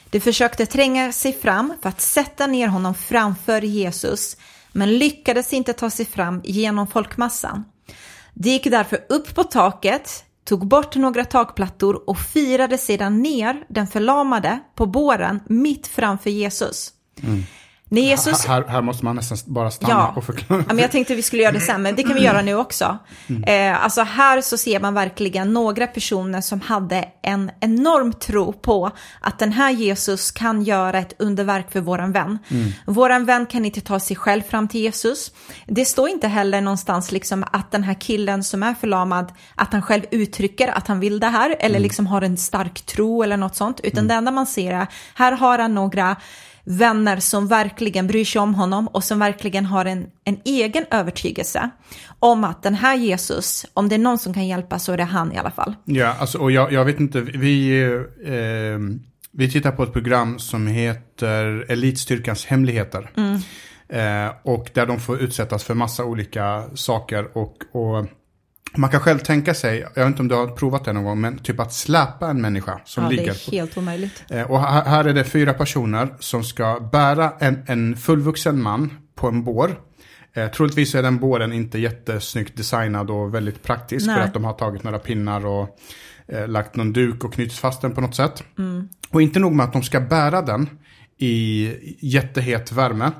De 0.09 0.19
försökte 0.19 0.65
tränga 0.65 1.11
sig 1.11 1.33
fram 1.33 1.73
för 1.81 1.89
att 1.89 2.01
sätta 2.01 2.47
ner 2.47 2.67
honom 2.67 2.93
framför 2.95 3.61
Jesus 3.61 4.37
men 4.71 4.97
lyckades 4.97 5.53
inte 5.53 5.73
ta 5.73 5.89
sig 5.89 6.05
fram 6.05 6.41
genom 6.43 6.87
folkmassan. 6.87 7.63
De 8.35 8.49
gick 8.49 8.63
därför 8.63 9.05
upp 9.09 9.35
på 9.35 9.43
taket, 9.43 10.23
tog 10.43 10.67
bort 10.67 10.95
några 10.95 11.25
takplattor 11.25 12.09
och 12.09 12.19
firade 12.19 12.77
sedan 12.77 13.21
ner 13.21 13.65
den 13.69 13.87
förlamade 13.87 14.59
på 14.75 14.85
båren 14.85 15.39
mitt 15.47 15.87
framför 15.87 16.29
Jesus. 16.29 16.93
Mm. 17.23 17.43
När 17.95 18.01
Jesus... 18.01 18.45
här, 18.45 18.63
här 18.67 18.81
måste 18.81 19.05
man 19.05 19.15
nästan 19.15 19.37
bara 19.45 19.71
stanna 19.71 19.93
Ja. 19.93 20.13
och 20.15 20.23
förklara. 20.23 20.63
ja, 20.67 20.73
men 20.73 20.79
jag 20.79 20.91
tänkte 20.91 21.15
vi 21.15 21.21
skulle 21.21 21.43
göra 21.43 21.53
det 21.53 21.59
sen, 21.59 21.81
men 21.81 21.95
det 21.95 22.03
kan 22.03 22.13
vi 22.13 22.23
göra 22.23 22.41
nu 22.41 22.55
också. 22.55 22.97
Eh, 23.47 23.83
alltså 23.83 24.01
här 24.01 24.41
så 24.41 24.57
ser 24.57 24.79
man 24.79 24.93
verkligen 24.93 25.53
några 25.53 25.87
personer 25.87 26.41
som 26.41 26.61
hade 26.61 27.05
en 27.21 27.51
enorm 27.59 28.13
tro 28.13 28.53
på 28.53 28.91
att 29.21 29.39
den 29.39 29.51
här 29.51 29.71
Jesus 29.71 30.31
kan 30.31 30.63
göra 30.63 30.99
ett 30.99 31.13
underverk 31.19 31.71
för 31.71 31.81
våran 31.81 32.11
vän. 32.11 32.39
Våran 32.85 33.25
vän 33.25 33.45
kan 33.45 33.65
inte 33.65 33.81
ta 33.81 33.99
sig 33.99 34.15
själv 34.17 34.41
fram 34.41 34.67
till 34.67 34.81
Jesus. 34.81 35.31
Det 35.67 35.85
står 35.85 36.09
inte 36.09 36.27
heller 36.27 36.61
någonstans 36.61 37.11
liksom 37.11 37.45
att 37.51 37.71
den 37.71 37.83
här 37.83 37.93
killen 38.01 38.43
som 38.43 38.63
är 38.63 38.73
förlamad, 38.73 39.31
att 39.55 39.73
han 39.73 39.81
själv 39.81 40.03
uttrycker 40.11 40.67
att 40.67 40.87
han 40.87 40.99
vill 40.99 41.19
det 41.19 41.27
här 41.27 41.55
eller 41.59 41.79
liksom 41.79 42.07
har 42.07 42.21
en 42.21 42.37
stark 42.37 42.81
tro 42.81 43.23
eller 43.23 43.37
något 43.37 43.55
sånt, 43.55 43.79
utan 43.83 44.07
det 44.07 44.13
enda 44.13 44.31
man 44.31 44.45
ser 44.47 44.73
är, 44.73 44.87
här 45.15 45.31
har 45.31 45.59
han 45.59 45.75
några 45.75 46.15
vänner 46.65 47.19
som 47.19 47.47
verkligen 47.47 48.07
bryr 48.07 48.25
sig 48.25 48.41
om 48.41 48.55
honom 48.55 48.87
och 48.87 49.03
som 49.03 49.19
verkligen 49.19 49.65
har 49.65 49.85
en, 49.85 50.07
en 50.23 50.37
egen 50.45 50.85
övertygelse 50.91 51.69
om 52.19 52.43
att 52.43 52.63
den 52.63 52.73
här 52.73 52.95
Jesus, 52.95 53.65
om 53.73 53.89
det 53.89 53.95
är 53.95 53.99
någon 53.99 54.17
som 54.17 54.33
kan 54.33 54.47
hjälpa 54.47 54.79
så 54.79 54.93
är 54.93 54.97
det 54.97 55.03
han 55.03 55.33
i 55.33 55.37
alla 55.37 55.51
fall. 55.51 55.75
Ja, 55.85 56.15
alltså, 56.19 56.37
och 56.37 56.51
jag, 56.51 56.71
jag 56.71 56.85
vet 56.85 56.99
inte, 56.99 57.21
vi, 57.21 57.81
eh, 58.25 58.79
vi 59.31 59.51
tittar 59.51 59.71
på 59.71 59.83
ett 59.83 59.93
program 59.93 60.39
som 60.39 60.67
heter 60.67 61.65
Elitstyrkans 61.71 62.45
hemligheter. 62.45 63.11
Eh, 63.89 64.33
och 64.43 64.69
där 64.73 64.85
de 64.85 64.99
får 64.99 65.19
utsättas 65.19 65.63
för 65.63 65.73
massa 65.73 66.05
olika 66.05 66.63
saker. 66.73 67.37
Och, 67.37 67.57
och 67.71 68.05
man 68.77 68.89
kan 68.89 68.99
själv 68.99 69.19
tänka 69.19 69.53
sig, 69.53 69.79
jag 69.95 70.03
vet 70.03 70.07
inte 70.07 70.21
om 70.21 70.27
du 70.27 70.35
har 70.35 70.47
provat 70.47 70.85
det 70.85 70.93
någon 70.93 71.03
gång, 71.03 71.21
men 71.21 71.37
typ 71.37 71.59
att 71.59 71.73
släpa 71.73 72.29
en 72.29 72.41
människa 72.41 72.79
som 72.85 73.03
ja, 73.03 73.09
det 73.09 73.15
ligger 73.15 73.31
är 73.31 73.51
helt 73.51 73.77
omöjligt. 73.77 74.23
Eh, 74.29 74.41
Och 74.51 74.61
här 74.61 75.05
är 75.05 75.13
det 75.13 75.23
fyra 75.23 75.53
personer 75.53 76.15
som 76.19 76.43
ska 76.43 76.89
bära 76.91 77.33
en, 77.39 77.63
en 77.67 77.97
fullvuxen 77.97 78.61
man 78.61 78.93
på 79.15 79.27
en 79.27 79.43
bår. 79.43 79.79
Eh, 80.33 80.47
troligtvis 80.47 80.95
är 80.95 81.03
den 81.03 81.19
båren 81.19 81.53
inte 81.53 81.79
jättesnyggt 81.79 82.57
designad 82.57 83.11
och 83.11 83.33
väldigt 83.35 83.63
praktisk 83.63 84.07
Nej. 84.07 84.15
för 84.15 84.23
att 84.23 84.33
de 84.33 84.43
har 84.43 84.53
tagit 84.53 84.83
några 84.83 84.99
pinnar 84.99 85.45
och 85.45 85.79
eh, 86.27 86.47
lagt 86.47 86.75
någon 86.75 86.93
duk 86.93 87.23
och 87.23 87.33
knutit 87.33 87.57
fast 87.57 87.81
den 87.81 87.91
på 87.91 88.01
något 88.01 88.15
sätt. 88.15 88.43
Och 89.09 89.21
inte 89.21 89.39
nog 89.39 89.51
med 89.55 89.63
att 89.63 89.73
de 89.73 89.83
ska 89.83 89.99
bära 89.99 90.41
den 90.41 90.69
i 91.17 91.71
jättehet 92.01 92.71
värme, 92.71 93.11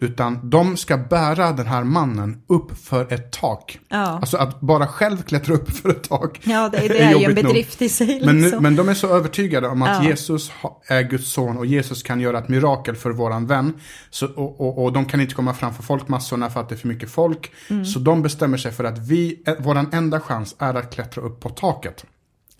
utan 0.00 0.50
de 0.50 0.76
ska 0.76 0.96
bära 0.96 1.52
den 1.52 1.66
här 1.66 1.84
mannen 1.84 2.42
upp 2.46 2.78
för 2.84 3.12
ett 3.12 3.32
tak. 3.32 3.78
Ja. 3.88 3.96
Alltså 3.98 4.36
att 4.36 4.60
bara 4.60 4.86
själv 4.86 5.22
klättra 5.22 5.54
upp 5.54 5.70
för 5.70 5.90
ett 5.90 6.08
tak 6.08 6.40
Ja, 6.44 6.68
det, 6.68 6.78
det 6.88 6.98
är 6.98 7.10
ju 7.10 7.16
en 7.16 7.22
jobbigt 7.22 7.44
nog. 7.44 7.52
bedrift 7.52 7.82
i 7.82 7.88
sig. 7.88 8.20
Men, 8.24 8.36
nu, 8.36 8.42
Liksom. 8.42 8.62
men 8.62 8.76
de 8.76 8.88
är 8.88 8.94
så 8.94 9.08
övertygade 9.08 9.68
om 9.68 9.82
att 9.82 10.04
Ja. 10.04 10.08
Jesus 10.10 10.52
är 10.88 11.02
Guds 11.02 11.32
son 11.32 11.58
och 11.58 11.66
Jesus 11.66 12.02
kan 12.02 12.20
göra 12.20 12.38
ett 12.38 12.48
mirakel 12.48 12.96
för 12.96 13.10
våran 13.10 13.46
vän. 13.46 13.74
Så, 14.10 14.26
och, 14.26 14.60
och, 14.60 14.84
och 14.84 14.92
de 14.92 15.04
kan 15.04 15.20
inte 15.20 15.34
komma 15.34 15.54
framför 15.54 15.82
folkmassorna 15.82 16.50
för 16.50 16.60
att 16.60 16.68
det 16.68 16.74
är 16.74 16.76
för 16.76 16.88
mycket 16.88 17.10
folk. 17.10 17.52
Mm. 17.70 17.84
Så 17.84 17.98
de 17.98 18.22
bestämmer 18.22 18.56
sig 18.58 18.72
för 18.72 18.84
att 18.84 18.98
vi, 18.98 19.42
eh, 19.46 19.54
våran 19.58 19.88
enda 19.92 20.20
chans 20.20 20.56
är 20.58 20.74
att 20.74 20.94
klättra 20.94 21.22
upp 21.22 21.40
på 21.40 21.48
taket. 21.48 22.04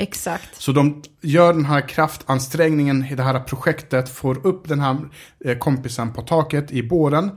Exakt. 0.03 0.61
Så 0.61 0.73
de 0.73 1.03
gör 1.21 1.53
den 1.53 1.65
här 1.65 1.89
kraftansträngningen 1.89 3.05
i 3.05 3.15
det 3.15 3.23
här 3.23 3.41
projektet, 3.41 4.09
får 4.09 4.47
upp 4.47 4.69
den 4.69 4.81
här 4.81 4.97
eh, 5.45 5.59
kompisen 5.59 6.13
på 6.13 6.23
taket 6.23 6.71
i 6.71 6.83
båren. 6.83 7.31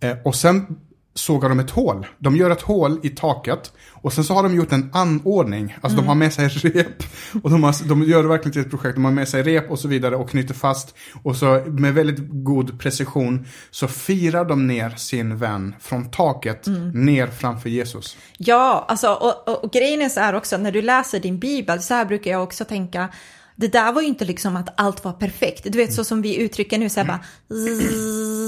Eh, 0.00 0.16
och 0.24 0.34
sen 0.34 0.66
sågar 1.14 1.48
de 1.48 1.60
ett 1.60 1.70
hål. 1.70 2.06
De 2.18 2.36
gör 2.36 2.50
ett 2.50 2.62
hål 2.62 3.00
i 3.02 3.08
taket. 3.08 3.72
Och 3.92 4.12
sen 4.12 4.24
så 4.24 4.34
har 4.34 4.42
de 4.42 4.54
gjort 4.54 4.72
en 4.72 4.90
anordning. 4.92 5.76
Alltså 5.80 5.98
de 5.98 6.06
har 6.06 6.14
med 6.14 6.32
sig 6.32 6.48
rep. 6.48 7.02
Och 7.42 7.50
de, 7.50 7.64
har, 7.64 7.88
de 7.88 8.02
gör 8.02 8.22
det 8.22 8.28
verkligen 8.28 8.52
till 8.52 8.62
ett 8.62 8.70
projekt. 8.70 8.94
De 8.94 9.04
har 9.04 9.12
med 9.12 9.28
sig 9.28 9.42
rep 9.42 9.70
och 9.70 9.78
så 9.78 9.88
vidare 9.88 10.16
och 10.16 10.30
knyter 10.30 10.54
fast. 10.54 10.94
Och 11.22 11.36
så 11.36 11.62
med 11.66 11.94
väldigt 11.94 12.18
god 12.30 12.80
precision 12.80 13.46
så 13.70 13.88
firar 13.88 14.44
de 14.44 14.66
ner 14.66 14.90
sin 14.90 15.36
vän 15.36 15.74
från 15.80 16.10
taket 16.10 16.66
ner 16.94 17.26
framför 17.26 17.68
Jesus. 17.68 18.16
Ja, 18.38 18.84
alltså, 18.88 19.08
och, 19.08 19.48
och, 19.48 19.64
och 19.64 19.72
grejen 19.72 20.02
är 20.02 20.08
så 20.08 20.20
här 20.20 20.34
också, 20.34 20.56
när 20.56 20.72
du 20.72 20.82
läser 20.82 21.20
din 21.20 21.38
bibel, 21.38 21.82
så 21.82 21.94
här 21.94 22.04
brukar 22.04 22.30
jag 22.30 22.42
också 22.42 22.64
tänka, 22.64 23.08
det 23.56 23.68
där 23.68 23.92
var 23.92 24.02
ju 24.02 24.08
inte 24.08 24.24
liksom 24.24 24.56
att 24.56 24.68
allt 24.76 25.04
var 25.04 25.12
perfekt. 25.12 25.72
Du 25.72 25.78
vet 25.78 25.94
så 25.94 26.04
som 26.04 26.22
vi 26.22 26.36
uttrycker 26.36 26.78
nu, 26.78 26.88
så 26.88 27.00
här 27.00 27.06
bara 27.06 27.20
zzz, 27.48 28.43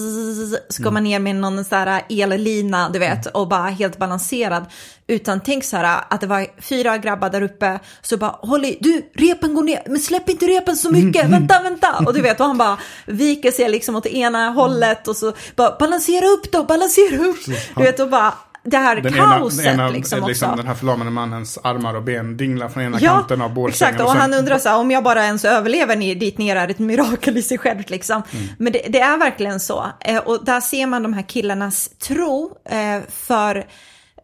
ska 0.68 0.90
man 0.90 1.05
ner 1.05 1.18
med 1.18 1.37
någon 1.37 1.64
så 1.64 1.75
här 1.75 2.03
ellina, 2.09 2.88
du 2.88 2.99
vet, 2.99 3.27
och 3.27 3.49
bara 3.49 3.68
helt 3.68 3.99
balanserad. 3.99 4.64
Utan 5.07 5.40
tänk 5.40 5.64
så 5.64 5.77
här 5.77 6.05
att 6.11 6.20
det 6.20 6.27
var 6.27 6.46
fyra 6.62 6.99
grabbar 6.99 7.31
där 7.31 7.42
uppe, 7.42 7.81
så 8.03 8.16
bara 8.16 8.31
håll 8.31 8.64
i, 8.64 8.79
du, 8.81 9.11
repen 9.14 9.55
går 9.55 9.62
ner, 9.62 9.83
men 9.87 9.99
släpp 9.99 10.29
inte 10.29 10.46
repen 10.46 10.77
så 10.77 10.90
mycket, 10.90 11.31
vänta, 11.31 11.62
vänta. 11.62 12.05
Och 12.07 12.14
du 12.14 12.22
vet, 12.22 12.40
och 12.40 12.46
han 12.46 12.59
bara 12.59 12.79
viker 13.07 13.51
sig 13.51 13.68
liksom 13.68 13.96
åt 13.96 14.07
ena 14.07 14.49
hållet 14.49 15.09
och 15.09 15.16
så 15.16 15.33
bara 15.57 15.77
balansera 15.79 16.27
upp 16.27 16.53
då, 16.53 16.64
balansera 16.64 17.16
upp. 17.16 17.44
Du 17.77 17.83
vet, 17.83 18.01
och 18.01 18.11
bara 18.11 18.35
det 18.66 18.76
här 18.79 18.96
Den 19.00 19.12
kaoset 19.12 19.64
ena, 19.66 19.72
ena, 19.72 19.88
liksom 19.88 20.18
också. 20.18 20.29
liksom 20.29 20.57
den 20.57 20.66
här 20.66 20.74
förlamade 20.74 21.11
mannens 21.11 21.59
armar 21.62 21.94
och 21.94 22.02
ben 22.02 22.37
dinglar 22.37 22.68
från 22.68 22.83
ena 22.83 22.98
Ja, 23.00 23.11
kanten 23.12 23.40
av 23.42 23.55
bårsängen. 23.55 23.94
exakt. 23.94 24.00
Och 24.00 24.12
sen- 24.12 24.20
han 24.20 24.35
undrar 24.35 24.59
så 24.59 24.68
här, 24.68 24.79
om 24.79 24.90
jag 24.90 25.02
bara 25.05 25.24
ens 25.24 25.44
överlever 25.44 25.96
ner, 25.96 26.14
dit 26.14 26.38
ner 26.38 26.57
är 26.57 26.68
ett 26.68 26.79
mirakel 26.79 27.37
i 27.37 27.42
sig 27.42 27.59
självt 27.59 27.90
liksom. 27.90 28.22
Mm. 28.33 28.46
Men 28.59 28.72
det, 28.72 28.83
det 28.88 29.00
är 29.00 29.16
verkligen 29.18 29.61
så. 29.61 29.87
Eh, 30.00 30.18
och 30.18 30.44
där 30.44 30.61
ser 30.61 30.87
man 30.87 31.02
de 31.02 31.12
här 31.12 31.22
killarnas 31.22 31.88
tro 31.88 32.57
eh, 32.70 33.00
för 33.09 33.57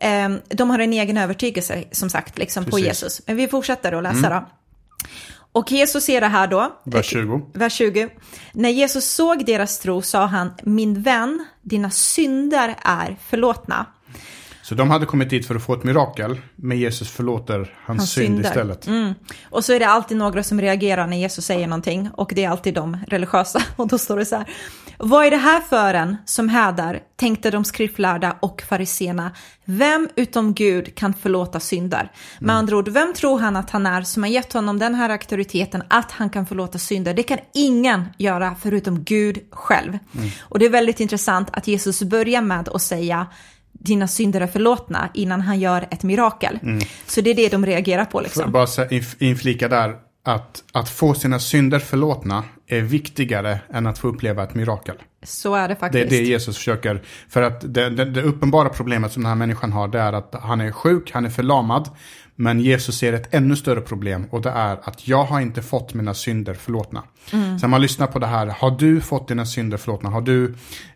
eh, 0.00 0.28
de 0.48 0.70
har 0.70 0.78
en 0.78 0.92
egen 0.92 1.16
övertygelse 1.16 1.84
som 1.92 2.10
sagt 2.10 2.38
liksom 2.38 2.64
på 2.64 2.70
Precis. 2.70 2.80
Mm. 2.84 2.88
Jesus. 2.88 3.22
Men 3.26 3.36
vi 3.36 3.48
fortsätter 3.48 3.92
att 3.92 4.02
läsa 4.02 4.28
då. 4.30 4.48
Och 5.54 5.72
Jesus 5.72 6.04
ser 6.04 6.20
det 6.20 6.26
här 6.26 6.46
då. 6.46 6.72
Vers 6.84 7.06
20. 7.06 7.40
Vers 7.54 7.72
20. 7.72 8.08
När 8.52 8.70
Jesus 8.70 9.04
såg 9.14 9.46
deras 9.46 9.78
tro 9.78 10.02
sa 10.02 10.26
han, 10.26 10.52
min 10.62 11.02
vän, 11.02 11.44
dina 11.62 11.90
synder 11.90 12.74
är 12.82 13.16
förlåtna. 13.28 13.86
Så 14.72 14.76
de 14.76 14.90
hade 14.90 15.06
kommit 15.06 15.30
dit 15.30 15.46
för 15.46 15.54
att 15.54 15.62
få 15.62 15.74
ett 15.74 15.84
mirakel, 15.84 16.40
men 16.56 16.78
Jesus 16.78 17.10
förlåter 17.10 17.58
hans, 17.58 17.70
Hans 17.86 18.10
synd 18.12 18.26
synder. 18.26 18.44
istället. 18.44 18.86
Mm. 18.86 19.14
Och 19.50 19.64
så 19.64 19.72
är 19.72 19.78
det 19.78 19.88
alltid 19.88 20.16
några 20.16 20.42
som 20.42 20.60
reagerar 20.60 21.06
när 21.06 21.16
Jesus 21.16 21.44
säger 21.44 21.66
någonting 21.66 22.10
och 22.12 22.32
det 22.34 22.44
är 22.44 22.48
alltid 22.48 22.74
de 22.74 22.96
religiösa. 23.08 23.62
Och 23.76 23.88
då 23.88 23.98
står 23.98 24.16
det 24.16 24.24
så 24.24 24.36
här. 24.36 24.46
Vad 24.98 25.26
är 25.26 25.30
det 25.30 25.36
här 25.36 25.60
för 25.60 25.94
en 25.94 26.16
som 26.24 26.48
hädar, 26.48 27.00
tänkte 27.16 27.50
de 27.50 27.64
skriftlärda 27.64 28.36
och 28.40 28.62
fariséerna. 28.68 29.30
Vem 29.64 30.08
utom 30.16 30.54
Gud 30.54 30.94
kan 30.94 31.14
förlåta 31.14 31.60
synder? 31.60 32.12
Med 32.40 32.56
andra 32.56 32.76
ord, 32.76 32.88
vem 32.88 33.14
tror 33.14 33.38
han 33.38 33.56
att 33.56 33.70
han 33.70 33.86
är 33.86 34.02
som 34.02 34.22
har 34.22 34.30
gett 34.30 34.52
honom 34.52 34.78
den 34.78 34.94
här 34.94 35.10
auktoriteten 35.10 35.82
att 35.88 36.12
han 36.12 36.30
kan 36.30 36.46
förlåta 36.46 36.78
synder? 36.78 37.14
Det 37.14 37.22
kan 37.22 37.38
ingen 37.54 38.04
göra 38.18 38.56
förutom 38.62 39.04
Gud 39.04 39.38
själv. 39.50 39.98
Och 40.40 40.58
det 40.58 40.64
är 40.66 40.70
väldigt 40.70 41.00
intressant 41.00 41.48
att 41.52 41.66
Jesus 41.66 42.02
börjar 42.02 42.42
med 42.42 42.68
att 42.68 42.82
säga 42.82 43.26
dina 43.84 44.08
synder 44.08 44.40
är 44.40 44.46
förlåtna 44.46 45.08
innan 45.14 45.40
han 45.40 45.60
gör 45.60 45.86
ett 45.90 46.02
mirakel. 46.02 46.58
Så 47.06 47.20
det 47.20 47.30
är 47.30 47.34
det 47.34 47.48
de 47.48 47.66
reagerar 47.66 48.04
på 48.04 48.10
Får 48.10 48.20
jag 48.20 48.24
liksom. 48.24 48.52
bara 48.52 49.26
inflika 49.28 49.68
där 49.68 49.94
att, 50.24 50.64
att 50.72 50.88
få 50.88 51.14
sina 51.14 51.38
synder 51.38 51.78
förlåtna 51.78 52.44
är 52.66 52.80
viktigare 52.80 53.58
än 53.72 53.86
att 53.86 53.98
få 53.98 54.08
uppleva 54.08 54.42
ett 54.42 54.54
mirakel. 54.54 54.96
Så 55.22 55.54
är 55.54 55.68
det 55.68 55.74
Det 55.74 55.80
faktiskt. 55.80 56.04
är 56.04 56.10
det 56.18 56.24
Jesus 56.24 56.56
försöker. 56.56 57.02
För 57.28 57.42
att 57.42 57.74
det, 57.74 57.90
det, 57.90 58.04
det 58.04 58.22
uppenbara 58.22 58.68
problemet 58.68 59.12
som 59.12 59.22
den 59.22 59.28
här 59.28 59.36
människan 59.36 59.72
har 59.72 59.88
det 59.88 60.00
är 60.00 60.12
att 60.12 60.34
han 60.42 60.60
är 60.60 60.70
sjuk, 60.72 61.10
han 61.12 61.24
är 61.24 61.30
förlamad. 61.30 61.88
Men 62.36 62.60
Jesus 62.60 62.98
ser 62.98 63.12
ett 63.12 63.34
ännu 63.34 63.56
större 63.56 63.80
problem 63.80 64.26
och 64.30 64.42
det 64.42 64.50
är 64.50 64.78
att 64.82 65.08
jag 65.08 65.24
har 65.24 65.40
inte 65.40 65.62
fått 65.62 65.94
mina 65.94 66.14
synder 66.14 66.54
förlåtna. 66.54 67.02
Mm. 67.32 67.58
Så 67.58 67.68
man 67.68 67.80
lyssnar 67.80 68.06
på 68.06 68.18
det 68.18 68.26
här, 68.26 68.46
har 68.46 68.70
du 68.70 69.00
fått 69.00 69.28
dina 69.28 69.46
synder 69.46 69.76
förlåtna? 69.76 70.10
Har 70.10 70.20
du, 70.20 70.54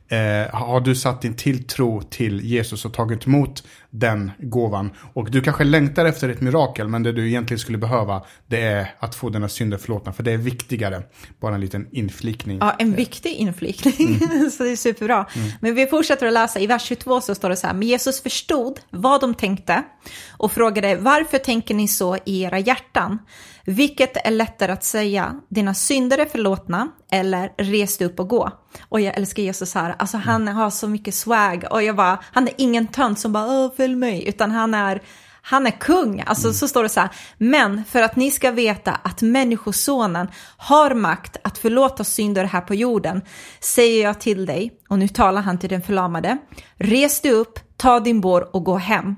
eh, 0.09 0.55
har 0.55 0.81
du 0.81 0.95
satt 0.95 1.23
din 1.23 1.37
tilltro 1.37 2.03
till 2.03 2.41
Jesus 2.41 2.85
och 2.85 2.95
tagit 2.95 3.27
emot 3.27 3.65
den 3.91 4.31
gåvan? 4.39 4.91
Och 5.15 5.31
du 5.31 5.41
kanske 5.41 5.65
längtar 5.65 6.05
efter 6.05 6.29
ett 6.29 6.41
mirakel 6.41 6.89
men 6.89 7.03
det 7.03 7.13
du 7.13 7.29
egentligen 7.29 7.59
skulle 7.59 7.79
behöva 7.79 8.23
det 8.47 8.63
är 8.63 8.95
att 8.99 9.15
få 9.15 9.29
dina 9.29 9.49
synder 9.49 9.79
förlåtna. 9.79 10.13
För 10.13 10.23
det 10.23 10.33
är 10.33 10.37
viktigare. 10.37 11.03
Bara 11.41 11.55
en 11.55 11.61
liten 11.61 11.89
inflikning. 11.93 12.59
Ja, 12.59 12.73
en 12.79 12.93
viktig 12.93 13.33
inflikning. 13.33 14.19
så 14.51 14.63
det 14.63 14.71
är 14.71 14.77
superbra. 14.77 15.27
Men 15.61 15.75
vi 15.75 15.87
fortsätter 15.87 16.27
att 16.27 16.33
läsa. 16.33 16.61
I 16.61 16.67
vers 16.67 16.83
22 16.83 17.21
så 17.21 17.35
står 17.35 17.49
det 17.49 17.57
så 17.57 17.67
här. 17.67 17.75
Men 17.75 17.89
Jesus 17.89 18.23
förstod 18.23 18.81
vad 18.91 19.21
de 19.21 19.35
tänkte 19.35 19.83
och 20.31 20.53
frågade 20.53 20.97
varför 20.97 21.39
tänker 21.39 21.75
ni 21.75 21.89
så 21.89 22.17
i 22.25 22.43
era 22.43 22.59
hjärtan? 22.59 23.19
Vilket 23.67 24.27
är 24.27 24.31
lättare 24.31 24.73
att 24.73 24.85
säga, 24.85 25.35
dina 25.49 25.75
synder 25.75 26.19
är 26.19 26.27
förlåtna 26.27 26.89
eller 27.11 27.53
res 27.59 27.99
dig 27.99 28.07
upp 28.07 28.21
och 28.21 28.29
gå. 28.29 28.51
Och 28.89 29.01
jag 29.01 29.17
älskar 29.17 29.43
Jesus 29.43 29.75
här, 29.75 29.95
alltså 29.99 30.17
han 30.17 30.49
har 30.49 30.71
så 30.71 30.89
mycket 30.89 31.15
swag. 31.15 31.65
Och 31.71 31.83
jag 31.83 31.97
bara, 31.97 32.19
han 32.33 32.49
är 32.49 32.55
ingen 32.59 32.87
tönt 32.87 33.19
som 33.19 33.33
bara, 33.33 33.71
följ 33.77 33.95
mig, 33.95 34.29
utan 34.29 34.51
han 34.51 34.75
är, 34.75 35.03
han 35.43 35.67
är 35.67 35.71
kung, 35.71 36.23
alltså 36.27 36.53
så 36.53 36.69
står 36.69 36.83
det 36.83 36.89
så 36.89 37.01
här. 37.01 37.11
Men 37.39 37.85
för 37.85 38.03
att 38.03 38.17
ni 38.17 38.31
ska 38.31 38.51
veta 38.51 38.93
att 38.93 39.23
människosonen 39.23 40.29
har 40.57 40.95
makt 40.95 41.37
att 41.45 41.59
förlåta 41.59 42.05
synder 42.05 42.45
här 42.45 42.61
på 42.61 42.75
jorden, 42.75 43.23
säger 43.61 44.03
jag 44.03 44.21
till 44.21 44.47
dig, 44.47 44.73
och 44.89 44.99
nu 44.99 45.09
talar 45.09 45.43
han 45.43 45.59
till 45.59 45.71
den 45.71 45.83
förlamade, 45.83 46.39
res 46.79 47.21
dig 47.21 47.33
upp, 47.33 47.59
ta 47.77 48.01
din 48.01 48.21
bår 48.21 48.57
och 48.57 48.65
gå 48.65 48.77
hem. 48.77 49.17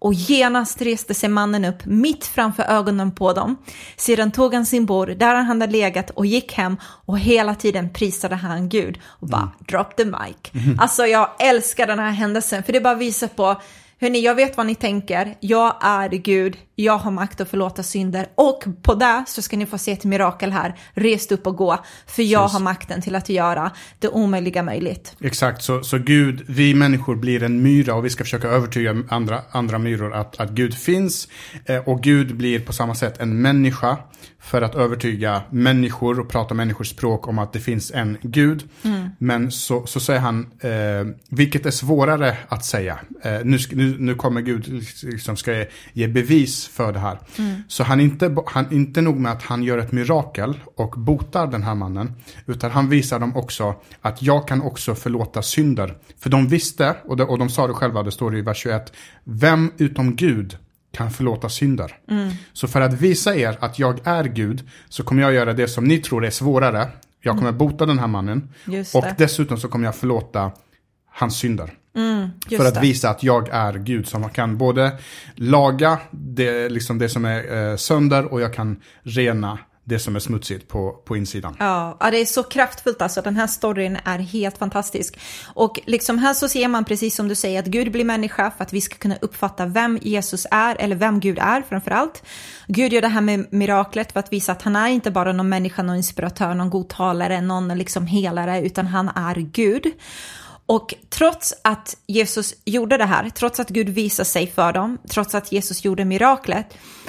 Och 0.00 0.14
genast 0.14 0.82
reste 0.82 1.14
sig 1.14 1.28
mannen 1.28 1.64
upp 1.64 1.84
mitt 1.84 2.24
framför 2.24 2.62
ögonen 2.62 3.12
på 3.12 3.32
dem. 3.32 3.56
Sedan 3.96 4.30
tog 4.30 4.54
han 4.54 4.66
sin 4.66 4.86
bår 4.86 5.06
där 5.06 5.34
han 5.34 5.46
hade 5.46 5.66
legat 5.66 6.10
och 6.10 6.26
gick 6.26 6.52
hem 6.52 6.76
och 6.82 7.18
hela 7.18 7.54
tiden 7.54 7.90
prisade 7.92 8.34
han 8.34 8.68
Gud 8.68 8.98
och 9.04 9.28
bara 9.28 9.50
drop 9.58 9.96
the 9.96 10.04
mic. 10.04 10.52
Alltså 10.78 11.06
jag 11.06 11.28
älskar 11.38 11.86
den 11.86 11.98
här 11.98 12.10
händelsen 12.10 12.62
för 12.62 12.72
det 12.72 12.80
bara 12.80 12.94
visar 12.94 13.28
på 13.28 13.60
Hörni, 14.00 14.20
jag 14.20 14.34
vet 14.34 14.56
vad 14.56 14.66
ni 14.66 14.74
tänker. 14.74 15.36
Jag 15.40 15.76
är 15.80 16.08
Gud. 16.08 16.56
Jag 16.80 16.98
har 16.98 17.10
makt 17.10 17.40
att 17.40 17.48
förlåta 17.48 17.82
synder. 17.82 18.26
Och 18.34 18.64
på 18.82 18.94
det 18.94 19.24
så 19.26 19.42
ska 19.42 19.56
ni 19.56 19.66
få 19.66 19.78
se 19.78 19.92
ett 19.92 20.04
mirakel 20.04 20.52
här. 20.52 20.74
Res 20.94 21.32
upp 21.32 21.46
och 21.46 21.56
gå. 21.56 21.84
För 22.06 22.22
jag 22.22 22.42
Precis. 22.42 22.52
har 22.52 22.60
makten 22.60 23.02
till 23.02 23.14
att 23.14 23.28
göra 23.28 23.70
det 23.98 24.08
omöjliga 24.08 24.62
möjligt. 24.62 25.16
Exakt, 25.20 25.62
så, 25.62 25.82
så 25.82 25.98
Gud, 25.98 26.44
vi 26.48 26.74
människor 26.74 27.16
blir 27.16 27.42
en 27.42 27.62
myra 27.62 27.94
och 27.94 28.04
vi 28.04 28.10
ska 28.10 28.24
försöka 28.24 28.48
övertyga 28.48 28.96
andra, 29.08 29.42
andra 29.50 29.78
myror 29.78 30.14
att, 30.14 30.40
att 30.40 30.50
Gud 30.50 30.74
finns. 30.74 31.28
Eh, 31.64 31.88
och 31.88 32.02
Gud 32.02 32.36
blir 32.36 32.60
på 32.60 32.72
samma 32.72 32.94
sätt 32.94 33.20
en 33.20 33.42
människa 33.42 33.98
för 34.40 34.62
att 34.62 34.74
övertyga 34.74 35.42
människor 35.50 36.20
och 36.20 36.28
prata 36.28 36.54
människors 36.54 36.88
språk 36.88 37.28
om 37.28 37.38
att 37.38 37.52
det 37.52 37.60
finns 37.60 37.90
en 37.90 38.18
Gud. 38.22 38.68
Men 39.18 39.50
så, 39.50 39.86
så 39.86 40.00
säger 40.00 40.20
han, 40.20 40.46
eh, 40.60 41.14
vilket 41.28 41.66
är 41.66 41.70
svårare 41.70 42.36
att 42.48 42.64
säga. 42.64 42.98
Eh, 43.22 43.38
nu, 43.44 43.58
nu, 43.72 43.96
nu 43.98 44.14
kommer 44.14 44.40
Gud 44.40 44.84
liksom 45.02 45.36
ska 45.36 45.64
ge 45.92 46.08
bevis 46.08 46.67
för 46.68 46.92
det 46.92 46.98
här. 46.98 47.18
Så 47.68 47.82
han 47.84 48.00
inte, 48.00 48.36
han 48.46 48.72
inte 48.72 49.00
nog 49.00 49.16
med 49.16 49.32
att 49.32 49.42
han 49.42 49.62
gör 49.62 49.78
ett 49.78 49.92
mirakel 49.92 50.58
och 50.76 50.90
botar 50.90 51.46
den 51.46 51.62
här 51.62 51.74
mannen. 51.74 52.12
Utan 52.46 52.70
han 52.70 52.88
visar 52.88 53.18
dem 53.18 53.36
också 53.36 53.74
att 54.00 54.22
jag 54.22 54.48
kan 54.48 54.62
också 54.62 54.94
förlåta 54.94 55.42
synder. 55.42 55.96
För 56.18 56.30
de 56.30 56.48
visste, 56.48 56.96
och 57.04 57.16
de, 57.16 57.24
och 57.24 57.38
de 57.38 57.48
sa 57.48 57.66
det 57.66 57.74
själva, 57.74 58.02
det 58.02 58.10
står 58.12 58.36
i 58.36 58.40
vers 58.40 58.58
21. 58.58 58.92
Vem 59.24 59.72
utom 59.78 60.16
Gud 60.16 60.56
kan 60.92 61.10
förlåta 61.10 61.48
synder. 61.48 61.96
Så 62.52 62.68
för 62.68 62.80
att 62.80 62.92
visa 62.92 63.36
er 63.36 63.56
att 63.60 63.78
jag 63.78 64.00
är 64.04 64.24
Gud 64.24 64.68
så 64.88 65.02
kommer 65.02 65.22
jag 65.22 65.32
göra 65.32 65.52
det 65.52 65.68
som 65.68 65.84
ni 65.84 65.98
tror 65.98 66.24
är 66.24 66.30
svårare. 66.30 66.88
Jag 67.22 67.38
kommer 67.38 67.52
bota 67.52 67.86
den 67.86 67.98
här 67.98 68.06
mannen. 68.06 68.48
Och 68.94 69.04
dessutom 69.18 69.58
så 69.58 69.68
kommer 69.68 69.84
jag 69.84 69.96
förlåta 69.96 70.50
hans 71.10 71.38
synder. 71.38 71.70
Just 72.48 72.62
för 72.62 72.68
att 72.68 72.74
det. 72.74 72.80
visa 72.80 73.10
att 73.10 73.22
jag 73.22 73.48
är 73.48 73.72
Gud 73.72 74.08
som 74.08 74.30
kan 74.30 74.58
både 74.58 74.92
laga 75.34 75.98
det, 76.10 76.68
liksom 76.68 76.98
det 76.98 77.08
som 77.08 77.24
är 77.24 77.70
eh, 77.70 77.76
sönder 77.76 78.32
och 78.32 78.40
jag 78.40 78.54
kan 78.54 78.82
rena 79.02 79.58
det 79.88 79.98
som 79.98 80.16
är 80.16 80.20
smutsigt 80.20 80.68
på, 80.68 80.92
på 81.04 81.16
insidan. 81.16 81.56
Ja, 81.58 81.96
ja, 82.00 82.10
det 82.10 82.18
är 82.18 82.24
så 82.24 82.42
kraftfullt 82.42 83.02
alltså. 83.02 83.22
Den 83.22 83.36
här 83.36 83.46
storyn 83.46 83.98
är 84.04 84.18
helt 84.18 84.58
fantastisk. 84.58 85.18
Och 85.54 85.80
liksom 85.86 86.18
här 86.18 86.34
så 86.34 86.48
ser 86.48 86.68
man 86.68 86.84
precis 86.84 87.14
som 87.14 87.28
du 87.28 87.34
säger 87.34 87.58
att 87.58 87.66
Gud 87.66 87.92
blir 87.92 88.04
människa 88.04 88.50
för 88.56 88.64
att 88.64 88.72
vi 88.72 88.80
ska 88.80 88.96
kunna 88.96 89.16
uppfatta 89.16 89.66
vem 89.66 89.98
Jesus 90.02 90.46
är 90.50 90.76
eller 90.76 90.96
vem 90.96 91.20
Gud 91.20 91.38
är 91.38 91.62
framför 91.68 91.90
allt. 91.90 92.22
Gud 92.66 92.92
gör 92.92 93.00
det 93.00 93.08
här 93.08 93.20
med 93.20 93.46
miraklet 93.52 94.12
för 94.12 94.20
att 94.20 94.32
visa 94.32 94.52
att 94.52 94.62
han 94.62 94.76
är 94.76 94.88
inte 94.88 95.10
bara 95.10 95.32
någon 95.32 95.48
människa, 95.48 95.82
någon 95.82 95.96
inspiratör, 95.96 96.54
någon 96.54 96.70
god 96.70 96.88
talare, 96.88 97.40
någon 97.40 97.68
liksom 97.68 98.06
helare, 98.06 98.60
utan 98.60 98.86
han 98.86 99.08
är 99.08 99.34
Gud. 99.34 99.86
Och 100.68 100.94
trots 101.08 101.54
att 101.64 101.96
Jesus 102.06 102.54
gjorde 102.64 102.96
det 102.96 103.04
här, 103.04 103.28
trots 103.28 103.60
att 103.60 103.68
Gud 103.68 103.88
visade 103.88 104.28
sig 104.28 104.46
för 104.46 104.72
dem, 104.72 104.98
trots 105.08 105.34
att 105.34 105.52
Jesus 105.52 105.84
gjorde 105.84 106.04
miraklet 106.04 106.66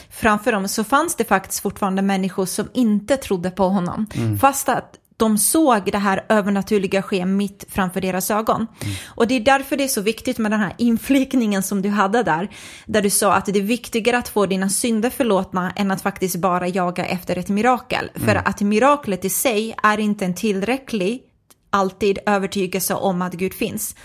framför 0.09 0.51
dem, 0.51 0.67
så 0.67 0.83
fanns 0.83 1.15
det 1.15 1.23
faktiskt 1.23 1.61
fortfarande 1.61 2.01
människor 2.01 2.45
som 2.45 2.67
inte 2.73 3.17
trodde 3.17 3.51
på 3.51 3.69
honom. 3.69 4.07
Fast 4.41 4.69
att 4.69 4.95
de 5.17 5.37
såg 5.37 5.91
det 5.91 5.97
här 5.97 6.25
övernaturliga 6.29 7.01
ske 7.01 7.25
mitt 7.25 7.65
framför 7.69 8.01
deras 8.01 8.31
ögon. 8.31 8.67
Och 9.05 9.27
det 9.27 9.35
är 9.35 9.39
därför 9.39 9.77
det 9.77 9.83
är 9.83 9.87
så 9.87 10.01
viktigt 10.01 10.37
med 10.37 10.51
den 10.51 10.59
här 10.59 10.73
inflikningen 10.77 11.63
som 11.63 11.81
du 11.81 11.89
hade 11.89 12.23
där, 12.23 12.49
där 12.85 13.01
du 13.01 13.09
sa 13.09 13.33
att 13.33 13.45
det 13.45 13.59
är 13.59 13.63
viktigare 13.63 14.17
att 14.17 14.29
få 14.29 14.45
dina 14.45 14.69
synder 14.69 15.09
förlåtna 15.09 15.71
än 15.75 15.91
att 15.91 16.01
faktiskt 16.01 16.35
bara 16.35 16.67
jaga 16.67 17.05
efter 17.05 17.35
ett 17.35 17.49
mirakel. 17.49 18.11
För 18.15 18.35
att 18.35 18.61
miraklet 18.61 19.25
i 19.25 19.29
sig 19.29 19.75
är 19.83 19.97
inte 19.97 20.25
en 20.25 20.35
tillräcklig 20.35 21.21
alltid 21.69 22.19
övertygelse 22.25 22.93
om 22.93 23.21
att 23.21 23.33
Gud 23.33 23.53
finns. 23.53 23.95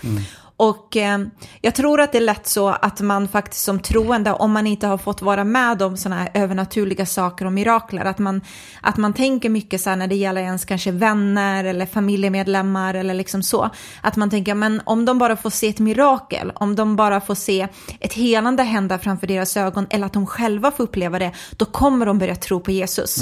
Och 0.57 0.97
eh, 0.97 1.19
jag 1.61 1.75
tror 1.75 2.01
att 2.01 2.11
det 2.11 2.17
är 2.17 2.21
lätt 2.21 2.47
så 2.47 2.69
att 2.69 3.01
man 3.01 3.27
faktiskt 3.27 3.63
som 3.63 3.79
troende, 3.79 4.31
om 4.31 4.51
man 4.51 4.67
inte 4.67 4.87
har 4.87 4.97
fått 4.97 5.21
vara 5.21 5.43
med 5.43 5.81
om 5.81 5.97
sådana 5.97 6.21
här 6.21 6.31
övernaturliga 6.33 7.05
saker 7.05 7.45
och 7.45 7.53
mirakler, 7.53 8.05
att 8.05 8.19
man, 8.19 8.41
att 8.81 8.97
man 8.97 9.13
tänker 9.13 9.49
mycket 9.49 9.81
så 9.81 9.89
här 9.89 9.97
när 9.97 10.07
det 10.07 10.15
gäller 10.15 10.41
ens 10.41 10.65
kanske 10.65 10.91
vänner 10.91 11.63
eller 11.63 11.85
familjemedlemmar 11.85 12.93
eller 12.93 13.13
liksom 13.13 13.43
så, 13.43 13.69
att 14.01 14.15
man 14.15 14.29
tänker, 14.29 14.55
men 14.55 14.81
om 14.85 15.05
de 15.05 15.17
bara 15.17 15.35
får 15.35 15.49
se 15.49 15.67
ett 15.67 15.79
mirakel, 15.79 16.51
om 16.55 16.75
de 16.75 16.95
bara 16.95 17.21
får 17.21 17.35
se 17.35 17.67
ett 17.99 18.13
helande 18.13 18.63
hända 18.63 18.99
framför 18.99 19.27
deras 19.27 19.57
ögon 19.57 19.87
eller 19.89 20.05
att 20.05 20.13
de 20.13 20.27
själva 20.27 20.71
får 20.71 20.83
uppleva 20.83 21.19
det, 21.19 21.31
då 21.51 21.65
kommer 21.65 22.05
de 22.05 22.19
börja 22.19 22.35
tro 22.35 22.59
på 22.59 22.71
Jesus. 22.71 23.17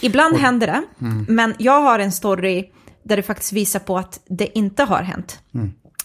Ibland 0.00 0.36
händer 0.36 0.66
det, 0.66 0.82
men 1.28 1.54
jag 1.58 1.80
har 1.80 1.98
en 1.98 2.12
story 2.12 2.64
där 3.08 3.16
det 3.16 3.22
faktiskt 3.22 3.52
visar 3.52 3.80
på 3.80 3.98
att 3.98 4.20
det 4.28 4.58
inte 4.58 4.82
har 4.84 5.02
hänt. 5.02 5.38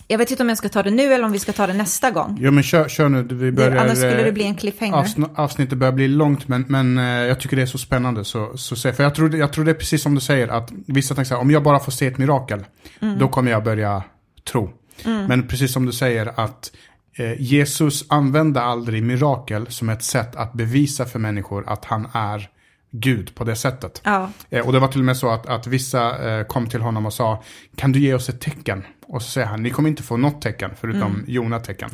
Jag 0.07 0.17
vet 0.17 0.31
inte 0.31 0.43
om 0.43 0.49
jag 0.49 0.57
ska 0.57 0.69
ta 0.69 0.83
det 0.83 0.91
nu 0.91 1.13
eller 1.13 1.25
om 1.25 1.31
vi 1.31 1.39
ska 1.39 1.53
ta 1.53 1.67
det 1.67 1.73
nästa 1.73 2.11
gång. 2.11 2.37
Jo 2.41 2.51
men 2.51 2.63
kör, 2.63 2.89
kör 2.89 3.09
nu, 3.09 3.23
vi 3.23 3.45
Det, 3.45 3.51
börjar... 3.51 3.75
annars 3.75 3.97
skulle 3.97 4.19
eh, 4.19 4.25
det 4.25 4.31
bli 4.31 4.43
en 4.43 4.55
cliffhanger. 4.55 4.93
Avsn- 4.97 5.29
avsnittet 5.35 5.77
börjar 5.77 5.91
bli 5.93 6.07
långt 6.07 6.47
men, 6.47 6.65
men 6.67 6.97
eh, 6.97 7.03
jag 7.05 7.39
tycker 7.39 7.55
det 7.55 7.61
är 7.61 7.65
så 7.65 7.77
spännande. 7.77 8.25
Så, 8.25 8.57
så, 8.57 8.75
för 8.93 9.03
jag 9.03 9.15
tror, 9.15 9.29
det- 9.29 9.37
jag 9.37 9.53
tror 9.53 9.65
det 9.65 9.71
är 9.71 9.75
precis 9.75 10.01
som 10.03 10.15
du 10.15 10.21
säger 10.21 10.47
att 10.47 10.71
vissa 10.87 11.15
tänker 11.15 11.29
så 11.29 11.33
här, 11.35 11.41
om 11.41 11.51
jag 11.51 11.63
bara 11.63 11.79
får 11.79 11.91
se 11.91 12.07
ett 12.07 12.17
mirakel, 12.17 12.65
Mm. 13.01 13.19
då 13.19 13.27
kommer 13.27 13.51
jag 13.51 13.63
börja 13.63 14.03
tro. 14.51 14.69
Men 15.27 15.47
precis 15.47 15.73
som 15.73 15.85
du 15.85 15.91
säger 15.91 16.39
att 16.39 16.71
eh, 17.17 17.41
Jesus 17.41 18.05
använde 18.09 18.61
aldrig 18.61 19.03
mirakel 19.03 19.67
som 19.67 19.89
ett 19.89 20.03
sätt 20.03 20.35
att 20.35 20.53
bevisa 20.53 21.05
för 21.05 21.19
människor 21.19 21.63
att 21.67 21.85
han 21.85 22.07
är 22.13 22.49
Gud 22.95 23.35
på 23.35 23.43
det 23.43 23.55
sättet. 23.55 24.01
Ja. 24.03 24.29
Eh, 24.49 24.65
och 24.65 24.73
det 24.73 24.79
var 24.79 24.87
till 24.87 25.01
och 25.01 25.05
med 25.05 25.17
så 25.17 25.29
att, 25.29 25.47
att 25.47 25.67
vissa 25.67 26.29
eh, 26.29 26.45
kom 26.45 26.69
till 26.69 26.81
honom 26.81 27.05
och 27.05 27.13
sa, 27.13 27.43
kan 27.75 27.91
du 27.91 27.99
ge 27.99 28.13
oss 28.13 28.29
ett 28.29 28.41
tecken? 28.41 28.83
Och 29.07 29.21
så 29.21 29.29
säger 29.31 29.47
han, 29.47 29.63
ni 29.63 29.69
kommer 29.69 29.89
inte 29.89 30.03
få 30.03 30.17
något 30.17 30.41
tecken 30.41 30.71
förutom 30.81 31.01
Mm. 31.13 31.25
Jona-tecken. 31.27 31.89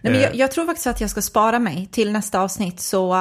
Nej, 0.00 0.12
men 0.12 0.14
Eh, 0.14 0.22
jag, 0.22 0.34
jag 0.34 0.50
tror 0.52 0.66
faktiskt 0.66 0.86
att 0.86 1.00
jag 1.00 1.10
ska 1.10 1.22
spara 1.22 1.58
mig 1.58 1.88
till 1.92 2.12
nästa 2.12 2.40
avsnitt 2.40 2.80
så, 2.80 3.14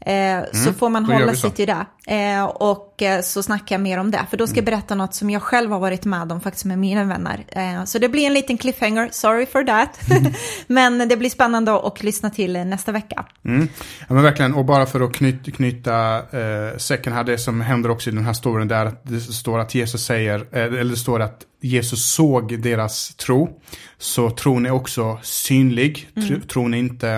eh, 0.00 0.38
så 0.52 0.72
får 0.72 0.88
man 0.88 1.04
Mm. 1.04 1.16
hålla 1.20 1.34
sig 1.34 1.50
till 1.50 1.66
det. 1.66 1.86
Eh, 2.14 2.44
och 2.44 3.02
eh, 3.02 3.20
så 3.22 3.42
snackar 3.42 3.74
jag 3.74 3.80
mer 3.82 3.98
om 3.98 4.10
det. 4.10 4.20
För 4.30 4.36
då 4.36 4.46
ska 4.46 4.56
jag 4.58 4.68
Mm. 4.68 4.78
berätta 4.78 4.94
något 4.94 5.14
som 5.14 5.30
jag 5.30 5.42
själv 5.42 5.70
har 5.70 5.78
varit 5.80 6.04
med 6.04 6.32
om 6.32 6.40
faktiskt 6.40 6.64
med 6.64 6.78
mina 6.78 7.04
vänner. 7.04 7.44
Eh, 7.48 7.84
så 7.84 7.98
det 7.98 8.08
blir 8.08 8.26
en 8.26 8.34
liten 8.34 8.58
cliffhanger, 8.58 9.08
sorry 9.12 9.46
for 9.46 9.62
that. 9.64 10.10
Mm. 10.10 10.32
men 10.66 11.08
det 11.08 11.16
blir 11.16 11.30
spännande 11.30 11.72
att 11.86 12.02
lyssna 12.02 12.30
till 12.30 12.52
nästa 12.52 12.92
vecka. 12.92 13.24
Mm. 13.44 13.68
Ja 14.08 14.14
men 14.14 14.22
verkligen, 14.22 14.54
och 14.54 14.64
bara 14.64 14.86
för 14.86 15.00
att 15.00 15.12
knyta, 15.14 15.50
knyta 15.50 16.22
säcken 16.78 17.12
här, 17.12 17.24
det 17.24 17.38
som 17.38 17.60
händer 17.60 17.90
också 17.90 18.10
i 18.10 18.12
den 18.12 18.24
här 18.24 18.32
storyn, 18.32 18.68
där 18.68 18.92
det 19.02 19.20
står 19.20 19.58
att 19.58 19.74
Jesus 19.74 20.04
säger, 20.04 20.54
eller 20.56 20.84
det 20.90 20.96
står 20.96 21.20
att 21.20 21.42
Jesus 21.60 22.12
såg 22.12 22.62
deras 22.62 23.14
tro. 23.14 23.60
Så 23.98 24.30
tron 24.30 24.66
är 24.66 24.70
också 24.70 25.18
synlig, 25.22 26.08
tro, 26.28 26.40
tron 26.40 26.74
är 26.74 26.78
inte, 26.78 27.08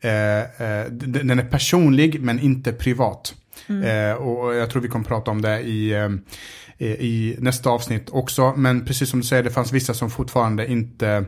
eh, 0.00 0.40
eh, 0.40 0.86
den 0.90 1.26
den 1.28 1.38
är 1.38 1.44
personlig 1.44 2.20
men 2.20 2.40
inte 2.40 2.72
privat. 2.72 3.34
Mm. 3.66 4.10
Eh, 4.10 4.16
och 4.16 4.54
jag 4.54 4.70
tror 4.70 4.82
vi 4.82 4.88
kommer 4.88 5.04
prata 5.04 5.30
om 5.30 5.42
det 5.42 5.60
i, 5.60 5.92
eh, 5.92 6.88
i 6.88 7.36
nästa 7.38 7.70
avsnitt 7.70 8.10
också. 8.10 8.54
Men 8.56 8.84
precis 8.84 9.10
som 9.10 9.20
du 9.20 9.26
säger, 9.26 9.42
det 9.42 9.50
fanns 9.50 9.72
vissa 9.72 9.94
som 9.94 10.10
fortfarande 10.10 10.66
inte 10.66 11.24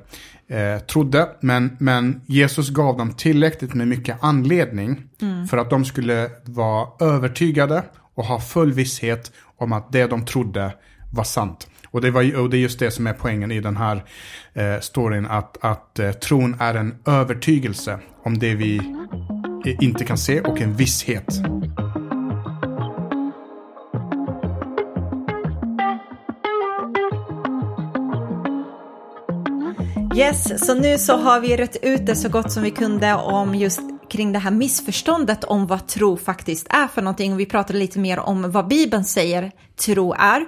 eh, 0.49 0.79
trodde. 0.79 1.29
Men, 1.41 1.77
men 1.81 2.21
Jesus 2.27 2.71
gav 2.71 2.97
dem 2.97 3.13
tillräckligt 3.13 3.75
med 3.75 3.89
mycket 3.89 4.17
anledning 4.21 5.03
mm. 5.23 5.47
för 5.47 5.57
att 5.57 5.71
de 5.71 5.85
skulle 5.85 6.31
vara 6.45 6.89
övertygade 7.01 7.83
och 8.15 8.25
ha 8.25 8.41
full 8.41 8.73
visshet 8.73 9.33
om 9.57 9.73
att 9.73 9.93
det 9.93 10.07
de 10.07 10.25
trodde 10.25 10.75
var 11.13 11.25
sant. 11.25 11.69
Och 11.95 12.01
det, 12.01 12.11
var, 12.11 12.37
och 12.37 12.51
det 12.51 12.57
är 12.57 12.61
just 12.61 12.79
det 12.79 12.91
som 12.91 13.07
är 13.07 13.13
poängen 13.13 13.51
i 13.51 13.61
den 13.61 13.77
här 13.77 14.05
eh, 14.55 14.81
storyn, 14.81 15.27
att, 15.27 15.65
att 15.65 15.99
eh, 15.99 16.13
tron 16.13 16.57
är 16.61 16.75
en 16.75 16.95
övertygelse 17.07 17.99
om 18.23 18.39
det 18.39 18.55
vi 18.55 18.77
eh, 19.67 19.85
inte 19.85 20.05
kan 20.05 20.19
se 20.19 20.41
och 20.41 20.61
en 20.61 20.75
visshet. 20.75 21.41
Yes, 30.17 30.67
så 30.67 30.75
nu 30.75 30.99
så 30.99 31.17
har 31.17 31.41
vi 31.41 31.57
rätt 31.57 31.77
ut 31.83 32.07
det 32.07 32.17
så 32.17 32.29
gott 32.29 32.53
som 32.53 32.63
vi 32.63 32.71
kunde 32.71 33.15
om 33.15 33.55
just 33.55 33.81
kring 34.11 34.33
det 34.33 34.39
här 34.39 34.51
missförståndet 34.51 35.45
om 35.45 35.67
vad 35.67 35.87
tro 35.87 36.17
faktiskt 36.17 36.67
är 36.71 36.89
för 36.89 37.03
någonting. 37.03 37.37
Vi 37.37 37.47
pratade 37.47 37.79
lite 37.79 37.99
mer 37.99 38.19
om 38.19 38.51
vad 38.51 38.69
Bibeln 38.69 39.05
säger 39.05 39.53
tro 39.77 40.13
är. 40.13 40.47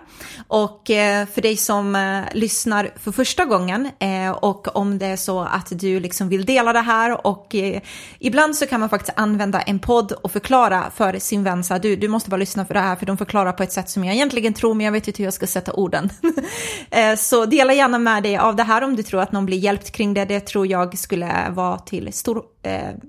Och 0.49 0.91
eh, 0.91 1.27
för 1.27 1.43
dig 1.43 1.57
som 1.57 1.97
eh, 1.97 2.23
lyssnar 2.33 2.91
för 2.97 3.13
första 3.13 3.45
gången 3.45 3.91
eh, 3.99 4.31
och 4.31 4.77
om 4.77 4.99
det 4.99 5.07
är 5.07 5.17
så 5.17 5.41
att 5.41 5.69
du 5.71 6.01
liksom 6.01 6.29
vill 6.29 6.45
dela 6.45 6.73
det 6.73 6.81
här 6.81 7.27
och 7.27 7.55
ibland 8.19 8.57
så 8.57 8.67
kan 8.67 8.81
man 8.81 8.89
faktiskt 8.89 9.19
använda 9.19 9.61
en 9.61 9.79
podd 9.79 10.13
och 10.13 10.33
förklara 10.33 10.91
för 10.97 11.19
sin 11.19 11.45
vän 11.45 11.65
så 11.65 11.79
du, 11.79 11.97
du 11.97 12.09
måste 12.09 12.31
bara 12.31 12.37
lyssna 12.37 12.65
för 12.65 12.75
det 12.75 12.81
här 12.81 12.97
för 12.97 13.07
de 13.07 13.17
förklarar 13.17 13.53
på 13.53 13.63
ett 13.63 13.73
sätt 13.73 13.91
som 13.91 14.05
jag 14.05 14.15
egentligen 14.15 14.55
tror 14.55 14.75
men 14.75 14.85
jag 14.85 14.93
vet 14.93 15.09
inte 15.09 15.23
hur 15.23 15.27
jag 15.27 15.35
ska 15.35 15.47
sätta 15.47 15.73
orden. 15.73 16.11
så 17.17 17.47
dela 17.47 17.75
gärna 17.75 17.99
med 17.99 18.23
dig 18.23 18.37
av 18.37 18.57
det 18.57 18.63
här 18.63 18.85
om 18.85 18.97
du 18.97 19.03
tror 19.03 19.21
att 19.21 19.33
någon 19.33 19.47
blir 19.47 19.59
hjälpt 19.59 19.91
kring 19.91 20.15
det. 20.15 20.25
Det 20.25 20.41
tror 20.41 20.67
jag 20.67 20.99
skulle 20.99 21.51
vara 21.51 21.79
till 21.79 22.13
stor 22.13 22.43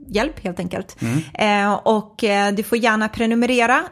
hjälp 0.07 0.39
helt 0.39 0.59
enkelt. 0.59 0.97
Mm. 1.01 1.73
och 1.83 2.23
du 2.53 2.63
får 2.63 2.77
gärna 2.77 3.09
prenumerera 3.09 3.83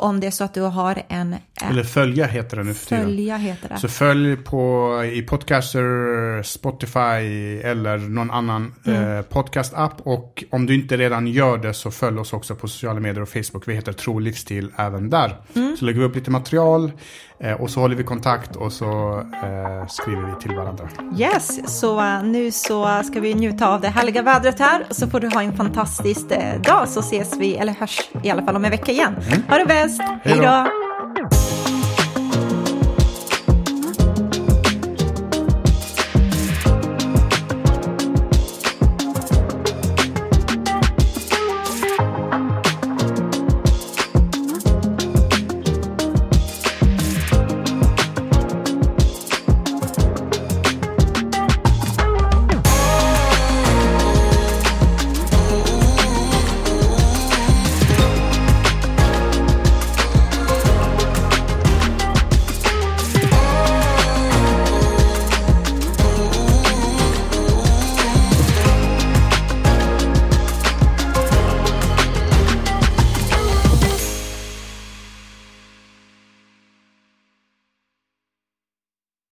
om 0.00 0.20
det 0.20 0.26
är 0.26 0.30
så 0.30 0.44
att 0.44 0.54
du 0.54 0.60
har 0.60 1.02
en 1.08 1.36
eller 1.62 1.82
följa 1.82 2.26
heter 2.26 2.56
det 2.56 2.64
nu 2.64 2.74
för 2.74 2.86
tiden. 2.86 3.04
Följa 3.04 3.36
heter 3.36 3.68
det. 3.68 3.78
Så 3.78 3.88
följ 3.88 4.36
på 4.36 4.90
i 5.12 5.22
Podcaster, 5.22 6.42
Spotify 6.42 7.60
eller 7.64 7.98
någon 7.98 8.30
annan 8.30 8.74
mm. 8.86 9.16
eh, 9.16 9.22
podcastapp. 9.22 10.00
Och 10.02 10.44
om 10.50 10.66
du 10.66 10.74
inte 10.74 10.96
redan 10.96 11.26
gör 11.26 11.58
det 11.58 11.74
så 11.74 11.90
följ 11.90 12.18
oss 12.18 12.32
också 12.32 12.54
på 12.54 12.68
sociala 12.68 13.00
medier 13.00 13.22
och 13.22 13.28
Facebook. 13.28 13.68
Vi 13.68 13.74
heter 13.74 13.92
Tro 13.92 14.18
Livsstil 14.18 14.72
även 14.76 15.10
där. 15.10 15.36
Mm. 15.54 15.76
Så 15.76 15.84
lägger 15.84 16.00
vi 16.00 16.06
upp 16.06 16.14
lite 16.14 16.30
material 16.30 16.92
eh, 17.40 17.52
och 17.52 17.70
så 17.70 17.80
håller 17.80 17.96
vi 17.96 18.04
kontakt 18.04 18.56
och 18.56 18.72
så 18.72 19.18
eh, 19.42 19.86
skriver 19.88 20.22
vi 20.22 20.42
till 20.42 20.56
varandra. 20.56 20.88
Yes, 21.18 21.78
så 21.80 22.00
uh, 22.00 22.24
nu 22.24 22.50
så 22.50 23.02
ska 23.04 23.20
vi 23.20 23.34
njuta 23.34 23.68
av 23.68 23.80
det 23.80 23.88
härliga 23.88 24.22
vädret 24.22 24.58
här. 24.58 24.84
Så 24.90 25.10
får 25.10 25.20
du 25.20 25.28
ha 25.28 25.42
en 25.42 25.56
fantastisk 25.56 26.30
eh, 26.30 26.60
dag 26.60 26.88
så 26.88 27.00
ses 27.00 27.36
vi, 27.36 27.56
eller 27.56 27.72
hörs 27.72 28.00
i 28.22 28.30
alla 28.30 28.42
fall 28.42 28.56
om 28.56 28.64
en 28.64 28.70
vecka 28.70 28.92
igen. 28.92 29.14
Mm. 29.28 29.42
Ha 29.48 29.58
det 29.58 29.66
bäst, 29.66 30.00
hej 30.24 30.36
då! 30.36 30.89